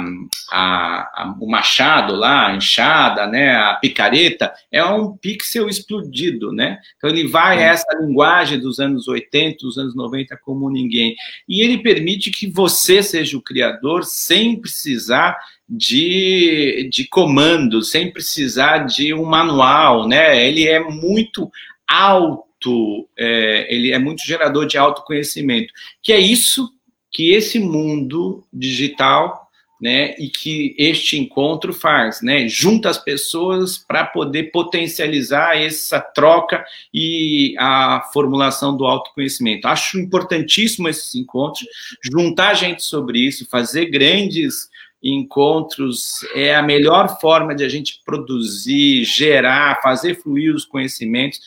a, 0.50 1.22
a, 1.22 1.36
o 1.38 1.46
machado 1.46 2.16
lá, 2.16 2.46
a 2.46 2.56
enxada, 2.56 3.26
né, 3.26 3.54
a 3.54 3.74
picareta, 3.74 4.54
é 4.72 4.82
um 4.82 5.14
pixel 5.14 5.68
explodido, 5.68 6.50
né? 6.50 6.78
Então 6.96 7.10
ele 7.10 7.28
vai 7.28 7.58
a 7.58 7.66
essa 7.66 7.86
linguagem 8.00 8.58
dos 8.58 8.80
anos 8.80 9.06
80, 9.06 9.58
dos 9.58 9.76
anos 9.76 9.94
90 9.94 10.34
como 10.38 10.70
ninguém. 10.70 11.14
E 11.46 11.60
ele 11.60 11.82
permite 11.82 12.30
que 12.30 12.50
você 12.50 13.02
seja 13.02 13.36
o 13.36 13.42
criador 13.42 14.02
sem 14.02 14.58
precisar 14.58 15.36
de, 15.68 16.88
de 16.90 17.06
comando, 17.06 17.82
sem 17.82 18.10
precisar 18.10 18.86
de 18.86 19.12
um 19.12 19.26
manual, 19.26 20.08
né? 20.08 20.42
Ele 20.48 20.66
é 20.66 20.80
muito 20.80 21.50
alto, 21.86 23.06
é, 23.14 23.66
ele 23.68 23.92
é 23.92 23.98
muito 23.98 24.24
gerador 24.24 24.66
de 24.66 24.78
autoconhecimento, 24.78 25.70
que 26.02 26.14
é 26.14 26.18
isso 26.18 26.74
que 27.16 27.32
esse 27.32 27.58
mundo 27.58 28.44
digital 28.52 29.48
né, 29.80 30.14
e 30.18 30.28
que 30.28 30.74
este 30.78 31.18
encontro 31.18 31.72
faz, 31.72 32.20
né, 32.20 32.46
junta 32.46 32.90
as 32.90 32.98
pessoas 32.98 33.78
para 33.78 34.04
poder 34.04 34.50
potencializar 34.50 35.56
essa 35.56 35.98
troca 35.98 36.62
e 36.92 37.54
a 37.58 38.02
formulação 38.12 38.76
do 38.76 38.84
autoconhecimento. 38.84 39.66
Acho 39.66 39.98
importantíssimo 39.98 40.90
esses 40.90 41.14
encontros, 41.14 41.66
juntar 42.02 42.52
gente 42.52 42.84
sobre 42.84 43.20
isso, 43.20 43.48
fazer 43.48 43.86
grandes 43.86 44.68
encontros 45.02 46.22
é 46.34 46.54
a 46.54 46.62
melhor 46.62 47.18
forma 47.18 47.54
de 47.54 47.64
a 47.64 47.68
gente 47.68 48.02
produzir, 48.04 49.04
gerar, 49.04 49.80
fazer 49.80 50.16
fluir 50.16 50.54
os 50.54 50.66
conhecimentos 50.66 51.40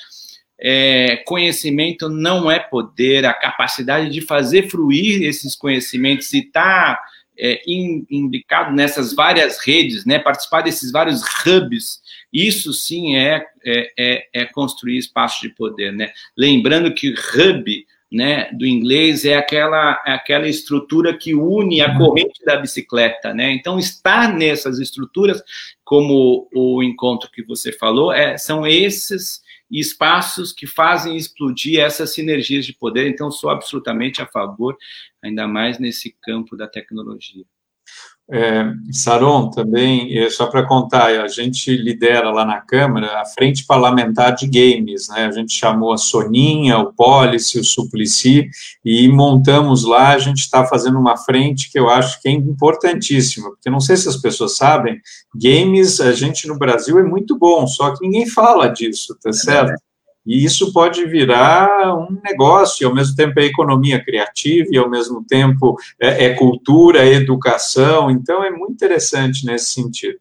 é, 0.62 1.18
conhecimento 1.26 2.10
não 2.10 2.52
é 2.52 2.60
poder, 2.60 3.26
a 3.26 3.34
capacidade 3.34 4.10
de 4.10 4.22
fazer 4.22 4.70
fluir 4.70 5.24
esses 5.24 5.56
conhecimentos 5.56 6.34
e 6.34 6.40
estar 6.40 6.96
tá, 6.96 7.02
é, 7.38 7.62
indicado 7.66 8.76
nessas 8.76 9.14
várias 9.14 9.60
redes, 9.60 10.06
né, 10.06 10.20
participar 10.20 10.62
desses 10.62 10.92
vários 10.92 11.22
hubs, 11.46 12.02
isso 12.34 12.74
sim 12.74 13.16
é, 13.16 13.46
é, 13.66 13.92
é, 13.98 14.28
é 14.34 14.46
construir 14.46 14.98
espaço 14.98 15.42
de 15.42 15.50
poder. 15.50 15.94
Né? 15.94 16.12
Lembrando 16.38 16.94
que 16.94 17.14
hub 17.14 17.86
né, 18.12 18.50
do 18.52 18.66
inglês 18.66 19.24
é 19.24 19.36
aquela, 19.36 20.02
é 20.06 20.14
aquela 20.14 20.48
estrutura 20.48 21.16
que 21.16 21.34
une 21.34 21.80
a 21.80 21.96
corrente 21.96 22.44
da 22.44 22.58
bicicleta, 22.58 23.36
né? 23.36 23.52
Então, 23.52 23.78
estar 23.78 24.34
nessas 24.34 24.80
estruturas, 24.80 25.44
como 25.86 26.50
o 26.52 26.82
encontro 26.82 27.30
que 27.32 27.44
você 27.44 27.72
falou, 27.72 28.12
é, 28.12 28.36
são 28.36 28.66
esses 28.66 29.42
e 29.70 29.80
espaços 29.80 30.52
que 30.52 30.66
fazem 30.66 31.16
explodir 31.16 31.80
essas 31.80 32.14
sinergias 32.14 32.66
de 32.66 32.74
poder. 32.74 33.08
Então, 33.08 33.32
sou 33.32 33.50
absolutamente 33.50 34.22
a 34.22 34.26
favor, 34.26 34.78
ainda 35.22 35.48
mais 35.48 35.80
nesse 35.80 36.16
campo 36.22 36.56
da 36.58 36.68
tecnologia. 36.68 37.46
É, 38.32 38.64
Saron, 38.92 39.50
também, 39.50 40.16
é, 40.16 40.30
só 40.30 40.46
para 40.46 40.68
contar, 40.68 41.08
a 41.08 41.28
gente 41.28 41.76
lidera 41.76 42.30
lá 42.30 42.46
na 42.46 42.62
Câmara 42.62 43.20
a 43.20 43.26
Frente 43.26 43.66
Parlamentar 43.66 44.36
de 44.36 44.46
Games, 44.46 45.10
né? 45.10 45.26
A 45.26 45.32
gente 45.32 45.52
chamou 45.52 45.92
a 45.92 45.98
Soninha, 45.98 46.78
o 46.78 46.94
Policy, 46.94 47.60
o 47.60 47.64
Suplicy, 47.64 48.48
e 48.86 49.08
montamos 49.08 49.84
lá, 49.84 50.10
a 50.10 50.20
gente 50.20 50.42
está 50.42 50.64
fazendo 50.64 51.00
uma 51.00 51.18
frente 51.18 51.72
que 51.72 51.80
eu 51.80 51.90
acho 51.90 52.22
que 52.22 52.30
é 52.30 52.32
importantíssima, 52.32 53.50
porque 53.50 53.70
não 53.70 53.80
sei 53.80 53.98
se 53.98 54.08
as 54.08 54.18
pessoas 54.18 54.56
sabem, 54.56 55.02
games, 55.36 56.00
a 56.00 56.12
gente 56.12 56.48
no 56.48 56.58
Brasil 56.58 57.00
é 57.00 57.04
muito 57.04 57.36
bom, 57.36 57.66
só 57.66 57.96
que 57.96 58.06
ninguém 58.06 58.28
fala 58.28 58.68
disso, 58.68 59.18
tá 59.20 59.34
certo? 59.34 59.74
E 60.30 60.46
isso 60.46 60.72
pode 60.72 61.04
virar 61.08 61.98
um 61.98 62.22
negócio, 62.24 62.84
e 62.84 62.86
ao 62.86 62.94
mesmo 62.94 63.16
tempo 63.16 63.40
é 63.40 63.46
economia 63.46 64.00
criativa, 64.00 64.70
e 64.72 64.78
ao 64.78 64.88
mesmo 64.88 65.26
tempo 65.28 65.76
é, 66.00 66.26
é 66.26 66.36
cultura, 66.36 67.00
é 67.00 67.16
educação, 67.16 68.12
então 68.12 68.44
é 68.44 68.52
muito 68.52 68.74
interessante 68.74 69.44
nesse 69.44 69.74
sentido. 69.74 70.20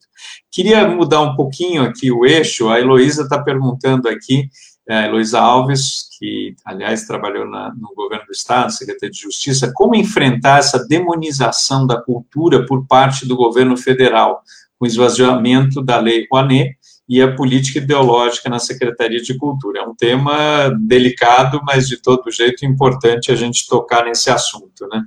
Queria 0.50 0.88
mudar 0.88 1.20
um 1.20 1.36
pouquinho 1.36 1.82
aqui 1.82 2.10
o 2.10 2.24
eixo, 2.24 2.70
a 2.70 2.80
Heloísa 2.80 3.24
está 3.24 3.38
perguntando 3.42 4.08
aqui, 4.08 4.48
a 4.88 5.04
Heloísa 5.04 5.40
Alves, 5.40 6.08
que, 6.18 6.56
aliás, 6.64 7.06
trabalhou 7.06 7.44
na, 7.44 7.74
no 7.74 7.94
governo 7.94 8.24
do 8.24 8.32
Estado, 8.32 8.72
Secretaria 8.72 9.10
de 9.10 9.20
Justiça, 9.20 9.70
como 9.74 9.94
enfrentar 9.94 10.60
essa 10.60 10.86
demonização 10.88 11.86
da 11.86 12.00
cultura 12.00 12.64
por 12.64 12.86
parte 12.86 13.28
do 13.28 13.36
governo 13.36 13.76
federal, 13.76 14.42
com 14.78 14.86
o 14.86 14.88
esvaziamento 14.88 15.82
da 15.82 15.98
lei 15.98 16.26
Rouanet, 16.32 16.77
e 17.08 17.22
a 17.22 17.34
política 17.34 17.78
ideológica 17.78 18.50
na 18.50 18.58
Secretaria 18.58 19.20
de 19.20 19.36
Cultura. 19.36 19.80
É 19.80 19.82
um 19.82 19.94
tema 19.94 20.68
delicado, 20.80 21.60
mas 21.64 21.88
de 21.88 21.96
todo 21.96 22.30
jeito 22.30 22.66
importante 22.66 23.32
a 23.32 23.34
gente 23.34 23.66
tocar 23.66 24.04
nesse 24.04 24.30
assunto, 24.30 24.86
né? 24.88 25.02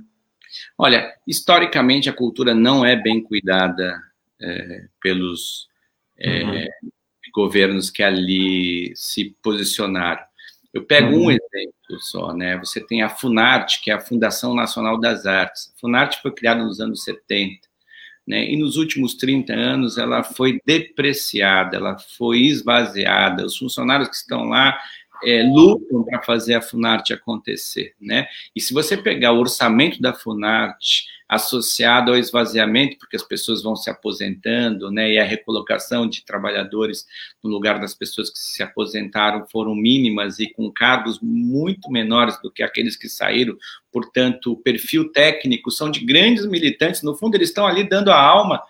Olha, 0.76 1.14
historicamente 1.26 2.08
a 2.08 2.12
cultura 2.12 2.54
não 2.54 2.84
é 2.84 2.96
bem 2.96 3.22
cuidada 3.22 3.94
é, 4.40 4.86
pelos 5.00 5.68
é, 6.18 6.42
uhum. 6.42 6.90
governos 7.32 7.88
que 7.88 8.02
ali 8.02 8.92
se 8.96 9.36
posicionaram. 9.40 10.22
Eu 10.74 10.84
pego 10.84 11.14
uhum. 11.14 11.26
um 11.26 11.30
exemplo 11.30 12.00
só, 12.00 12.32
né? 12.34 12.56
Você 12.58 12.80
tem 12.84 13.02
a 13.02 13.08
Funarte, 13.08 13.80
que 13.80 13.90
é 13.90 13.94
a 13.94 14.00
Fundação 14.00 14.54
Nacional 14.54 14.98
das 14.98 15.26
Artes. 15.26 15.72
A 15.76 15.80
Funarte 15.80 16.20
foi 16.20 16.32
criada 16.32 16.64
nos 16.64 16.80
anos 16.80 17.04
70 17.04 17.71
né? 18.26 18.50
E 18.50 18.56
nos 18.56 18.76
últimos 18.76 19.14
30 19.14 19.52
anos 19.52 19.98
ela 19.98 20.22
foi 20.22 20.60
depreciada, 20.64 21.76
ela 21.76 21.98
foi 21.98 22.42
esvaziada. 22.42 23.44
Os 23.44 23.56
funcionários 23.56 24.08
que 24.08 24.16
estão 24.16 24.44
lá 24.44 24.78
é, 25.24 25.42
lutam 25.42 26.02
para 26.02 26.22
fazer 26.22 26.54
a 26.54 26.62
Funarte 26.62 27.12
acontecer, 27.12 27.94
né? 28.00 28.26
E 28.54 28.60
se 28.60 28.74
você 28.74 28.96
pegar 28.96 29.32
o 29.32 29.40
orçamento 29.40 30.00
da 30.00 30.12
Funarte 30.12 31.06
associado 31.32 32.10
ao 32.10 32.18
esvaziamento, 32.18 32.98
porque 32.98 33.16
as 33.16 33.22
pessoas 33.22 33.62
vão 33.62 33.74
se 33.74 33.88
aposentando, 33.88 34.90
né? 34.90 35.12
E 35.12 35.18
a 35.18 35.24
recolocação 35.24 36.06
de 36.06 36.22
trabalhadores 36.26 37.06
no 37.42 37.48
lugar 37.48 37.80
das 37.80 37.94
pessoas 37.94 38.28
que 38.28 38.38
se 38.38 38.62
aposentaram 38.62 39.46
foram 39.50 39.74
mínimas 39.74 40.38
e 40.38 40.46
com 40.52 40.70
cargos 40.70 41.18
muito 41.22 41.90
menores 41.90 42.38
do 42.42 42.50
que 42.50 42.62
aqueles 42.62 42.96
que 42.96 43.08
saíram. 43.08 43.56
Portanto, 43.90 44.52
o 44.52 44.56
perfil 44.56 45.10
técnico 45.10 45.70
são 45.70 45.90
de 45.90 46.04
grandes 46.04 46.44
militantes. 46.44 47.02
No 47.02 47.14
fundo, 47.14 47.34
eles 47.34 47.48
estão 47.48 47.66
ali 47.66 47.88
dando 47.88 48.10
a 48.10 48.20
alma 48.20 48.62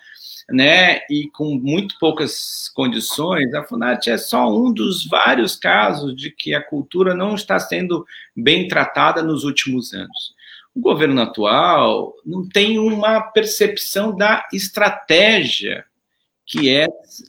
né, 0.48 1.00
e 1.10 1.28
com 1.32 1.56
muito 1.56 1.98
poucas 1.98 2.70
condições, 2.74 3.52
a 3.54 3.64
FUNAT 3.64 4.08
é 4.08 4.18
só 4.18 4.48
um 4.54 4.72
dos 4.72 5.06
vários 5.06 5.56
casos 5.56 6.14
de 6.14 6.30
que 6.30 6.54
a 6.54 6.62
cultura 6.62 7.12
não 7.12 7.34
está 7.34 7.58
sendo 7.58 8.06
bem 8.36 8.68
tratada 8.68 9.20
nos 9.20 9.42
últimos 9.42 9.92
anos. 9.94 10.34
O 10.74 10.80
governo 10.80 11.20
atual 11.20 12.14
não 12.24 12.48
tem 12.48 12.78
uma 12.78 13.20
percepção 13.20 14.16
da 14.16 14.46
estratégia 14.52 15.84
que 16.44 16.70
é 16.70 16.86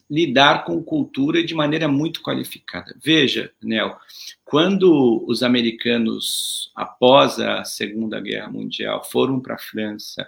lidar 0.10 0.66
com 0.66 0.84
cultura 0.84 1.44
de 1.44 1.54
maneira 1.54 1.88
muito 1.88 2.22
qualificada. 2.22 2.96
Veja, 3.02 3.52
Nel, 3.62 3.96
quando 4.44 5.24
os 5.28 5.44
americanos, 5.44 6.72
após 6.76 7.40
a 7.40 7.64
Segunda 7.64 8.20
Guerra 8.20 8.50
Mundial, 8.50 9.04
foram 9.04 9.40
para 9.40 9.56
a 9.56 9.60
França 9.60 10.28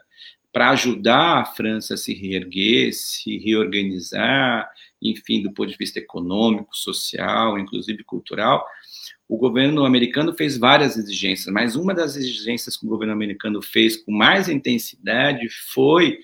para 0.55 0.69
ajudar 0.69 1.41
a 1.41 1.45
França 1.45 1.95
a 1.95 1.97
se 1.97 2.13
reerguer, 2.13 2.93
se 2.93 3.37
reorganizar, 3.39 4.71
enfim, 5.01 5.43
do 5.43 5.51
ponto 5.51 5.69
de 5.69 5.77
vista 5.77 5.99
econômico, 5.99 6.73
social, 6.73 7.59
inclusive 7.59 8.05
cultural, 8.05 8.65
o 9.27 9.37
governo 9.37 9.85
americano 9.85 10.33
fez 10.33 10.57
várias 10.57 10.97
exigências, 10.97 11.51
mas 11.53 11.75
uma 11.75 11.93
das 11.93 12.15
exigências 12.15 12.77
que 12.77 12.85
o 12.85 12.89
governo 12.89 13.13
americano 13.13 13.61
fez 13.61 13.97
com 13.97 14.11
mais 14.11 14.47
intensidade 14.47 15.47
foi 15.73 16.19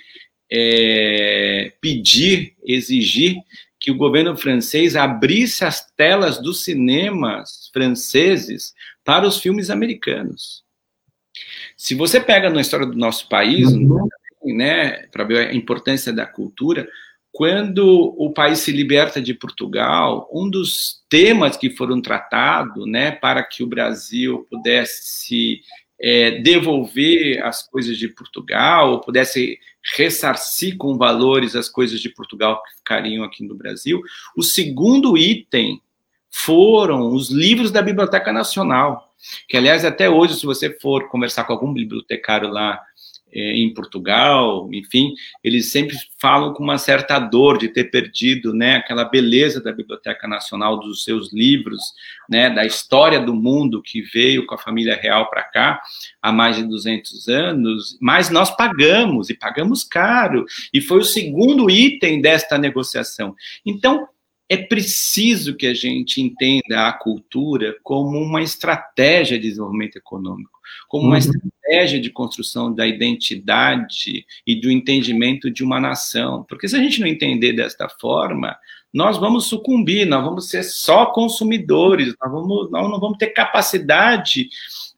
é, 0.52 1.74
pedir, 1.82 2.56
exigir 2.64 3.38
que 3.80 3.89
o 3.89 3.97
governo 3.97 4.38
francês 4.38 4.95
abrisse 4.95 5.66
as 5.66 5.89
telas 5.95 6.39
dos 6.39 6.64
cinemas 6.64 7.72
franceses 7.74 8.74
para 9.04 9.28
os 9.28 9.39
filmes 9.39 9.72
americanos. 9.72 10.64
Se 11.76 11.95
você 11.95 12.20
pega 12.20 12.49
na 12.49 12.62
história 12.62 12.86
do 12.86 12.95
nosso 12.95 13.28
país, 13.28 13.72
uhum 13.72 14.08
né, 14.43 15.06
para 15.12 15.24
ver 15.24 15.49
a 15.49 15.54
importância 15.54 16.12
da 16.12 16.26
cultura, 16.26 16.88
quando 17.32 18.14
o 18.18 18.32
país 18.34 18.60
se 18.60 18.72
liberta 18.72 19.22
de 19.22 19.34
Portugal, 19.34 20.30
um 20.34 20.50
dos 20.50 21.02
temas 21.10 21.56
que 21.56 21.70
foram 21.70 22.02
tratados, 22.02 22.86
né, 22.86 23.12
para 23.12 23.42
que 23.44 23.64
o 23.64 23.68
Brasil 23.68 24.46
pudesse 24.50 25.62
é, 26.00 26.40
devolver 26.42 27.42
as 27.44 27.64
coisas 27.64 27.98
de 27.98 28.10
Portugal, 28.10 28.92
ou 28.92 29.00
pudesse 29.00 29.58
ressarcir 29.96 30.76
com 30.78 30.98
valores 30.98 31.56
as 31.56 31.70
coisas 31.70 32.02
de 32.02 32.10
Portugal 32.10 32.62
que 32.64 32.78
ficariam 32.78 33.24
aqui 33.24 33.44
no 33.44 33.56
Brasil, 33.56 34.02
o 34.36 34.44
segundo 34.44 35.18
item 35.18 35.82
foram 36.30 37.14
os 37.14 37.30
livros 37.30 37.72
da 37.72 37.82
Biblioteca 37.82 38.32
Nacional, 38.34 39.14
que 39.48 39.56
aliás 39.56 39.86
até 39.86 40.10
hoje, 40.10 40.36
se 40.36 40.46
você 40.46 40.70
for 40.80 41.08
conversar 41.10 41.44
com 41.44 41.54
algum 41.54 41.74
bibliotecário 41.74 42.50
lá 42.50 42.82
em 43.34 43.74
Portugal, 43.74 44.70
enfim, 44.72 45.14
eles 45.44 45.72
sempre 45.72 45.96
falam 46.20 46.54
com 46.54 46.64
uma 46.64 46.78
certa 46.78 47.18
dor 47.20 47.58
de 47.58 47.68
ter 47.68 47.86
perdido, 47.86 48.54
né, 48.54 48.76
aquela 48.76 49.06
beleza 49.06 49.62
da 49.62 49.72
Biblioteca 49.72 50.28
Nacional 50.28 50.80
dos 50.80 51.04
seus 51.04 51.32
livros, 51.32 51.82
né, 52.30 52.50
da 52.50 52.66
história 52.66 53.20
do 53.20 53.34
mundo 53.34 53.82
que 53.82 54.02
veio 54.02 54.46
com 54.46 54.56
a 54.56 54.58
família 54.58 54.96
real 54.96 55.30
para 55.30 55.44
cá 55.44 55.82
há 56.22 56.32
mais 56.32 56.56
de 56.56 56.64
200 56.64 57.28
anos, 57.28 57.98
mas 58.02 58.30
nós 58.30 58.56
pagamos 58.56 59.30
e 59.30 59.34
pagamos 59.34 59.84
caro, 59.84 60.46
e 60.74 60.82
foi 60.82 61.00
o 61.00 61.06
segundo 61.06 61.70
item 61.70 62.22
desta 62.22 62.58
negociação. 62.58 63.36
Então, 63.66 64.08
é 64.54 64.58
preciso 64.58 65.56
que 65.56 65.66
a 65.66 65.74
gente 65.74 66.22
entenda 66.22 66.88
a 66.88 66.93
cultura 66.93 67.74
como 67.84 68.18
uma 68.18 68.41
estratégia 68.41 69.39
de 69.39 69.47
desenvolvimento 69.47 69.95
econômico 69.95 70.62
como 70.88 71.06
uma 71.06 71.14
uhum. 71.14 71.18
estratégia 71.18 71.99
de 71.99 72.10
construção 72.10 72.74
da 72.74 72.86
identidade 72.86 74.26
e 74.45 74.56
do 74.56 74.70
entendimento 74.70 75.49
de 75.49 75.64
uma 75.64 75.80
nação. 75.80 76.43
Porque 76.47 76.68
se 76.68 76.76
a 76.76 76.80
gente 76.80 76.99
não 76.99 77.08
entender 77.08 77.54
desta 77.54 77.88
forma, 77.88 78.58
nós 78.93 79.18
vamos 79.18 79.45
sucumbir, 79.45 80.06
nós 80.06 80.24
vamos 80.24 80.49
ser 80.49 80.64
só 80.64 81.06
consumidores, 81.08 82.14
nós, 82.22 82.32
vamos, 82.32 82.72
nós 82.72 82.89
não 82.89 82.99
vamos 82.99 83.18
ter 83.18 83.28
capacidade 83.28 84.49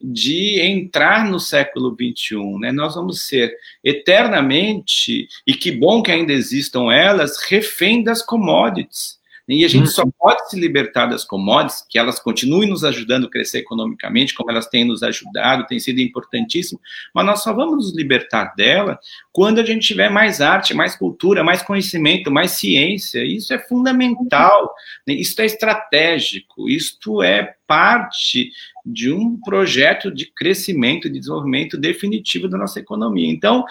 de 0.01 0.59
entrar 0.61 1.29
no 1.29 1.39
século 1.39 1.95
XXI, 1.95 2.59
né? 2.59 2.71
Nós 2.71 2.95
vamos 2.95 3.21
ser 3.27 3.55
eternamente, 3.83 5.27
e 5.45 5.53
que 5.53 5.71
bom 5.71 6.01
que 6.01 6.11
ainda 6.11 6.33
existam 6.33 6.91
elas, 6.91 7.37
refém 7.43 8.03
das 8.03 8.21
commodities. 8.21 9.21
E 9.47 9.65
a 9.65 9.67
gente 9.67 9.89
só 9.89 10.03
uhum. 10.03 10.11
pode 10.17 10.49
se 10.49 10.57
libertar 10.57 11.07
das 11.07 11.25
commodities, 11.25 11.85
que 11.89 11.99
elas 11.99 12.17
continuem 12.17 12.69
nos 12.69 12.83
ajudando 12.83 13.25
a 13.25 13.29
crescer 13.29 13.59
economicamente, 13.59 14.33
como 14.33 14.49
elas 14.49 14.67
têm 14.67 14.85
nos 14.85 15.03
ajudado, 15.03 15.67
tem 15.67 15.79
sido 15.79 15.99
importantíssimo, 15.99 16.79
mas 17.13 17.25
nós 17.25 17.43
só 17.43 17.53
vamos 17.53 17.75
nos 17.75 17.95
libertar 17.95 18.55
dela 18.55 18.97
quando 19.33 19.59
a 19.59 19.65
gente 19.65 19.85
tiver 19.85 20.09
mais 20.09 20.39
arte, 20.39 20.73
mais 20.73 20.95
cultura, 20.95 21.43
mais 21.43 21.61
conhecimento, 21.61 22.31
mais 22.31 22.51
ciência. 22.51 23.23
Isso 23.25 23.53
é 23.53 23.59
fundamental, 23.59 24.73
né? 25.05 25.13
isso 25.13 25.41
é 25.41 25.45
estratégico, 25.45 26.69
isto 26.69 27.21
é 27.21 27.55
parte 27.67 28.49
de 28.85 29.11
um 29.11 29.37
projeto 29.41 30.09
de 30.09 30.25
crescimento, 30.25 31.09
de 31.09 31.19
desenvolvimento 31.19 31.77
definitivo 31.77 32.47
da 32.47 32.57
nossa 32.57 32.79
economia. 32.79 33.29
Então, 33.29 33.65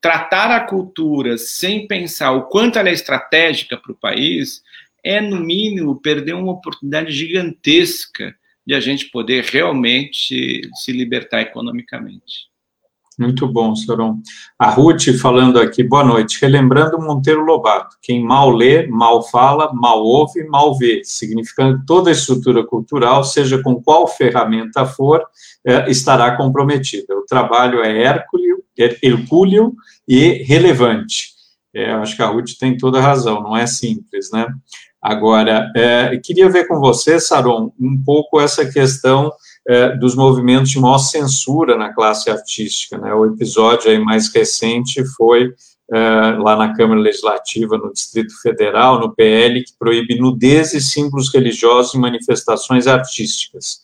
tratar 0.00 0.50
a 0.50 0.60
cultura 0.60 1.38
sem 1.38 1.86
pensar 1.86 2.32
o 2.32 2.48
quanto 2.48 2.76
ela 2.76 2.88
é 2.88 2.92
estratégica 2.92 3.76
para 3.76 3.92
o 3.92 3.96
país 3.96 4.60
é, 5.04 5.20
no 5.20 5.40
mínimo, 5.40 6.00
perder 6.00 6.34
uma 6.34 6.52
oportunidade 6.52 7.10
gigantesca 7.12 8.34
de 8.66 8.74
a 8.74 8.80
gente 8.80 9.10
poder 9.10 9.44
realmente 9.44 10.62
se 10.74 10.92
libertar 10.92 11.40
economicamente. 11.40 12.52
Muito 13.18 13.46
bom, 13.46 13.76
Soron. 13.76 14.20
A 14.58 14.70
Ruth 14.70 15.08
falando 15.20 15.60
aqui, 15.60 15.82
boa 15.84 16.02
noite. 16.02 16.40
Relembrando 16.40 16.98
Monteiro 16.98 17.44
Lobato, 17.44 17.96
quem 18.00 18.24
mal 18.24 18.50
lê, 18.50 18.86
mal 18.86 19.22
fala, 19.22 19.72
mal 19.72 20.02
ouve, 20.02 20.44
mal 20.44 20.76
vê, 20.76 21.02
significando 21.04 21.80
que 21.80 21.86
toda 21.86 22.08
a 22.08 22.12
estrutura 22.12 22.64
cultural, 22.64 23.22
seja 23.22 23.62
com 23.62 23.80
qual 23.82 24.08
ferramenta 24.08 24.86
for, 24.86 25.22
é, 25.64 25.90
estará 25.90 26.36
comprometida. 26.36 27.14
O 27.14 27.26
trabalho 27.26 27.82
é 27.82 28.02
hércules, 28.02 28.56
hercúleo 29.02 29.74
e 30.08 30.42
relevante. 30.44 31.32
É, 31.74 31.92
acho 31.92 32.16
que 32.16 32.22
a 32.22 32.26
Ruth 32.26 32.52
tem 32.58 32.76
toda 32.76 32.98
a 32.98 33.02
razão, 33.02 33.42
não 33.42 33.56
é 33.56 33.66
simples, 33.66 34.30
né? 34.32 34.46
Agora, 35.02 35.72
é, 35.74 36.16
queria 36.18 36.48
ver 36.48 36.68
com 36.68 36.78
você, 36.78 37.18
Saron, 37.18 37.72
um 37.80 38.00
pouco 38.04 38.40
essa 38.40 38.64
questão 38.70 39.32
é, 39.66 39.96
dos 39.96 40.14
movimentos 40.14 40.70
de 40.70 40.78
maior 40.78 40.98
censura 40.98 41.76
na 41.76 41.92
classe 41.92 42.30
artística. 42.30 42.96
Né? 42.96 43.12
O 43.12 43.26
episódio 43.26 43.90
aí 43.90 43.98
mais 43.98 44.32
recente 44.32 45.04
foi 45.16 45.52
é, 45.92 45.98
lá 46.38 46.56
na 46.56 46.72
Câmara 46.72 47.00
Legislativa, 47.00 47.76
no 47.76 47.92
Distrito 47.92 48.32
Federal, 48.40 49.00
no 49.00 49.12
PL, 49.12 49.64
que 49.64 49.72
proíbe 49.76 50.20
nudez 50.20 50.72
e 50.72 50.80
símbolos 50.80 51.32
religiosos 51.34 51.94
em 51.94 51.98
manifestações 51.98 52.86
artísticas. 52.86 53.80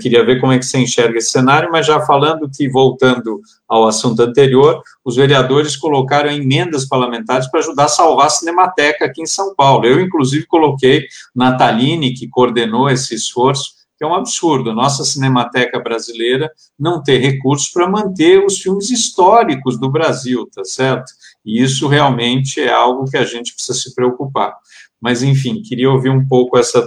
Queria 0.00 0.24
ver 0.24 0.40
como 0.40 0.52
é 0.52 0.58
que 0.58 0.64
você 0.64 0.78
enxerga 0.78 1.18
esse 1.18 1.30
cenário, 1.30 1.70
mas 1.70 1.86
já 1.86 2.00
falando 2.00 2.50
que, 2.50 2.68
voltando 2.68 3.40
ao 3.68 3.86
assunto 3.86 4.20
anterior, 4.20 4.82
os 5.04 5.16
vereadores 5.16 5.76
colocaram 5.76 6.30
emendas 6.30 6.86
parlamentares 6.86 7.48
para 7.48 7.60
ajudar 7.60 7.84
a 7.84 7.88
salvar 7.88 8.26
a 8.26 8.30
Cinemateca 8.30 9.04
aqui 9.04 9.22
em 9.22 9.26
São 9.26 9.54
Paulo. 9.54 9.86
Eu, 9.86 10.00
inclusive, 10.00 10.46
coloquei 10.46 11.06
Nataline, 11.34 12.14
que 12.14 12.28
coordenou 12.28 12.88
esse 12.88 13.14
esforço, 13.14 13.74
que 13.96 14.04
é 14.04 14.06
um 14.06 14.14
absurdo. 14.14 14.74
Nossa 14.74 15.04
Cinemateca 15.04 15.78
brasileira 15.78 16.50
não 16.78 17.02
ter 17.02 17.18
recursos 17.18 17.68
para 17.70 17.88
manter 17.88 18.44
os 18.44 18.58
filmes 18.58 18.90
históricos 18.90 19.78
do 19.78 19.90
Brasil, 19.90 20.48
tá 20.54 20.64
certo? 20.64 21.12
E 21.44 21.62
isso 21.62 21.86
realmente 21.86 22.60
é 22.60 22.72
algo 22.72 23.04
que 23.04 23.16
a 23.16 23.24
gente 23.24 23.54
precisa 23.54 23.78
se 23.78 23.94
preocupar. 23.94 24.54
Mas, 25.00 25.22
enfim, 25.22 25.62
queria 25.62 25.90
ouvir 25.90 26.10
um 26.10 26.26
pouco 26.26 26.56
essa 26.56 26.84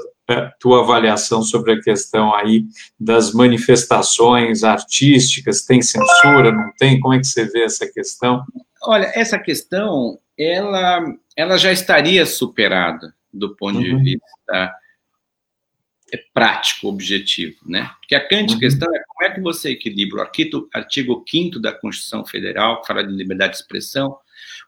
tua 0.60 0.82
avaliação 0.82 1.42
sobre 1.42 1.74
a 1.74 1.82
questão 1.82 2.36
aí 2.36 2.66
das 3.00 3.34
manifestações 3.34 4.64
artísticas, 4.64 5.64
tem 5.64 5.82
censura, 5.82 6.52
não 6.52 6.72
tem? 6.78 7.00
Como 7.00 7.14
é 7.14 7.20
que 7.20 7.28
você 7.28 7.46
vê 7.46 7.64
essa 7.64 7.88
questão? 7.88 8.44
Olha, 8.84 9.12
essa 9.16 9.40
questão, 9.40 10.20
ela, 10.38 11.04
ela 11.36 11.58
já 11.58 11.72
estaria 11.72 12.26
superada 12.26 13.14
do 13.34 13.56
ponto 13.56 13.78
uhum. 13.78 14.04
de 14.04 14.16
vista 14.16 14.76
é, 16.14 16.18
prático, 16.34 16.88
objetivo, 16.88 17.58
né? 17.66 17.90
Porque 18.00 18.16
a 18.16 18.28
grande 18.28 18.54
uhum. 18.54 18.60
questão 18.60 18.94
é 18.94 19.00
como 19.08 19.30
é 19.30 19.34
que 19.34 19.42
você 19.42 19.72
equilibra 19.72 20.20
o 20.20 20.68
artigo 20.74 21.24
5 21.28 21.60
da 21.60 21.72
Constituição 21.72 22.26
Federal, 22.26 22.82
que 22.82 22.88
fala 22.88 23.04
de 23.04 23.14
liberdade 23.14 23.54
de 23.54 23.60
expressão, 23.60 24.18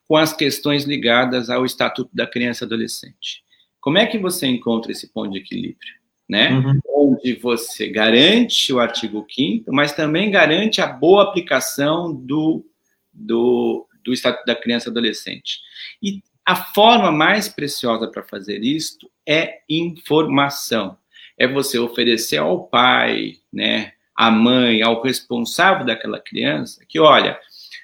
com 0.07 0.15
as 0.15 0.33
questões 0.33 0.85
ligadas 0.85 1.49
ao 1.49 1.65
Estatuto 1.65 2.09
da 2.13 2.25
Criança 2.25 2.63
e 2.63 2.65
Adolescente. 2.65 3.43
Como 3.79 3.97
é 3.97 4.05
que 4.05 4.17
você 4.17 4.47
encontra 4.47 4.91
esse 4.91 5.07
ponto 5.07 5.31
de 5.31 5.39
equilíbrio? 5.39 5.93
Né? 6.27 6.51
Uhum. 6.51 6.79
Onde 6.87 7.33
você 7.35 7.89
garante 7.89 8.71
o 8.71 8.79
artigo 8.79 9.25
5 9.29 9.71
mas 9.71 9.93
também 9.93 10.29
garante 10.29 10.79
a 10.79 10.87
boa 10.87 11.23
aplicação 11.23 12.13
do, 12.13 12.63
do, 13.11 13.87
do 14.03 14.13
Estatuto 14.13 14.45
da 14.45 14.55
Criança 14.55 14.89
e 14.89 14.91
Adolescente. 14.91 15.59
E 16.03 16.21
a 16.45 16.55
forma 16.55 17.11
mais 17.11 17.47
preciosa 17.47 18.07
para 18.07 18.23
fazer 18.23 18.63
isto 18.63 19.09
é 19.27 19.59
informação. 19.69 20.97
É 21.37 21.47
você 21.47 21.79
oferecer 21.79 22.37
ao 22.37 22.65
pai, 22.65 23.35
né, 23.51 23.93
à 24.15 24.29
mãe, 24.29 24.81
ao 24.81 25.01
responsável 25.01 25.85
daquela 25.85 26.19
criança, 26.19 26.83
que 26.87 26.99
olha, 26.99 27.39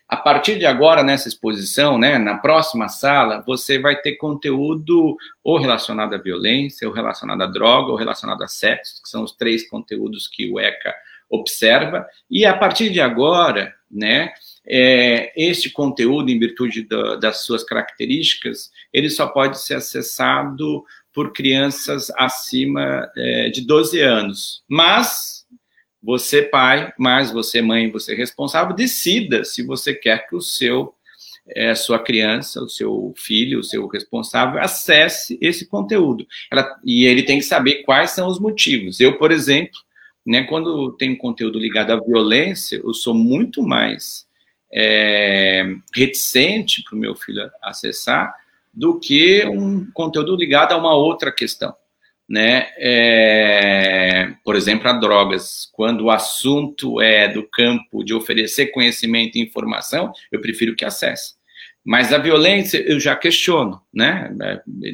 a 0.08 0.18
partir 0.18 0.60
de 0.60 0.66
agora, 0.66 1.03
nessa 1.03 1.28
exposição, 1.28 1.97
né, 1.97 2.18
na 2.20 2.38
próxima 2.38 2.88
sala, 2.88 3.43
você 3.45 3.80
vai 3.80 3.95
ter 3.99 4.18
conteúdo 4.18 5.18
ou 5.43 5.58
relacionado 5.58 6.14
à 6.14 6.18
violência, 6.18 6.88
ou 6.88 6.93
relacionado 6.93 7.41
à 7.41 7.47
droga, 7.47 7.91
ou 7.91 7.97
relacionado 7.97 8.43
a 8.43 8.47
sexo, 8.47 9.01
que 9.01 9.10
são 9.10 9.24
os 9.24 9.32
três 9.32 9.68
conteúdos 9.68 10.28
que 10.28 10.51
o 10.51 10.60
ECA 10.60 10.93
observa. 11.28 12.06
E 12.30 12.45
a 12.45 12.56
partir 12.56 12.91
de 12.91 13.01
agora, 13.01 13.74
né, 13.89 14.32
é, 14.68 15.34
este 15.36 15.72
conteúdo, 15.72 16.30
em 16.30 16.38
virtude 16.38 16.84
da, 16.84 17.16
das 17.16 17.43
suas 17.43 17.64
características, 17.64 18.70
ele 18.93 19.10
só 19.10 19.26
pode 19.26 19.60
ser 19.60 19.76
acessado 19.76 20.84
por 21.12 21.34
crianças 21.34 22.12
acima 22.18 23.10
é, 23.18 23.49
de 23.49 23.62
12 23.62 23.99
anos. 24.01 24.64
Mas 24.68 25.35
você, 26.06 26.43
pai, 26.43 26.93
mas 26.99 27.32
você, 27.32 27.64
mãe, 27.64 27.89
você 27.89 28.14
responsável, 28.14 28.76
decida 28.76 29.43
se 29.43 29.64
você 29.64 29.91
quer 29.91 30.28
que 30.30 30.36
o 30.36 30.41
seu 30.41 30.93
é, 31.47 31.76
sua 31.76 31.99
criança, 31.99 32.62
o 32.62 32.70
seu 32.70 33.14
filho, 33.16 33.60
o 33.60 33.64
seu 33.64 33.88
responsável, 33.88 34.60
acesse 34.60 35.38
esse 35.41 35.68
conteúdo. 35.68 36.26
Ela, 36.51 36.76
e 36.84 37.06
ele 37.06 37.24
tem 37.24 37.38
que 37.38 37.45
saber 37.45 37.84
quais 37.84 38.12
são 38.12 38.28
os 38.28 38.39
motivos. 38.39 38.99
Eu, 38.99 39.18
por 39.18 39.32
exemplo, 39.32 39.80
né, 40.26 40.43
quando 40.43 40.91
tem 40.93 41.16
conteúdo 41.16 41.60
ligado 41.60 41.91
à 41.91 41.99
violência, 41.99 42.82
eu 42.84 42.93
sou 42.93 43.14
muito 43.14 43.62
mais 43.62 44.26
é, 44.74 45.76
reticente 45.93 46.84
para 46.84 46.95
o 46.95 46.99
meu 46.99 47.16
filho 47.16 47.49
acessar 47.62 48.34
do 48.74 48.99
que 48.99 49.45
um 49.45 49.89
conteúdo 49.91 50.36
ligado 50.36 50.72
a 50.72 50.78
uma 50.78 50.95
outra 50.95 51.32
questão 51.32 51.76
né? 52.28 52.67
É, 52.78 54.34
por 54.43 54.55
exemplo, 54.55 54.89
a 54.89 54.93
drogas. 54.93 55.69
Quando 55.71 56.05
o 56.05 56.11
assunto 56.11 56.99
é 57.01 57.28
do 57.28 57.43
campo 57.43 58.03
de 58.03 58.13
oferecer 58.13 58.67
conhecimento 58.67 59.38
e 59.38 59.41
informação, 59.41 60.11
eu 60.32 60.41
prefiro 60.41 60.76
que 60.76 60.86
acesse. 60.86 61.36
Mas 61.84 62.11
a 62.11 62.17
violência 62.17 62.80
eu 62.80 62.99
já 62.99 63.15
questiono, 63.15 63.80
né? 63.93 64.36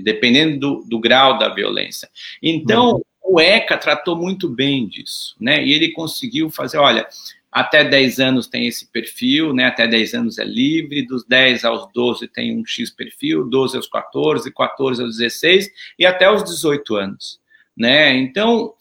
Dependendo 0.04 0.60
do, 0.60 0.86
do 0.88 1.00
grau 1.00 1.38
da 1.38 1.48
violência. 1.48 2.10
Então, 2.44 2.96
uhum. 2.96 3.36
o 3.36 3.40
ECA 3.40 3.78
tratou 3.78 4.18
muito 4.18 4.50
bem 4.50 4.88
disso, 4.88 5.36
né? 5.40 5.64
E 5.64 5.74
ele 5.74 5.94
conseguiu 5.94 6.50
fazer, 6.50 6.78
olha, 6.78 7.08
até 7.52 7.84
10 7.84 8.20
anos 8.20 8.48
tem 8.48 8.66
esse 8.66 8.90
perfil, 8.90 9.54
né? 9.54 9.66
Até 9.66 9.86
10 9.86 10.14
anos 10.14 10.40
é 10.40 10.46
livre, 10.46 11.06
dos 11.06 11.26
10 11.26 11.66
aos 11.66 11.92
12 11.92 12.28
tem 12.30 12.58
um 12.58 12.66
X 12.66 12.90
perfil, 12.90 13.50
12 13.50 13.76
aos 13.76 13.88
14, 13.88 14.54
14 14.54 15.04
aos 15.04 15.18
16 15.18 15.70
e 16.00 16.06
até 16.06 16.32
os 16.32 16.44
18 16.44 16.96
anos, 16.96 17.42
né? 17.76 18.14
Então, 18.14 18.74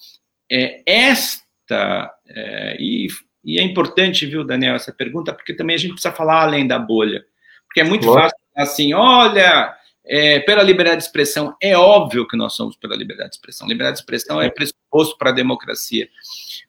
é, 0.50 0.82
esta 0.86 2.14
é, 2.28 2.76
e, 2.78 3.08
e, 3.44 3.58
é 3.58 3.62
importante, 3.62 4.24
viu, 4.24 4.44
Daniel, 4.44 4.76
essa 4.76 4.92
pergunta, 4.92 5.32
porque 5.32 5.54
também 5.54 5.74
a 5.74 5.78
gente 5.78 5.92
precisa 5.92 6.14
falar 6.14 6.42
além 6.42 6.66
da 6.66 6.78
bolha, 6.78 7.24
porque 7.66 7.80
é 7.80 7.84
muito 7.84 8.12
fácil 8.12 8.38
assim, 8.56 8.92
olha, 8.94 9.74
é, 10.12 10.40
pela 10.40 10.64
liberdade 10.64 10.96
de 10.96 11.04
expressão, 11.04 11.54
é 11.62 11.76
óbvio 11.76 12.26
que 12.26 12.36
nós 12.36 12.54
somos 12.54 12.74
pela 12.74 12.96
liberdade 12.96 13.30
de 13.30 13.36
expressão. 13.36 13.68
Liberdade 13.68 13.98
de 13.98 14.00
expressão 14.00 14.42
é 14.42 14.50
pressuposto 14.50 15.16
para 15.16 15.30
a 15.30 15.32
democracia. 15.34 16.08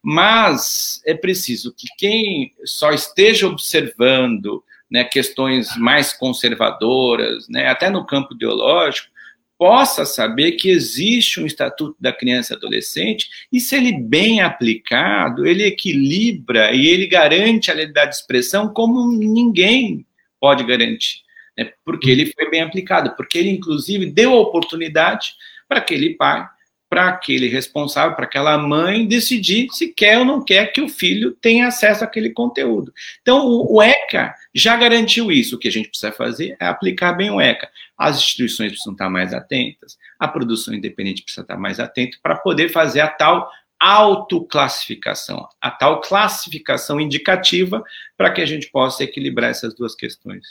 Mas 0.04 1.02
é 1.08 1.16
preciso 1.16 1.74
que 1.76 1.88
quem 1.98 2.54
só 2.64 2.92
esteja 2.92 3.48
observando 3.48 4.64
né, 4.92 5.04
questões 5.04 5.76
mais 5.76 6.14
conservadoras, 6.14 7.50
né, 7.50 7.68
até 7.68 7.90
no 7.90 8.06
campo 8.06 8.36
ideológico, 8.36 9.10
possa 9.58 10.06
saber 10.06 10.52
que 10.52 10.70
existe 10.70 11.40
um 11.40 11.46
estatuto 11.48 11.96
da 12.00 12.14
criança 12.14 12.54
e 12.54 12.58
adolescente 12.58 13.28
e 13.52 13.60
se 13.60 13.76
ele 13.76 13.92
bem 13.92 14.42
aplicado, 14.42 15.48
ele 15.48 15.64
equilibra 15.64 16.76
e 16.76 16.88
ele 16.88 17.08
garante 17.08 17.72
a 17.72 17.74
liberdade 17.74 18.12
de 18.12 18.18
expressão 18.18 18.72
como 18.72 19.12
ninguém 19.12 20.06
pode 20.40 20.64
garantir, 20.64 21.22
né, 21.64 21.74
porque 21.84 22.10
ele 22.10 22.28
foi 22.28 22.50
bem 22.50 22.62
aplicado, 22.62 23.16
porque 23.16 23.38
ele 23.38 23.50
inclusive 23.50 24.06
deu 24.06 24.34
a 24.34 24.42
oportunidade 24.42 25.34
para 25.68 25.80
aquele 25.80 26.16
pai 26.16 26.48
para 26.92 27.08
aquele 27.08 27.48
responsável, 27.48 28.18
para 28.18 28.26
aquela 28.26 28.58
mãe 28.58 29.08
decidir 29.08 29.70
se 29.72 29.94
quer 29.94 30.20
ou 30.20 30.26
não 30.26 30.44
quer 30.44 30.74
que 30.74 30.82
o 30.82 30.90
filho 30.90 31.32
tenha 31.32 31.68
acesso 31.68 32.04
àquele 32.04 32.32
conteúdo. 32.32 32.94
Então, 33.22 33.48
o 33.48 33.82
ECA 33.82 34.36
já 34.54 34.76
garantiu 34.76 35.32
isso. 35.32 35.56
O 35.56 35.58
que 35.58 35.70
a 35.70 35.72
gente 35.72 35.88
precisa 35.88 36.12
fazer 36.12 36.58
é 36.60 36.66
aplicar 36.66 37.14
bem 37.14 37.32
o 37.32 37.40
ECA. 37.40 37.70
As 37.98 38.18
instituições 38.18 38.72
precisam 38.72 38.92
estar 38.92 39.10
mais 39.10 39.34
atentas, 39.34 39.98
a 40.20 40.28
produção 40.28 40.74
independente 40.74 41.24
precisa 41.24 41.44
estar 41.44 41.56
mais 41.56 41.80
atenta 41.80 42.18
para 42.22 42.36
poder 42.36 42.68
fazer 42.68 43.00
a 43.00 43.08
tal 43.08 43.50
autoclassificação, 43.80 45.48
a 45.62 45.72
tal 45.72 46.02
classificação 46.02 47.00
indicativa 47.00 47.82
para 48.18 48.32
que 48.32 48.42
a 48.42 48.46
gente 48.46 48.70
possa 48.70 49.06
equilibrar 49.06 49.50
essas 49.50 49.74
duas 49.74 49.96
questões. 49.96 50.46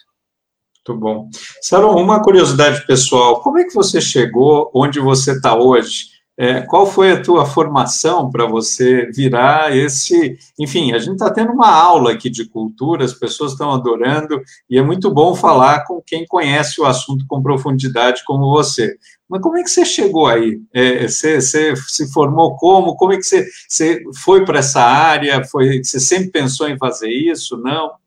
Muito 0.86 1.00
bom. 1.00 1.28
Saron, 1.60 2.00
uma 2.00 2.22
curiosidade 2.22 2.86
pessoal, 2.86 3.40
como 3.42 3.58
é 3.58 3.64
que 3.64 3.74
você 3.74 4.00
chegou 4.00 4.70
onde 4.74 4.98
você 4.98 5.32
está 5.32 5.54
hoje? 5.54 6.20
É, 6.38 6.62
qual 6.62 6.86
foi 6.86 7.12
a 7.12 7.22
tua 7.22 7.44
formação 7.44 8.30
para 8.30 8.46
você 8.46 9.10
virar 9.12 9.76
esse. 9.76 10.38
Enfim, 10.58 10.92
a 10.92 10.98
gente 10.98 11.12
está 11.12 11.30
tendo 11.30 11.52
uma 11.52 11.68
aula 11.70 12.12
aqui 12.12 12.30
de 12.30 12.46
cultura, 12.48 13.04
as 13.04 13.12
pessoas 13.12 13.52
estão 13.52 13.70
adorando, 13.70 14.40
e 14.70 14.78
é 14.78 14.82
muito 14.82 15.10
bom 15.10 15.34
falar 15.34 15.84
com 15.84 16.00
quem 16.00 16.24
conhece 16.26 16.80
o 16.80 16.86
assunto 16.86 17.26
com 17.28 17.42
profundidade, 17.42 18.22
como 18.24 18.50
você. 18.50 18.96
Mas 19.28 19.42
como 19.42 19.58
é 19.58 19.62
que 19.62 19.68
você 19.68 19.84
chegou 19.84 20.26
aí? 20.26 20.62
É, 20.72 21.06
você, 21.06 21.42
você, 21.42 21.74
se 21.76 22.10
formou 22.10 22.56
como? 22.56 22.96
Como 22.96 23.12
é 23.12 23.18
que 23.18 23.22
você, 23.22 23.46
você 23.68 24.02
foi 24.24 24.42
para 24.42 24.60
essa 24.60 24.80
área? 24.80 25.44
Foi, 25.44 25.84
você 25.84 26.00
sempre 26.00 26.30
pensou 26.30 26.66
em 26.70 26.78
fazer 26.78 27.10
isso? 27.10 27.58
Não? 27.58 27.99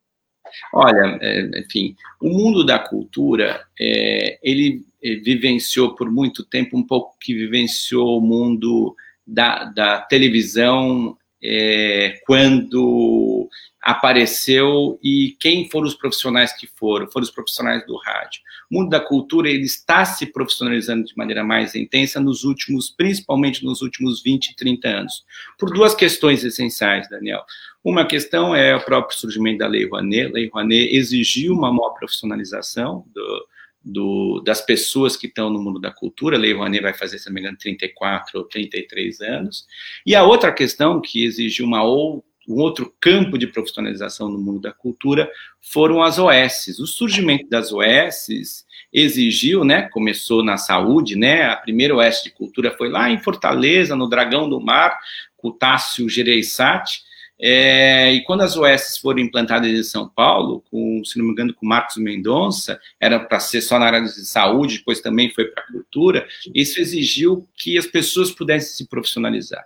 Olha, 0.73 1.17
é, 1.21 1.59
enfim, 1.59 1.95
o 2.21 2.29
mundo 2.29 2.65
da 2.65 2.79
cultura, 2.79 3.65
é, 3.79 4.39
ele 4.43 4.85
vivenciou 5.01 5.95
por 5.95 6.09
muito 6.09 6.43
tempo 6.43 6.77
um 6.77 6.83
pouco 6.83 7.15
que 7.19 7.33
vivenciou 7.33 8.17
o 8.17 8.21
mundo 8.21 8.95
da, 9.25 9.65
da 9.65 10.01
televisão 10.01 11.17
é, 11.43 12.19
quando 12.25 13.49
apareceu 13.83 14.97
e 15.03 15.35
quem 15.39 15.69
foram 15.69 15.87
os 15.87 15.93
profissionais 15.93 16.53
que 16.53 16.65
foram? 16.65 17.05
Foram 17.11 17.25
os 17.25 17.31
profissionais 17.31 17.85
do 17.85 17.97
rádio. 17.97 18.41
O 18.71 18.79
mundo 18.79 18.89
da 18.89 18.99
cultura 18.99 19.49
ele 19.49 19.65
está 19.65 20.05
se 20.05 20.25
profissionalizando 20.25 21.03
de 21.03 21.15
maneira 21.17 21.43
mais 21.43 21.75
intensa 21.75 22.19
nos 22.19 22.45
últimos, 22.45 22.89
principalmente 22.89 23.63
nos 23.63 23.81
últimos 23.81 24.23
20, 24.23 24.55
30 24.55 24.87
anos, 24.87 25.25
por 25.59 25.69
duas 25.69 25.93
questões 25.93 26.43
essenciais, 26.45 27.09
Daniel. 27.09 27.43
Uma 27.83 28.05
questão 28.05 28.55
é 28.55 28.73
o 28.73 28.83
próprio 28.83 29.17
surgimento 29.17 29.59
da 29.59 29.67
Lei 29.67 29.85
Rouanet. 29.85 30.27
A 30.27 30.33
Lei 30.33 30.49
Rouanet 30.49 30.95
exigiu 30.95 31.53
uma 31.53 31.71
maior 31.71 31.89
profissionalização 31.89 33.05
do, 33.13 33.47
do, 33.83 34.41
das 34.45 34.61
pessoas 34.61 35.17
que 35.17 35.27
estão 35.27 35.49
no 35.49 35.61
mundo 35.61 35.81
da 35.81 35.91
cultura. 35.91 36.37
A 36.37 36.39
Lei 36.39 36.53
Rouanet 36.53 36.81
vai 36.81 36.93
fazer, 36.93 37.19
se 37.19 37.27
não 37.27 37.33
me 37.33 37.41
engano, 37.41 37.57
34 37.57 38.39
ou 38.39 38.45
33 38.45 39.19
anos. 39.19 39.67
E 40.05 40.15
a 40.15 40.23
outra 40.23 40.53
questão 40.53 41.01
que 41.01 41.25
exigiu 41.25 41.65
uma 41.65 41.83
outra 41.83 42.32
um 42.47 42.55
outro 42.55 42.93
campo 42.99 43.37
de 43.37 43.47
profissionalização 43.47 44.29
no 44.29 44.37
mundo 44.37 44.59
da 44.59 44.71
cultura 44.71 45.29
foram 45.61 46.01
as 46.01 46.19
OS. 46.19 46.79
O 46.79 46.85
surgimento 46.85 47.47
das 47.49 47.71
OS 47.71 48.65
exigiu, 48.91 49.63
né, 49.63 49.83
começou 49.83 50.43
na 50.43 50.57
saúde, 50.57 51.15
né, 51.15 51.45
a 51.45 51.55
primeira 51.55 51.95
OS 51.95 52.21
de 52.23 52.31
cultura 52.31 52.71
foi 52.71 52.89
lá 52.89 53.09
em 53.09 53.17
Fortaleza, 53.17 53.95
no 53.95 54.09
Dragão 54.09 54.49
do 54.49 54.59
Mar, 54.59 54.97
com 55.37 55.49
o 55.49 55.53
Tássio 55.53 56.07
Gereissati, 56.09 57.01
é, 57.45 58.13
e 58.13 58.23
quando 58.23 58.41
as 58.41 58.55
OS 58.55 58.97
foram 58.99 59.19
implantadas 59.19 59.69
em 59.69 59.83
São 59.83 60.07
Paulo, 60.07 60.63
com, 60.71 61.03
se 61.03 61.17
não 61.17 61.25
me 61.25 61.31
engano, 61.31 61.53
com 61.53 61.65
Marcos 61.65 61.97
Mendonça, 61.97 62.79
era 62.99 63.19
para 63.19 63.39
ser 63.39 63.61
só 63.61 63.77
na 63.77 63.87
área 63.87 64.01
de 64.01 64.25
saúde, 64.25 64.77
depois 64.77 65.01
também 65.01 65.29
foi 65.29 65.45
para 65.45 65.63
a 65.63 65.67
cultura, 65.67 66.27
isso 66.53 66.79
exigiu 66.79 67.45
que 67.55 67.77
as 67.77 67.85
pessoas 67.85 68.31
pudessem 68.31 68.69
se 68.73 68.87
profissionalizar. 68.87 69.65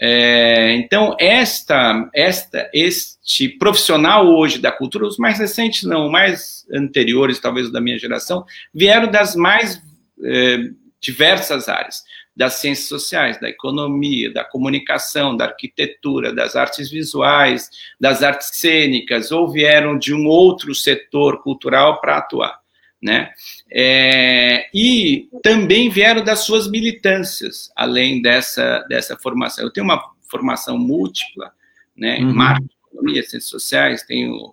É, 0.00 0.74
então, 0.74 1.16
esta, 1.18 2.08
esta, 2.14 2.70
este 2.72 3.48
profissional 3.48 4.26
hoje 4.26 4.58
da 4.58 4.70
cultura, 4.70 5.06
os 5.06 5.16
mais 5.16 5.38
recentes 5.38 5.84
não, 5.84 6.10
mais 6.10 6.66
anteriores, 6.72 7.38
talvez 7.38 7.70
da 7.72 7.80
minha 7.80 7.98
geração, 7.98 8.44
vieram 8.74 9.10
das 9.10 9.34
mais 9.34 9.82
é, 10.22 10.58
diversas 11.00 11.68
áreas, 11.68 12.04
das 12.36 12.54
ciências 12.54 12.88
sociais, 12.88 13.40
da 13.40 13.48
economia, 13.48 14.30
da 14.30 14.44
comunicação, 14.44 15.34
da 15.34 15.46
arquitetura, 15.46 16.34
das 16.34 16.54
artes 16.56 16.90
visuais, 16.90 17.70
das 17.98 18.22
artes 18.22 18.50
cênicas, 18.52 19.32
ou 19.32 19.50
vieram 19.50 19.98
de 19.98 20.12
um 20.12 20.26
outro 20.26 20.74
setor 20.74 21.42
cultural 21.42 22.00
para 22.00 22.18
atuar 22.18 22.60
né? 23.00 23.30
É, 23.70 24.68
e 24.72 25.28
também 25.42 25.90
vieram 25.90 26.22
das 26.22 26.40
suas 26.40 26.70
militâncias, 26.70 27.70
além 27.74 28.22
dessa, 28.22 28.80
dessa 28.88 29.16
formação. 29.16 29.64
Eu 29.64 29.72
tenho 29.72 29.84
uma 29.84 30.02
formação 30.30 30.78
múltipla, 30.78 31.52
né? 31.96 32.18
Uhum. 32.18 32.34
Marketing, 32.34 32.70
economia, 32.92 33.22
ciências 33.22 33.50
sociais, 33.50 34.02
tenho 34.02 34.52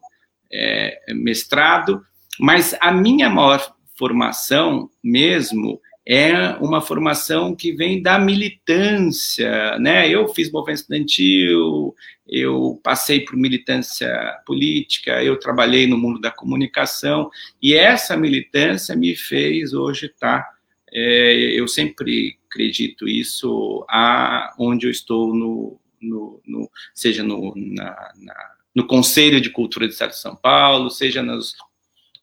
é, 0.51 1.13
mestrado, 1.13 2.03
mas 2.39 2.75
a 2.79 2.91
minha 2.91 3.29
maior 3.29 3.75
formação 3.97 4.89
mesmo 5.03 5.79
é 6.05 6.49
uma 6.59 6.81
formação 6.81 7.55
que 7.55 7.71
vem 7.71 8.01
da 8.01 8.19
militância, 8.19 9.77
né? 9.79 10.09
Eu 10.09 10.27
fiz 10.27 10.51
movimento 10.51 10.79
estudantil, 10.81 11.95
eu 12.27 12.79
passei 12.83 13.19
por 13.21 13.35
militância 13.35 14.09
política, 14.45 15.23
eu 15.23 15.37
trabalhei 15.37 15.87
no 15.87 15.97
mundo 15.97 16.19
da 16.19 16.31
comunicação 16.31 17.29
e 17.61 17.73
essa 17.73 18.15
militância 18.15 18.95
me 18.95 19.15
fez 19.15 19.73
hoje 19.73 20.07
estar. 20.07 20.53
É, 20.91 21.33
eu 21.59 21.67
sempre 21.67 22.37
acredito 22.49 23.07
isso 23.07 23.85
a 23.89 24.53
onde 24.59 24.87
eu 24.87 24.91
estou 24.91 25.33
no, 25.35 25.79
no, 26.01 26.41
no 26.45 26.69
seja 26.93 27.23
no, 27.23 27.53
na, 27.55 28.11
na, 28.15 28.51
no 28.75 28.87
Conselho 28.87 29.41
de 29.41 29.49
Cultura 29.49 29.87
do 29.87 29.91
Estado 29.91 30.11
de 30.11 30.19
São 30.19 30.35
Paulo, 30.35 30.89
seja 30.89 31.21
nos, 31.21 31.55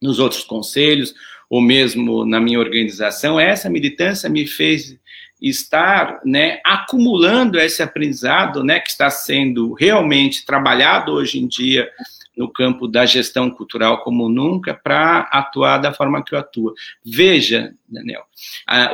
nos 0.01 0.19
outros 0.19 0.45
conselhos 0.45 1.15
ou 1.51 1.61
mesmo 1.61 2.25
na 2.25 2.41
minha 2.41 2.61
organização, 2.61 3.39
essa 3.39 3.69
militância 3.69 4.31
me 4.31 4.47
fez 4.47 4.97
estar 5.41 6.21
né, 6.25 6.61
acumulando 6.65 7.59
esse 7.59 7.83
aprendizado 7.83 8.63
né, 8.63 8.81
que 8.81 8.91
está 8.91 9.11
sendo 9.11 9.73
realmente 9.73 10.45
trabalhado 10.45 11.13
hoje 11.13 11.39
em 11.39 11.47
dia 11.47 11.89
no 12.37 12.49
campo 12.49 12.89
da 12.89 13.05
gestão 13.05 13.51
cultural 13.51 14.03
como 14.03 14.29
nunca 14.29 14.73
para 14.73 15.29
atuar 15.31 15.79
da 15.79 15.93
forma 15.93 16.25
que 16.25 16.35
eu 16.35 16.39
atuo. 16.39 16.73
Veja, 17.05 17.75
Daniel, 17.89 18.23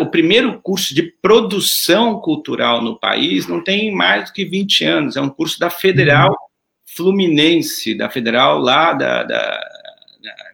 o 0.00 0.06
primeiro 0.06 0.60
curso 0.60 0.94
de 0.94 1.02
produção 1.02 2.20
cultural 2.20 2.82
no 2.82 2.98
país 2.98 3.46
não 3.46 3.62
tem 3.62 3.94
mais 3.94 4.26
do 4.26 4.32
que 4.32 4.44
20 4.44 4.84
anos, 4.84 5.16
é 5.16 5.20
um 5.20 5.28
curso 5.28 5.58
da 5.60 5.70
Federal 5.70 6.30
uhum. 6.30 6.36
Fluminense, 6.96 7.94
da 7.94 8.08
Federal 8.08 8.58
lá 8.58 8.92
da, 8.94 9.22
da 9.22 9.75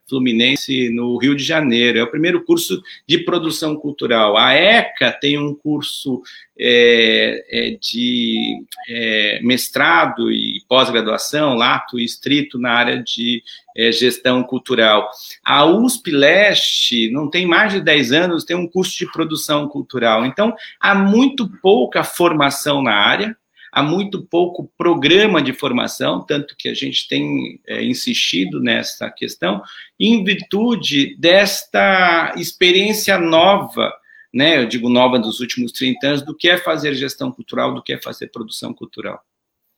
Fluminense 0.08 0.90
no 0.90 1.16
Rio 1.16 1.34
de 1.34 1.42
Janeiro. 1.42 1.98
É 1.98 2.02
o 2.02 2.10
primeiro 2.10 2.44
curso 2.44 2.82
de 3.06 3.18
produção 3.18 3.76
cultural. 3.76 4.36
A 4.36 4.52
ECA 4.52 5.12
tem 5.12 5.38
um 5.38 5.54
curso 5.54 6.22
é, 6.58 7.44
é, 7.50 7.70
de 7.80 8.62
é, 8.88 9.40
mestrado 9.42 10.30
e 10.30 10.62
pós-graduação, 10.68 11.54
lato 11.54 11.98
e 11.98 12.04
estrito, 12.04 12.58
na 12.58 12.72
área 12.72 13.02
de 13.02 13.42
é, 13.76 13.90
gestão 13.90 14.42
cultural. 14.42 15.10
A 15.44 15.64
USP 15.64 16.10
Leste 16.10 17.10
não 17.10 17.28
tem 17.28 17.46
mais 17.46 17.72
de 17.72 17.80
10 17.80 18.12
anos, 18.12 18.44
tem 18.44 18.56
um 18.56 18.68
curso 18.68 18.98
de 18.98 19.10
produção 19.10 19.66
cultural. 19.68 20.26
Então, 20.26 20.54
há 20.78 20.94
muito 20.94 21.48
pouca 21.60 22.04
formação 22.04 22.82
na 22.82 22.94
área 22.94 23.36
há 23.72 23.82
muito 23.82 24.22
pouco 24.22 24.70
programa 24.76 25.40
de 25.40 25.54
formação, 25.54 26.20
tanto 26.24 26.54
que 26.56 26.68
a 26.68 26.74
gente 26.74 27.08
tem 27.08 27.58
é, 27.66 27.82
insistido 27.82 28.60
nessa 28.60 29.10
questão, 29.10 29.62
em 29.98 30.22
virtude 30.22 31.16
desta 31.16 32.34
experiência 32.36 33.18
nova, 33.18 33.90
né, 34.32 34.58
eu 34.58 34.66
digo 34.66 34.90
nova 34.90 35.18
dos 35.18 35.40
últimos 35.40 35.72
30 35.72 36.06
anos, 36.06 36.22
do 36.22 36.36
que 36.36 36.50
é 36.50 36.58
fazer 36.58 36.94
gestão 36.94 37.32
cultural, 37.32 37.74
do 37.74 37.82
que 37.82 37.94
é 37.94 38.00
fazer 38.00 38.28
produção 38.28 38.74
cultural. 38.74 39.22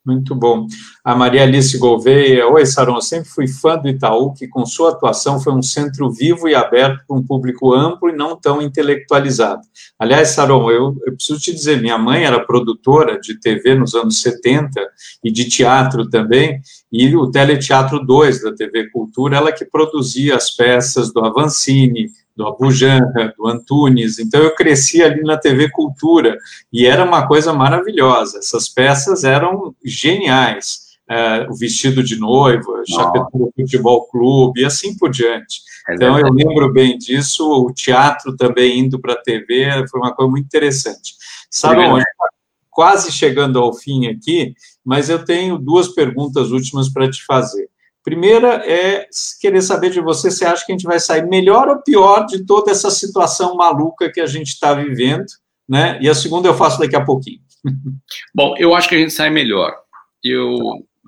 Muito 0.04 0.34
bom. 0.34 0.66
A 1.02 1.16
Maria 1.16 1.44
Alice 1.44 1.78
Gouveia, 1.78 2.46
oi, 2.46 2.66
Saron, 2.66 2.96
eu 2.96 3.00
sempre 3.00 3.30
fui 3.30 3.48
fã 3.48 3.78
do 3.78 3.88
Itaú, 3.88 4.34
que 4.34 4.46
com 4.46 4.66
sua 4.66 4.90
atuação 4.90 5.40
foi 5.40 5.54
um 5.54 5.62
centro 5.62 6.10
vivo 6.12 6.46
e 6.46 6.54
aberto 6.54 7.06
para 7.06 7.16
um 7.16 7.22
público 7.22 7.72
amplo 7.72 8.10
e 8.10 8.12
não 8.12 8.38
tão 8.38 8.60
intelectualizado. 8.60 9.62
Aliás, 9.98 10.28
Saron, 10.28 10.70
eu, 10.70 10.94
eu 11.06 11.16
preciso 11.16 11.40
te 11.40 11.54
dizer, 11.54 11.80
minha 11.80 11.96
mãe 11.96 12.24
era 12.24 12.44
produtora 12.44 13.18
de 13.18 13.40
TV 13.40 13.74
nos 13.74 13.94
anos 13.94 14.20
70 14.20 14.78
e 15.24 15.32
de 15.32 15.48
teatro 15.48 16.06
também, 16.10 16.60
e 16.92 17.16
o 17.16 17.30
Teleteatro 17.30 18.04
2 18.04 18.42
da 18.42 18.54
TV 18.54 18.90
Cultura, 18.90 19.38
ela 19.38 19.52
que 19.52 19.64
produzia 19.64 20.36
as 20.36 20.50
peças 20.50 21.14
do 21.14 21.24
Avancini, 21.24 22.10
do 22.36 22.46
Abujanra, 22.46 23.32
do 23.36 23.46
Antunes. 23.46 24.18
Então 24.18 24.42
eu 24.42 24.54
cresci 24.54 25.02
ali 25.02 25.22
na 25.22 25.36
TV 25.36 25.70
Cultura 25.70 26.36
e 26.72 26.86
era 26.86 27.04
uma 27.04 27.26
coisa 27.26 27.52
maravilhosa. 27.52 28.38
Essas 28.38 28.68
peças 28.68 29.24
eram 29.24 29.74
geniais. 29.84 30.84
É, 31.06 31.46
o 31.50 31.54
vestido 31.54 32.02
de 32.02 32.18
noiva, 32.18 32.82
Chapecó 32.88 33.50
Futebol 33.54 34.06
Clube 34.06 34.62
e 34.62 34.64
assim 34.64 34.96
por 34.96 35.10
diante. 35.10 35.60
É 35.86 35.94
então 35.94 36.18
eu 36.18 36.32
lembro 36.32 36.72
bem 36.72 36.96
disso. 36.96 37.46
O 37.46 37.72
teatro 37.72 38.34
também 38.36 38.78
indo 38.78 38.98
para 38.98 39.12
a 39.12 39.22
TV 39.22 39.86
foi 39.88 40.00
uma 40.00 40.14
coisa 40.14 40.30
muito 40.30 40.46
interessante. 40.46 41.14
Saron, 41.50 41.98
tá 41.98 42.04
quase 42.70 43.12
chegando 43.12 43.58
ao 43.58 43.72
fim 43.72 44.06
aqui, 44.08 44.54
mas 44.84 45.08
eu 45.08 45.24
tenho 45.24 45.58
duas 45.58 45.88
perguntas 45.88 46.50
últimas 46.50 46.88
para 46.88 47.08
te 47.08 47.24
fazer. 47.24 47.68
Primeira 48.04 48.62
é 48.70 49.08
querer 49.40 49.62
saber 49.62 49.88
de 49.88 49.98
você 49.98 50.30
se 50.30 50.44
acha 50.44 50.64
que 50.66 50.70
a 50.70 50.74
gente 50.74 50.86
vai 50.86 51.00
sair 51.00 51.26
melhor 51.26 51.68
ou 51.68 51.82
pior 51.82 52.26
de 52.26 52.44
toda 52.44 52.70
essa 52.70 52.90
situação 52.90 53.56
maluca 53.56 54.12
que 54.12 54.20
a 54.20 54.26
gente 54.26 54.48
está 54.48 54.74
vivendo, 54.74 55.24
né? 55.66 55.98
E 56.02 56.08
a 56.08 56.14
segunda 56.14 56.46
eu 56.46 56.54
faço 56.54 56.78
daqui 56.78 56.94
a 56.94 57.02
pouquinho. 57.02 57.40
Bom, 58.34 58.54
eu 58.58 58.74
acho 58.74 58.90
que 58.90 58.94
a 58.94 58.98
gente 58.98 59.14
sai 59.14 59.30
melhor. 59.30 59.74
Eu 60.22 60.58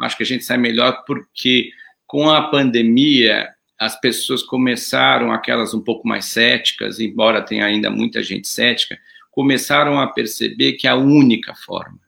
acho 0.01 0.17
que 0.17 0.23
a 0.23 0.27
gente 0.27 0.43
sai 0.43 0.57
melhor 0.57 1.05
porque 1.07 1.69
com 2.07 2.31
a 2.31 2.49
pandemia 2.49 3.47
as 3.79 4.01
pessoas 4.01 4.43
começaram, 4.43 5.33
aquelas 5.33 5.75
um 5.75 5.83
pouco 5.83 6.09
mais 6.09 6.25
céticas, 6.25 6.99
embora 6.99 7.45
tenha 7.45 7.67
ainda 7.67 7.91
muita 7.91 8.23
gente 8.23 8.49
cética, 8.49 8.99
começaram 9.31 10.01
a 10.01 10.07
perceber 10.07 10.73
que 10.73 10.89
a 10.89 10.97
única 10.97 11.55
forma, 11.55 12.01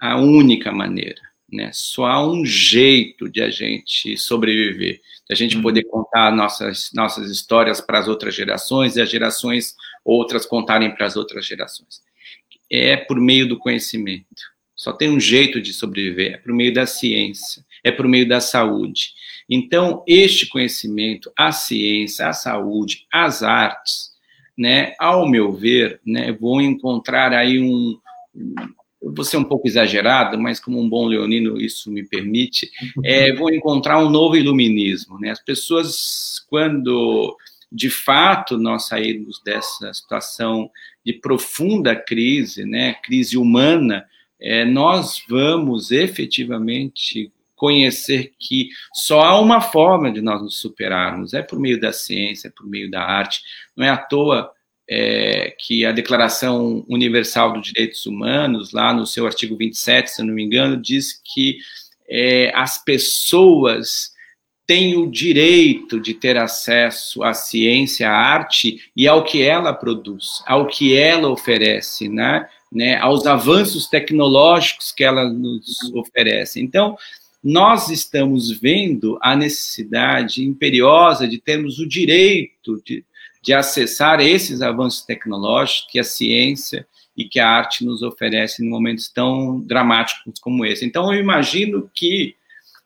a 0.00 0.18
única 0.18 0.72
maneira 0.72 1.22
né? 1.54 1.70
Só 1.72 2.06
há 2.06 2.26
um 2.26 2.44
jeito 2.44 3.28
de 3.28 3.40
a 3.40 3.48
gente 3.48 4.16
sobreviver, 4.16 5.00
de 5.26 5.32
a 5.32 5.36
gente 5.36 5.56
uhum. 5.56 5.62
poder 5.62 5.84
contar 5.84 6.32
nossas, 6.32 6.90
nossas 6.92 7.30
histórias 7.30 7.80
para 7.80 8.00
as 8.00 8.08
outras 8.08 8.34
gerações 8.34 8.96
e 8.96 9.00
as 9.00 9.08
gerações 9.08 9.76
outras 10.04 10.44
contarem 10.44 10.92
para 10.92 11.06
as 11.06 11.16
outras 11.16 11.46
gerações. 11.46 12.02
É 12.70 12.96
por 12.96 13.20
meio 13.20 13.48
do 13.48 13.56
conhecimento. 13.56 14.52
Só 14.74 14.92
tem 14.92 15.08
um 15.08 15.20
jeito 15.20 15.60
de 15.60 15.72
sobreviver, 15.72 16.34
é 16.34 16.36
por 16.38 16.52
meio 16.52 16.74
da 16.74 16.84
ciência, 16.84 17.64
é 17.84 17.92
por 17.92 18.08
meio 18.08 18.28
da 18.28 18.40
saúde. 18.40 19.12
Então, 19.48 20.02
este 20.08 20.48
conhecimento, 20.48 21.32
a 21.38 21.52
ciência, 21.52 22.28
a 22.28 22.32
saúde, 22.32 23.06
as 23.12 23.44
artes, 23.44 24.10
né, 24.58 24.94
ao 24.98 25.28
meu 25.28 25.52
ver, 25.52 26.00
né, 26.04 26.32
vão 26.32 26.60
encontrar 26.60 27.32
aí 27.32 27.60
um, 27.60 27.98
eu 29.04 29.14
vou 29.14 29.24
ser 29.24 29.36
um 29.36 29.44
pouco 29.44 29.68
exagerado, 29.68 30.38
mas 30.38 30.58
como 30.58 30.80
um 30.80 30.88
bom 30.88 31.06
leonino 31.06 31.60
isso 31.60 31.90
me 31.90 32.02
permite, 32.02 32.70
é, 33.04 33.32
vou 33.34 33.52
encontrar 33.52 33.98
um 34.02 34.08
novo 34.08 34.36
iluminismo. 34.36 35.18
Né? 35.18 35.30
As 35.30 35.42
pessoas, 35.42 36.44
quando 36.48 37.36
de 37.70 37.90
fato 37.90 38.56
nós 38.56 38.86
sairmos 38.86 39.42
dessa 39.44 39.92
situação 39.92 40.70
de 41.04 41.12
profunda 41.12 41.94
crise, 41.94 42.64
né, 42.64 42.94
crise 42.94 43.36
humana, 43.36 44.06
é, 44.40 44.64
nós 44.64 45.22
vamos 45.28 45.90
efetivamente 45.90 47.32
conhecer 47.56 48.32
que 48.38 48.68
só 48.92 49.22
há 49.22 49.40
uma 49.40 49.60
forma 49.60 50.10
de 50.12 50.20
nós 50.20 50.40
nos 50.42 50.58
superarmos, 50.58 51.34
é 51.34 51.42
por 51.42 51.58
meio 51.58 51.80
da 51.80 51.92
ciência, 51.92 52.48
é 52.48 52.50
por 52.50 52.66
meio 52.66 52.90
da 52.90 53.02
arte. 53.02 53.42
Não 53.76 53.84
é 53.84 53.90
à 53.90 53.96
toa 53.96 54.50
é, 54.88 55.54
que 55.58 55.84
a 55.84 55.92
Declaração 55.92 56.84
Universal 56.88 57.54
dos 57.54 57.62
Direitos 57.68 58.06
Humanos, 58.06 58.72
lá 58.72 58.92
no 58.92 59.06
seu 59.06 59.26
artigo 59.26 59.56
27, 59.56 60.10
se 60.10 60.22
não 60.22 60.34
me 60.34 60.42
engano, 60.42 60.76
diz 60.76 61.20
que 61.24 61.58
é, 62.08 62.52
as 62.54 62.82
pessoas 62.84 64.12
têm 64.66 64.96
o 64.96 65.10
direito 65.10 66.00
de 66.00 66.14
ter 66.14 66.36
acesso 66.36 67.22
à 67.22 67.34
ciência, 67.34 68.08
à 68.08 68.14
arte 68.14 68.80
e 68.96 69.06
ao 69.06 69.24
que 69.24 69.42
ela 69.42 69.72
produz, 69.72 70.42
ao 70.46 70.66
que 70.66 70.96
ela 70.96 71.28
oferece, 71.28 72.08
né? 72.08 72.48
né 72.72 72.96
aos 72.96 73.26
avanços 73.26 73.86
tecnológicos 73.86 74.90
que 74.90 75.04
ela 75.04 75.30
nos 75.30 75.82
oferece. 75.94 76.60
Então, 76.60 76.96
nós 77.42 77.90
estamos 77.90 78.50
vendo 78.50 79.18
a 79.20 79.36
necessidade 79.36 80.42
imperiosa 80.42 81.28
de 81.28 81.38
termos 81.38 81.78
o 81.78 81.86
direito 81.86 82.82
de, 82.82 83.04
de 83.44 83.52
acessar 83.52 84.20
esses 84.20 84.62
avanços 84.62 85.02
tecnológicos 85.02 85.86
que 85.90 86.00
a 86.00 86.04
ciência 86.04 86.86
e 87.14 87.26
que 87.26 87.38
a 87.38 87.46
arte 87.46 87.84
nos 87.84 88.02
oferece 88.02 88.64
em 88.64 88.68
momentos 88.68 89.08
tão 89.08 89.60
dramáticos 89.60 90.40
como 90.40 90.64
esse. 90.64 90.84
Então, 90.86 91.12
eu 91.12 91.20
imagino 91.20 91.88
que, 91.94 92.34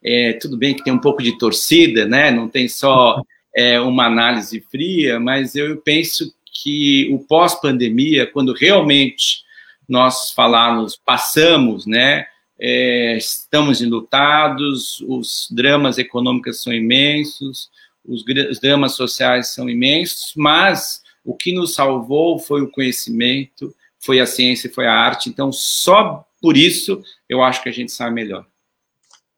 é, 0.03 0.33
tudo 0.33 0.57
bem 0.57 0.75
que 0.75 0.83
tem 0.83 0.93
um 0.93 0.99
pouco 0.99 1.23
de 1.23 1.39
torcida, 1.39 2.07
né? 2.07 2.33
não 2.33 2.49
tem 2.49 2.69
só 2.69 3.23
é, 3.55 3.81
uma 3.81 4.07
análise 4.07 4.61
fria, 4.69 5.21
mas 5.21 5.55
eu 5.55 5.77
penso 5.77 6.35
que 6.53 7.09
o 7.13 7.21
pós-pandemia, 7.21 8.27
quando 8.27 8.53
realmente 8.53 9.45
nós 9.89 10.33
falarmos, 10.33 10.97
passamos, 10.97 11.87
né? 11.87 12.27
É, 12.61 13.17
estamos 13.17 13.81
enlutados, 13.81 15.01
os 15.07 15.47
dramas 15.53 15.99
econômicos 15.99 16.61
são 16.61 16.73
imensos, 16.73 17.71
os, 18.09 18.25
os 18.51 18.59
dramas 18.59 18.93
sociais 18.93 19.49
são 19.49 19.69
imensos, 19.69 20.33
mas 20.37 21.03
o 21.25 21.35
que 21.35 21.53
nos 21.53 21.75
salvou 21.75 22.39
foi 22.39 22.63
o 22.63 22.71
conhecimento, 22.71 23.75
foi 24.01 24.19
a 24.19 24.27
ciência, 24.27 24.73
foi 24.73 24.87
a 24.87 24.95
arte. 24.95 25.29
Então, 25.29 25.53
só 25.53 26.25
por 26.41 26.57
isso 26.57 27.03
eu 27.29 27.43
acho 27.43 27.63
que 27.63 27.69
a 27.69 27.73
gente 27.73 27.93
sabe 27.93 28.15
melhor. 28.15 28.47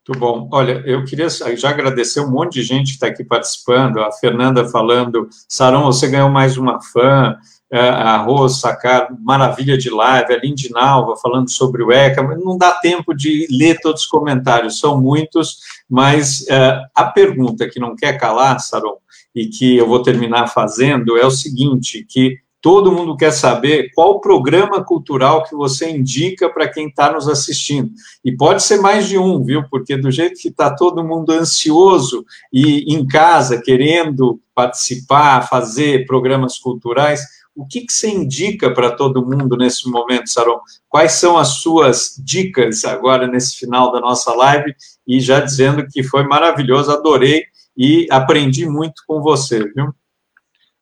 Muito 0.06 0.18
bom. 0.20 0.48
Olha, 0.52 0.82
eu 0.86 1.04
queria 1.04 1.28
já 1.28 1.70
agradecer 1.70 2.20
um 2.20 2.30
monte 2.30 2.54
de 2.54 2.62
gente 2.62 2.86
que 2.88 2.94
está 2.94 3.06
aqui 3.06 3.22
participando. 3.22 4.00
A 4.00 4.10
Fernanda 4.10 4.68
falando, 4.68 5.28
Sarão, 5.48 5.84
você 5.84 6.08
ganhou 6.08 6.28
mais 6.28 6.56
uma 6.56 6.80
fã. 6.80 7.36
É, 7.72 7.78
a 7.78 8.16
Rose 8.16 8.58
Sacar, 8.58 9.08
maravilha 9.20 9.78
de 9.78 9.90
live. 9.90 10.32
A 10.32 10.38
Lindinalva 10.38 11.16
falando 11.16 11.50
sobre 11.50 11.82
o 11.82 11.92
ECA. 11.92 12.22
Não 12.22 12.58
dá 12.58 12.72
tempo 12.72 13.14
de 13.14 13.46
ler 13.50 13.78
todos 13.80 14.02
os 14.02 14.08
comentários, 14.08 14.80
são 14.80 15.00
muitos. 15.00 15.58
Mas 15.88 16.40
uh, 16.42 16.82
a 16.94 17.04
pergunta 17.04 17.68
que 17.68 17.78
não 17.78 17.94
quer 17.94 18.18
calar, 18.18 18.58
Saron, 18.58 18.96
e 19.34 19.46
que 19.46 19.76
eu 19.76 19.86
vou 19.86 20.02
terminar 20.02 20.48
fazendo 20.48 21.16
é 21.16 21.24
o 21.24 21.30
seguinte, 21.30 22.04
que 22.08 22.38
todo 22.60 22.92
mundo 22.92 23.16
quer 23.16 23.30
saber 23.30 23.90
qual 23.94 24.20
programa 24.20 24.84
cultural 24.84 25.44
que 25.44 25.54
você 25.54 25.90
indica 25.90 26.50
para 26.50 26.68
quem 26.68 26.88
está 26.88 27.12
nos 27.12 27.28
assistindo. 27.28 27.90
E 28.24 28.32
pode 28.32 28.62
ser 28.62 28.80
mais 28.80 29.08
de 29.08 29.16
um, 29.16 29.42
viu? 29.42 29.64
Porque 29.70 29.96
do 29.96 30.10
jeito 30.10 30.40
que 30.40 30.48
está 30.48 30.74
todo 30.74 31.04
mundo 31.04 31.32
ansioso 31.32 32.24
e 32.52 32.94
em 32.94 33.06
casa 33.06 33.60
querendo 33.62 34.40
participar, 34.54 35.48
fazer 35.48 36.04
programas 36.06 36.58
culturais, 36.58 37.20
o 37.60 37.66
que, 37.66 37.82
que 37.82 37.92
você 37.92 38.08
indica 38.08 38.72
para 38.72 38.90
todo 38.90 39.24
mundo 39.24 39.54
nesse 39.54 39.88
momento, 39.88 40.30
Saron? 40.30 40.58
Quais 40.88 41.12
são 41.12 41.36
as 41.36 41.60
suas 41.60 42.14
dicas 42.18 42.86
agora 42.86 43.26
nesse 43.26 43.58
final 43.58 43.92
da 43.92 44.00
nossa 44.00 44.32
live? 44.34 44.74
E 45.06 45.20
já 45.20 45.40
dizendo 45.40 45.86
que 45.86 46.02
foi 46.02 46.24
maravilhoso, 46.24 46.90
adorei 46.90 47.44
e 47.76 48.06
aprendi 48.10 48.66
muito 48.66 49.02
com 49.06 49.20
você, 49.20 49.70
viu? 49.74 49.94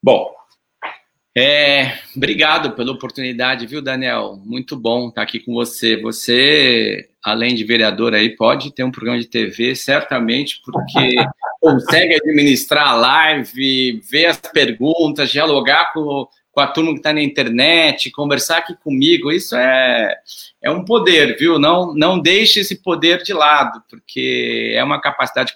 Bom, 0.01 0.31
é, 1.37 1.99
obrigado 2.17 2.73
pela 2.73 2.93
oportunidade, 2.93 3.67
viu, 3.67 3.83
Daniel? 3.83 4.41
Muito 4.45 4.77
bom 4.77 5.09
estar 5.09 5.23
aqui 5.23 5.41
com 5.41 5.53
você. 5.53 5.97
Você, 6.01 7.11
além 7.25 7.55
de 7.55 7.65
vereador 7.65 8.15
aí, 8.15 8.37
pode 8.37 8.73
ter 8.73 8.85
um 8.85 8.91
programa 8.91 9.21
de 9.21 9.27
TV, 9.27 9.75
certamente, 9.75 10.61
porque 10.65 11.15
consegue 11.61 12.15
administrar 12.15 12.89
a 12.89 12.95
live, 12.95 14.01
ver 14.11 14.27
as 14.27 14.37
perguntas, 14.37 15.31
dialogar 15.31 15.93
com 15.93 16.27
com 16.59 16.63
a 16.63 16.67
turma 16.67 16.91
que 16.91 16.99
está 16.99 17.13
na 17.13 17.23
internet, 17.23 18.11
conversar 18.11 18.59
aqui 18.59 18.75
comigo, 18.83 19.31
isso 19.31 19.55
é, 19.55 20.19
é 20.69 20.71
um 20.71 20.85
poder, 20.85 21.37
viu? 21.39 21.59
Não, 21.59 21.95
não 21.95 22.19
deixe 22.19 22.61
esse 22.61 22.77
poder 22.83 23.23
de 23.23 23.33
lado, 23.33 23.83
porque 23.89 24.73
é 24.75 24.85
uma 24.85 25.01
capacidade 25.01 25.55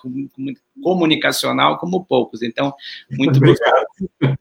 comunicacional 0.83 1.79
como 1.79 2.05
poucos. 2.05 2.43
Então, 2.43 2.75
muito 3.11 3.37
obrigado. 3.37 3.87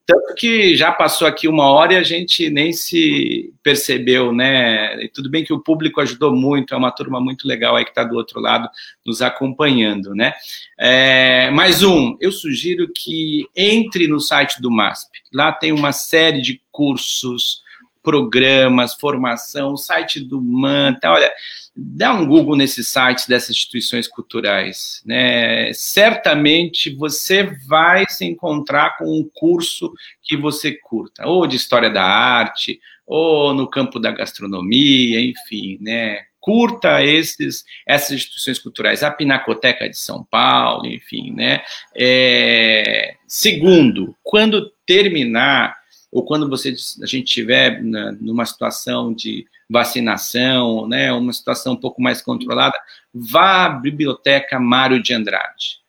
Tanto 0.05 0.33
que 0.35 0.75
já 0.75 0.91
passou 0.91 1.27
aqui 1.27 1.47
uma 1.47 1.69
hora 1.69 1.93
e 1.93 1.97
a 1.97 2.03
gente 2.03 2.49
nem 2.49 2.71
se 2.71 3.53
percebeu, 3.61 4.31
né? 4.31 5.03
E 5.03 5.09
tudo 5.09 5.29
bem 5.29 5.43
que 5.43 5.53
o 5.53 5.59
público 5.59 5.99
ajudou 5.99 6.33
muito, 6.33 6.73
é 6.73 6.77
uma 6.77 6.91
turma 6.91 7.19
muito 7.19 7.47
legal 7.47 7.75
aí 7.75 7.83
que 7.83 7.91
está 7.91 8.03
do 8.03 8.15
outro 8.15 8.39
lado 8.39 8.69
nos 9.05 9.21
acompanhando, 9.21 10.15
né? 10.15 10.33
É, 10.79 11.51
mais 11.51 11.83
um, 11.83 12.17
eu 12.21 12.31
sugiro 12.31 12.87
que 12.93 13.45
entre 13.55 14.07
no 14.07 14.19
site 14.19 14.61
do 14.61 14.71
MASP. 14.71 15.19
Lá 15.33 15.51
tem 15.51 15.71
uma 15.71 15.91
série 15.91 16.41
de 16.41 16.61
cursos, 16.71 17.61
programas, 18.01 18.95
formação, 18.95 19.73
o 19.73 19.77
site 19.77 20.19
do 20.19 20.41
MANTA. 20.41 21.09
Olha, 21.09 21.31
dá 21.75 22.13
um 22.13 22.25
Google 22.25 22.55
nesses 22.55 22.87
sites 22.87 23.27
dessas 23.27 23.51
instituições 23.51 24.07
culturais. 24.07 25.01
Né? 25.05 25.71
Certamente 25.73 26.93
você 26.95 27.43
vai 27.67 28.05
se 28.09 28.25
encontrar 28.25 28.97
com 28.97 29.05
um 29.05 29.29
curso 29.33 29.93
que 30.21 30.35
você 30.35 30.73
curta, 30.73 31.27
ou 31.27 31.45
de 31.47 31.55
história 31.55 31.89
da 31.89 32.03
arte, 32.03 32.79
ou 33.05 33.53
no 33.53 33.69
campo 33.69 33.99
da 33.99 34.11
gastronomia, 34.11 35.19
enfim, 35.19 35.77
né? 35.81 36.21
Curta 36.39 37.03
esses, 37.03 37.65
essas 37.85 38.11
instituições 38.11 38.57
culturais, 38.57 39.03
a 39.03 39.11
Pinacoteca 39.11 39.87
de 39.87 39.97
São 39.97 40.23
Paulo, 40.23 40.87
enfim, 40.87 41.31
né? 41.33 41.61
É, 41.95 43.15
segundo, 43.27 44.15
quando 44.23 44.71
terminar 44.85 45.80
ou 46.11 46.25
quando 46.25 46.49
você, 46.49 46.75
a 47.01 47.05
gente 47.05 47.27
estiver 47.27 47.81
numa 47.81 48.45
situação 48.45 49.13
de 49.13 49.45
vacinação, 49.69 50.87
né, 50.87 51.11
uma 51.13 51.31
situação 51.31 51.73
um 51.73 51.77
pouco 51.77 52.01
mais 52.01 52.21
controlada, 52.21 52.77
vá 53.13 53.65
à 53.65 53.69
biblioteca 53.69 54.59
Mário 54.59 55.01
de 55.01 55.13
Andrade. 55.13 55.79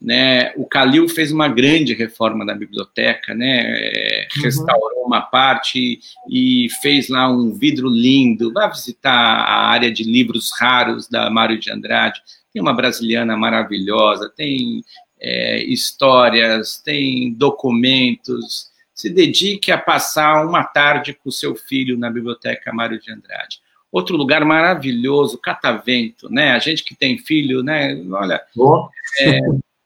Né, 0.00 0.52
o 0.56 0.64
Calil 0.64 1.08
fez 1.08 1.32
uma 1.32 1.48
grande 1.48 1.92
reforma 1.92 2.46
da 2.46 2.54
biblioteca, 2.54 3.34
né, 3.34 3.64
é, 3.66 4.28
uhum. 4.36 4.42
restaurou 4.42 5.04
uma 5.04 5.20
parte 5.20 5.98
e 6.30 6.68
fez 6.80 7.08
lá 7.08 7.28
um 7.28 7.52
vidro 7.52 7.88
lindo. 7.88 8.52
Vá 8.52 8.68
visitar 8.68 9.10
a 9.10 9.68
área 9.68 9.90
de 9.90 10.04
livros 10.04 10.50
raros 10.58 11.08
da 11.08 11.28
Mário 11.28 11.58
de 11.58 11.70
Andrade. 11.70 12.22
Tem 12.52 12.62
uma 12.62 12.72
brasiliana 12.72 13.36
maravilhosa, 13.36 14.32
tem 14.34 14.84
é, 15.20 15.62
histórias, 15.64 16.78
tem 16.78 17.34
documentos, 17.34 18.68
se 18.98 19.08
dedique 19.08 19.70
a 19.70 19.78
passar 19.78 20.44
uma 20.44 20.64
tarde 20.64 21.14
com 21.14 21.28
o 21.28 21.32
seu 21.32 21.54
filho 21.54 21.96
na 21.96 22.10
Biblioteca 22.10 22.72
Mário 22.72 23.00
de 23.00 23.12
Andrade. 23.12 23.60
Outro 23.92 24.16
lugar 24.16 24.44
maravilhoso, 24.44 25.38
Catavento, 25.38 26.28
né? 26.28 26.50
A 26.50 26.58
gente 26.58 26.82
que 26.82 26.96
tem 26.96 27.16
filho, 27.16 27.62
né? 27.62 27.94
Olha, 28.10 28.42
oh. 28.56 28.88
é 29.20 29.38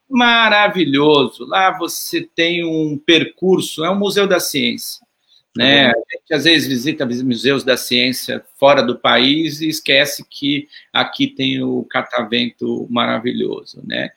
maravilhoso. 0.09 1.45
Lá 1.45 1.77
você 1.77 2.27
tem 2.35 2.65
um 2.65 2.97
percurso, 2.97 3.85
é 3.85 3.91
um 3.91 3.99
museu 3.99 4.27
da 4.27 4.41
ciência. 4.41 5.07
Né? 5.55 5.89
A 5.89 5.93
gente 5.93 6.33
às 6.33 6.45
vezes 6.45 6.67
visita 6.67 7.05
museus 7.05 7.63
da 7.63 7.77
ciência 7.77 8.43
fora 8.59 8.83
do 8.83 8.99
país 8.99 9.61
e 9.61 9.69
esquece 9.69 10.25
que 10.25 10.67
aqui 10.91 11.27
tem 11.27 11.63
o 11.63 11.85
catavento 11.85 12.87
maravilhoso, 12.89 13.83
né? 13.87 14.09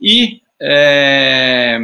E 0.00 0.40
é, 0.60 1.80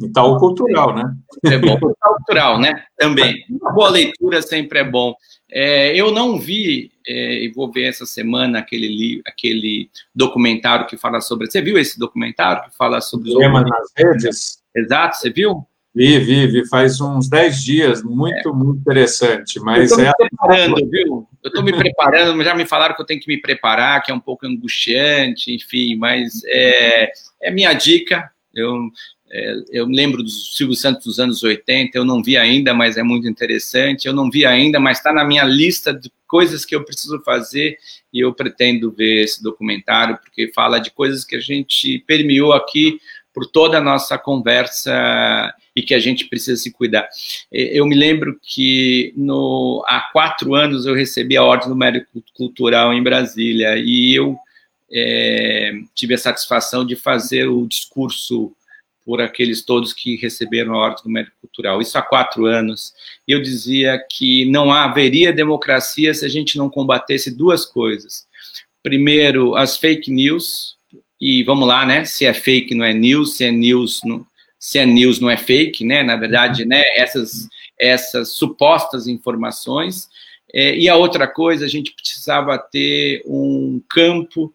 e 0.00 0.08
tal 0.10 0.38
cultural, 0.38 0.94
né? 0.94 1.14
É 1.44 1.58
bom. 1.58 1.78
cultural, 1.78 2.60
né? 2.60 2.84
Também. 2.96 3.44
Uma 3.50 3.72
boa 3.72 3.90
leitura 3.90 4.40
sempre 4.42 4.78
é 4.78 4.84
bom. 4.84 5.14
É, 5.50 5.96
eu 5.96 6.12
não 6.12 6.38
vi, 6.38 6.92
é, 7.06 7.44
e 7.44 7.48
vou 7.48 7.70
ver 7.70 7.84
essa 7.84 8.06
semana, 8.06 8.58
aquele, 8.58 9.22
aquele 9.26 9.90
documentário 10.14 10.86
que 10.86 10.96
fala 10.96 11.20
sobre. 11.20 11.50
Você 11.50 11.60
viu 11.60 11.78
esse 11.78 11.98
documentário 11.98 12.70
que 12.70 12.76
fala 12.76 13.00
sobre. 13.00 13.30
Problema 13.30 13.62
nas 13.62 13.90
redes? 13.96 14.58
Exato, 14.76 15.16
você 15.16 15.30
viu? 15.30 15.66
Vi, 15.94 16.18
vi, 16.20 16.46
vi, 16.46 16.68
faz 16.68 17.00
uns 17.00 17.28
10 17.28 17.64
dias, 17.64 18.02
muito, 18.04 18.50
é. 18.50 18.52
muito 18.52 18.78
interessante. 18.78 19.58
Mas 19.58 19.90
eu 19.90 19.98
estou 19.98 20.04
me 20.04 20.06
é... 20.06 20.12
preparando, 20.12 20.90
viu? 20.90 21.28
Eu 21.42 21.48
estou 21.48 21.64
me 21.64 21.72
preparando, 21.72 22.44
já 22.44 22.54
me 22.54 22.66
falaram 22.66 22.94
que 22.94 23.02
eu 23.02 23.06
tenho 23.06 23.20
que 23.20 23.26
me 23.26 23.40
preparar, 23.40 24.02
que 24.02 24.12
é 24.12 24.14
um 24.14 24.20
pouco 24.20 24.46
angustiante, 24.46 25.52
enfim, 25.52 25.96
mas 25.96 26.42
é, 26.46 27.10
é 27.42 27.50
minha 27.50 27.72
dica. 27.72 28.30
Eu, 28.54 28.90
é, 29.30 29.54
eu 29.70 29.86
lembro 29.86 30.22
do 30.22 30.30
Silvio 30.30 30.74
Santos 30.74 31.04
dos 31.04 31.20
anos 31.20 31.42
80, 31.42 31.96
eu 31.96 32.04
não 32.04 32.22
vi 32.22 32.36
ainda, 32.36 32.72
mas 32.72 32.96
é 32.96 33.02
muito 33.02 33.28
interessante. 33.28 34.06
Eu 34.06 34.14
não 34.14 34.30
vi 34.30 34.46
ainda, 34.46 34.80
mas 34.80 34.98
está 34.98 35.12
na 35.12 35.24
minha 35.24 35.44
lista 35.44 35.92
de 35.92 36.10
coisas 36.26 36.64
que 36.64 36.74
eu 36.74 36.84
preciso 36.84 37.20
fazer 37.22 37.78
e 38.12 38.20
eu 38.20 38.32
pretendo 38.32 38.90
ver 38.90 39.24
esse 39.24 39.42
documentário, 39.42 40.18
porque 40.18 40.52
fala 40.54 40.78
de 40.78 40.90
coisas 40.90 41.24
que 41.24 41.36
a 41.36 41.40
gente 41.40 42.02
permeou 42.06 42.52
aqui 42.52 43.00
por 43.32 43.46
toda 43.46 43.78
a 43.78 43.82
nossa 43.82 44.18
conversa 44.18 45.54
e 45.76 45.82
que 45.82 45.94
a 45.94 46.00
gente 46.00 46.26
precisa 46.26 46.60
se 46.60 46.72
cuidar. 46.72 47.08
Eu 47.52 47.86
me 47.86 47.94
lembro 47.94 48.38
que 48.42 49.12
no, 49.16 49.84
há 49.86 50.00
quatro 50.12 50.54
anos 50.54 50.86
eu 50.86 50.94
recebi 50.94 51.36
a 51.36 51.44
Ordem 51.44 51.68
do 51.68 51.76
Mérito 51.76 52.22
Cultural 52.34 52.92
em 52.92 53.02
Brasília 53.02 53.76
e 53.76 54.14
eu 54.14 54.36
é, 54.90 55.72
tive 55.94 56.14
a 56.14 56.18
satisfação 56.18 56.84
de 56.84 56.96
fazer 56.96 57.46
o 57.46 57.66
discurso 57.66 58.52
por 59.08 59.22
aqueles 59.22 59.62
todos 59.62 59.94
que 59.94 60.16
receberam 60.16 60.74
a 60.74 60.84
Ordem 60.84 61.02
do 61.02 61.08
Mérito 61.08 61.32
Cultural. 61.40 61.80
Isso 61.80 61.96
há 61.96 62.02
quatro 62.02 62.44
anos. 62.44 62.92
Eu 63.26 63.40
dizia 63.40 63.98
que 63.98 64.44
não 64.44 64.70
haveria 64.70 65.32
democracia 65.32 66.12
se 66.12 66.26
a 66.26 66.28
gente 66.28 66.58
não 66.58 66.68
combatesse 66.68 67.34
duas 67.34 67.64
coisas. 67.64 68.26
Primeiro, 68.82 69.56
as 69.56 69.78
fake 69.78 70.10
news, 70.10 70.76
e 71.18 71.42
vamos 71.42 71.66
lá, 71.66 71.86
né? 71.86 72.04
Se 72.04 72.26
é 72.26 72.34
fake, 72.34 72.74
não 72.74 72.84
é 72.84 72.92
news, 72.92 73.38
se 73.38 73.46
é 73.46 73.50
news, 73.50 74.02
não, 74.04 74.26
se 74.58 74.78
é 74.78 74.84
news, 74.84 75.20
não 75.20 75.30
é 75.30 75.38
fake, 75.38 75.86
né? 75.86 76.02
Na 76.02 76.16
verdade, 76.16 76.66
né? 76.66 76.82
Essas, 76.94 77.48
essas 77.80 78.32
supostas 78.32 79.06
informações. 79.06 80.06
É, 80.52 80.76
e 80.76 80.86
a 80.86 80.96
outra 80.96 81.26
coisa, 81.26 81.64
a 81.64 81.68
gente 81.68 81.94
precisava 81.94 82.58
ter 82.58 83.22
um 83.24 83.80
campo 83.88 84.52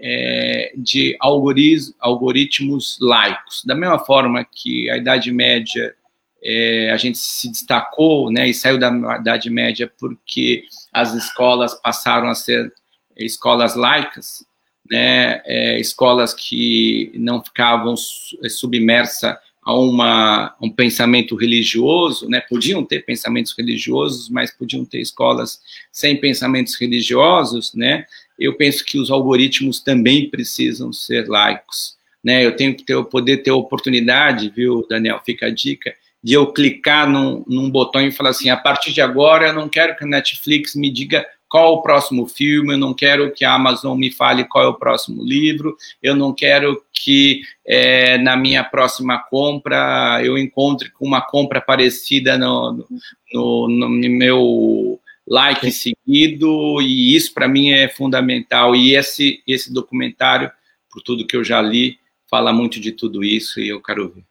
é, 0.00 0.72
de 0.76 1.16
algoritmos 1.20 2.98
laicos. 3.00 3.62
Da 3.64 3.74
mesma 3.74 3.98
forma 3.98 4.44
que 4.44 4.88
a 4.90 4.96
Idade 4.96 5.30
Média 5.30 5.94
é, 6.42 6.90
a 6.90 6.96
gente 6.96 7.18
se 7.18 7.50
destacou 7.50 8.30
né, 8.30 8.48
e 8.48 8.54
saiu 8.54 8.78
da 8.78 8.90
Idade 9.18 9.50
Média 9.50 9.92
porque 9.98 10.64
as 10.92 11.12
escolas 11.14 11.74
passaram 11.74 12.28
a 12.28 12.34
ser 12.34 12.72
escolas 13.16 13.74
laicas, 13.74 14.44
né, 14.90 15.42
é, 15.44 15.78
escolas 15.78 16.32
que 16.32 17.12
não 17.14 17.42
ficavam 17.42 17.94
é, 18.42 18.48
submersas 18.48 19.36
a 19.62 19.74
uma, 19.74 20.56
um 20.60 20.70
pensamento 20.70 21.36
religioso, 21.36 22.28
né, 22.28 22.40
podiam 22.40 22.82
ter 22.82 23.04
pensamentos 23.04 23.54
religiosos, 23.56 24.30
mas 24.30 24.50
podiam 24.50 24.84
ter 24.86 25.00
escolas 25.00 25.60
sem 25.92 26.16
pensamentos 26.16 26.74
religiosos, 26.76 27.74
né, 27.74 28.06
eu 28.40 28.56
penso 28.56 28.84
que 28.84 28.98
os 28.98 29.10
algoritmos 29.10 29.80
também 29.80 30.30
precisam 30.30 30.92
ser 30.92 31.28
laicos, 31.28 31.96
né, 32.24 32.44
eu 32.44 32.56
tenho 32.56 32.74
que 32.74 32.84
ter, 32.84 33.02
poder 33.04 33.38
ter 33.38 33.50
oportunidade, 33.50 34.52
viu, 34.54 34.86
Daniel, 34.88 35.20
fica 35.24 35.46
a 35.46 35.50
dica, 35.50 35.94
de 36.22 36.34
eu 36.34 36.46
clicar 36.52 37.08
num, 37.08 37.44
num 37.46 37.70
botão 37.70 38.00
e 38.02 38.12
falar 38.12 38.30
assim, 38.30 38.50
a 38.50 38.56
partir 38.56 38.92
de 38.92 39.00
agora 39.00 39.48
eu 39.48 39.54
não 39.54 39.68
quero 39.68 39.96
que 39.96 40.04
a 40.04 40.06
Netflix 40.06 40.74
me 40.74 40.90
diga 40.90 41.26
qual 41.50 41.74
o 41.74 41.82
próximo 41.82 42.28
filme, 42.28 42.74
eu 42.74 42.78
não 42.78 42.94
quero 42.94 43.32
que 43.32 43.44
a 43.44 43.54
Amazon 43.54 43.98
me 43.98 44.10
fale 44.10 44.44
qual 44.44 44.64
é 44.64 44.68
o 44.68 44.78
próximo 44.78 45.24
livro, 45.24 45.76
eu 46.00 46.14
não 46.14 46.32
quero 46.32 46.80
que 46.92 47.42
é, 47.66 48.18
na 48.18 48.36
minha 48.36 48.62
próxima 48.62 49.18
compra 49.18 50.20
eu 50.22 50.38
encontre 50.38 50.90
com 50.90 51.04
uma 51.04 51.20
compra 51.20 51.60
parecida 51.60 52.38
no, 52.38 52.86
no, 53.32 53.68
no 53.68 53.88
meu 53.88 54.99
like 55.30 55.70
seguido, 55.70 56.82
e 56.82 57.14
isso 57.14 57.32
para 57.32 57.46
mim 57.46 57.70
é 57.70 57.88
fundamental. 57.88 58.74
E 58.74 58.96
esse, 58.96 59.40
esse 59.46 59.72
documentário, 59.72 60.50
por 60.90 61.00
tudo 61.02 61.26
que 61.26 61.36
eu 61.36 61.44
já 61.44 61.62
li, 61.62 61.96
fala 62.28 62.52
muito 62.52 62.80
de 62.80 62.90
tudo 62.90 63.22
isso 63.22 63.60
e 63.60 63.68
eu 63.68 63.80
quero 63.80 64.12
ver. 64.12 64.24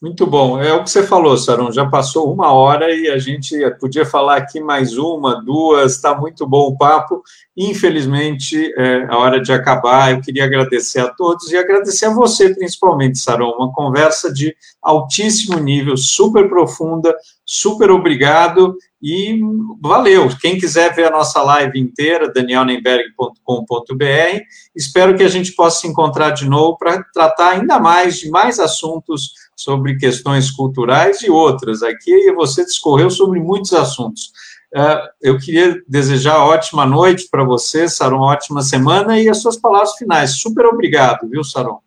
Muito 0.00 0.26
bom. 0.26 0.60
É 0.60 0.74
o 0.74 0.84
que 0.84 0.90
você 0.90 1.06
falou, 1.06 1.38
Saron. 1.38 1.72
Já 1.72 1.86
passou 1.86 2.30
uma 2.30 2.52
hora 2.52 2.94
e 2.94 3.08
a 3.08 3.16
gente 3.16 3.58
podia 3.80 4.04
falar 4.04 4.36
aqui 4.36 4.60
mais 4.60 4.98
uma, 4.98 5.42
duas. 5.42 5.92
Está 5.92 6.14
muito 6.14 6.46
bom 6.46 6.68
o 6.68 6.76
papo. 6.76 7.22
Infelizmente, 7.56 8.74
é 8.76 9.06
a 9.08 9.16
hora 9.16 9.40
de 9.40 9.52
acabar. 9.52 10.12
Eu 10.12 10.20
queria 10.20 10.44
agradecer 10.44 11.00
a 11.00 11.08
todos 11.08 11.50
e 11.50 11.56
agradecer 11.56 12.06
a 12.06 12.14
você, 12.14 12.54
principalmente, 12.54 13.18
Saron. 13.18 13.52
Uma 13.52 13.72
conversa 13.72 14.30
de 14.30 14.54
altíssimo 14.82 15.58
nível, 15.58 15.96
super 15.96 16.46
profunda. 16.46 17.16
Super 17.48 17.92
obrigado 17.92 18.76
e 19.00 19.40
valeu. 19.80 20.28
Quem 20.40 20.58
quiser 20.58 20.92
ver 20.92 21.06
a 21.06 21.10
nossa 21.10 21.40
live 21.40 21.78
inteira, 21.78 22.32
danielnenberg.com.br. 22.32 24.40
Espero 24.74 25.16
que 25.16 25.22
a 25.22 25.28
gente 25.28 25.52
possa 25.52 25.82
se 25.82 25.86
encontrar 25.86 26.30
de 26.30 26.48
novo 26.48 26.76
para 26.76 27.04
tratar 27.14 27.50
ainda 27.50 27.78
mais 27.78 28.18
de 28.18 28.28
mais 28.28 28.58
assuntos 28.58 29.30
sobre 29.54 29.96
questões 29.96 30.50
culturais 30.50 31.22
e 31.22 31.30
outras. 31.30 31.84
Aqui 31.84 32.32
você 32.32 32.64
discorreu 32.64 33.10
sobre 33.10 33.38
muitos 33.38 33.72
assuntos. 33.72 34.32
Uh, 34.74 35.06
eu 35.22 35.38
queria 35.38 35.80
desejar 35.86 36.44
ótima 36.44 36.84
noite 36.84 37.28
para 37.30 37.44
você, 37.44 37.88
Saron, 37.88 38.20
ótima 38.20 38.60
semana 38.60 39.20
e 39.20 39.28
as 39.28 39.40
suas 39.40 39.56
palavras 39.56 39.94
finais. 39.94 40.40
Super 40.40 40.66
obrigado, 40.66 41.28
viu, 41.28 41.44
Saron? 41.44 41.85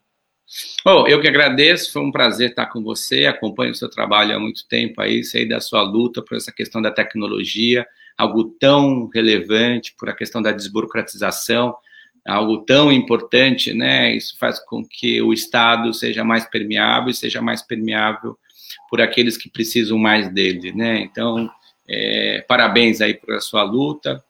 Oh, 0.85 1.05
eu 1.07 1.21
que 1.21 1.27
agradeço, 1.27 1.91
foi 1.91 2.01
um 2.01 2.11
prazer 2.11 2.49
estar 2.49 2.65
com 2.67 2.81
você, 2.81 3.25
acompanho 3.25 3.71
o 3.71 3.75
seu 3.75 3.89
trabalho 3.89 4.35
há 4.35 4.39
muito 4.39 4.67
tempo 4.67 4.99
aí, 5.01 5.23
sei 5.23 5.47
da 5.47 5.59
sua 5.59 5.81
luta 5.81 6.21
por 6.21 6.35
essa 6.35 6.51
questão 6.51 6.81
da 6.81 6.89
tecnologia, 6.89 7.85
algo 8.17 8.45
tão 8.59 9.07
relevante, 9.13 9.93
por 9.97 10.09
a 10.09 10.15
questão 10.15 10.41
da 10.41 10.51
desburocratização, 10.51 11.75
algo 12.27 12.59
tão 12.65 12.91
importante, 12.91 13.73
né? 13.73 14.15
Isso 14.15 14.37
faz 14.37 14.59
com 14.59 14.83
que 14.83 15.21
o 15.21 15.31
Estado 15.33 15.93
seja 15.93 16.23
mais 16.23 16.45
permeável 16.45 17.09
e 17.09 17.13
seja 17.13 17.41
mais 17.41 17.61
permeável 17.61 18.37
por 18.89 19.01
aqueles 19.01 19.37
que 19.37 19.49
precisam 19.49 19.97
mais 19.97 20.31
dele, 20.33 20.71
né? 20.71 20.99
Então, 20.99 21.49
é, 21.87 22.43
parabéns 22.47 23.01
aí 23.01 23.13
por 23.13 23.33
a 23.33 23.39
sua 23.39 23.63
luta. 23.63 24.23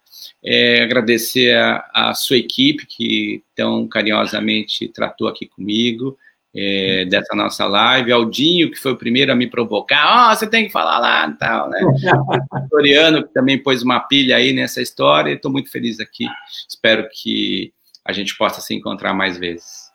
É, 0.43 0.81
agradecer 0.81 1.55
a, 1.55 1.85
a, 1.93 2.13
sua 2.13 2.37
equipe 2.37 2.85
que 2.85 3.43
tão 3.55 3.87
carinhosamente 3.87 4.87
tratou 4.87 5.27
aqui 5.27 5.47
comigo 5.47 6.17
é, 6.55 7.05
dessa 7.05 7.35
nossa 7.35 7.65
live, 7.65 8.11
Aldinho, 8.11 8.71
que 8.71 8.77
foi 8.77 8.93
o 8.93 8.97
primeiro 8.97 9.31
a 9.31 9.35
me 9.35 9.47
provocar, 9.47 10.29
ó, 10.29 10.31
oh, 10.31 10.35
você 10.35 10.47
tem 10.47 10.65
que 10.65 10.71
falar 10.71 10.99
lá 10.99 11.27
e 11.27 11.37
tal, 11.37 11.69
né? 11.69 11.79
O 11.83 12.67
Floriano, 12.69 13.27
que 13.27 13.33
também 13.33 13.61
pôs 13.61 13.83
uma 13.83 13.99
pilha 13.99 14.37
aí 14.37 14.53
nessa 14.53 14.81
história, 14.81 15.33
estou 15.33 15.51
muito 15.51 15.69
feliz 15.69 15.99
aqui, 15.99 16.25
espero 16.67 17.07
que 17.13 17.71
a 18.05 18.11
gente 18.11 18.35
possa 18.37 18.61
se 18.61 18.73
encontrar 18.73 19.13
mais 19.13 19.37
vezes. 19.37 19.89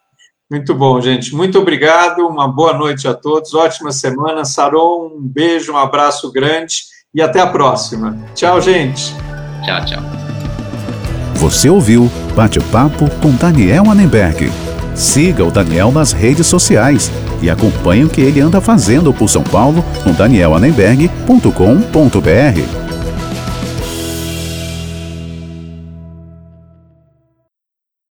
Muito 0.51 0.75
bom, 0.75 1.01
gente. 1.01 1.35
Muito 1.35 1.59
obrigado. 1.59 2.21
Uma 2.29 2.47
boa 2.47 2.75
noite 2.75 3.09
a 3.09 3.15
todos. 3.15 3.55
Ótima 3.55 3.91
semana. 3.91 4.45
Saron, 4.45 5.17
um 5.17 5.21
beijo, 5.21 5.73
um 5.73 5.77
abraço 5.77 6.31
grande 6.31 6.83
e 7.15 7.23
até 7.23 7.41
a 7.41 7.47
próxima. 7.47 8.17
Tchau, 8.35 8.61
gente. 8.61 9.34
Tchau, 9.65 9.85
tchau. 9.85 10.03
Você 11.37 11.69
ouviu 11.69 12.11
Bate-Papo 12.35 13.09
com 13.21 13.31
Daniel 13.33 13.91
Annenberg. 13.91 14.51
Siga 14.95 15.45
o 15.45 15.51
Daniel 15.51 15.91
nas 15.91 16.13
redes 16.13 16.47
sociais 16.47 17.11
e 17.43 17.51
acompanhe 17.51 18.05
o 18.05 18.09
que 18.09 18.21
ele 18.21 18.41
anda 18.41 18.61
fazendo 18.61 19.13
por 19.13 19.29
São 19.29 19.43
Paulo 19.43 19.85
no 20.07 20.13
danielanenberg.com.br. 20.13 22.94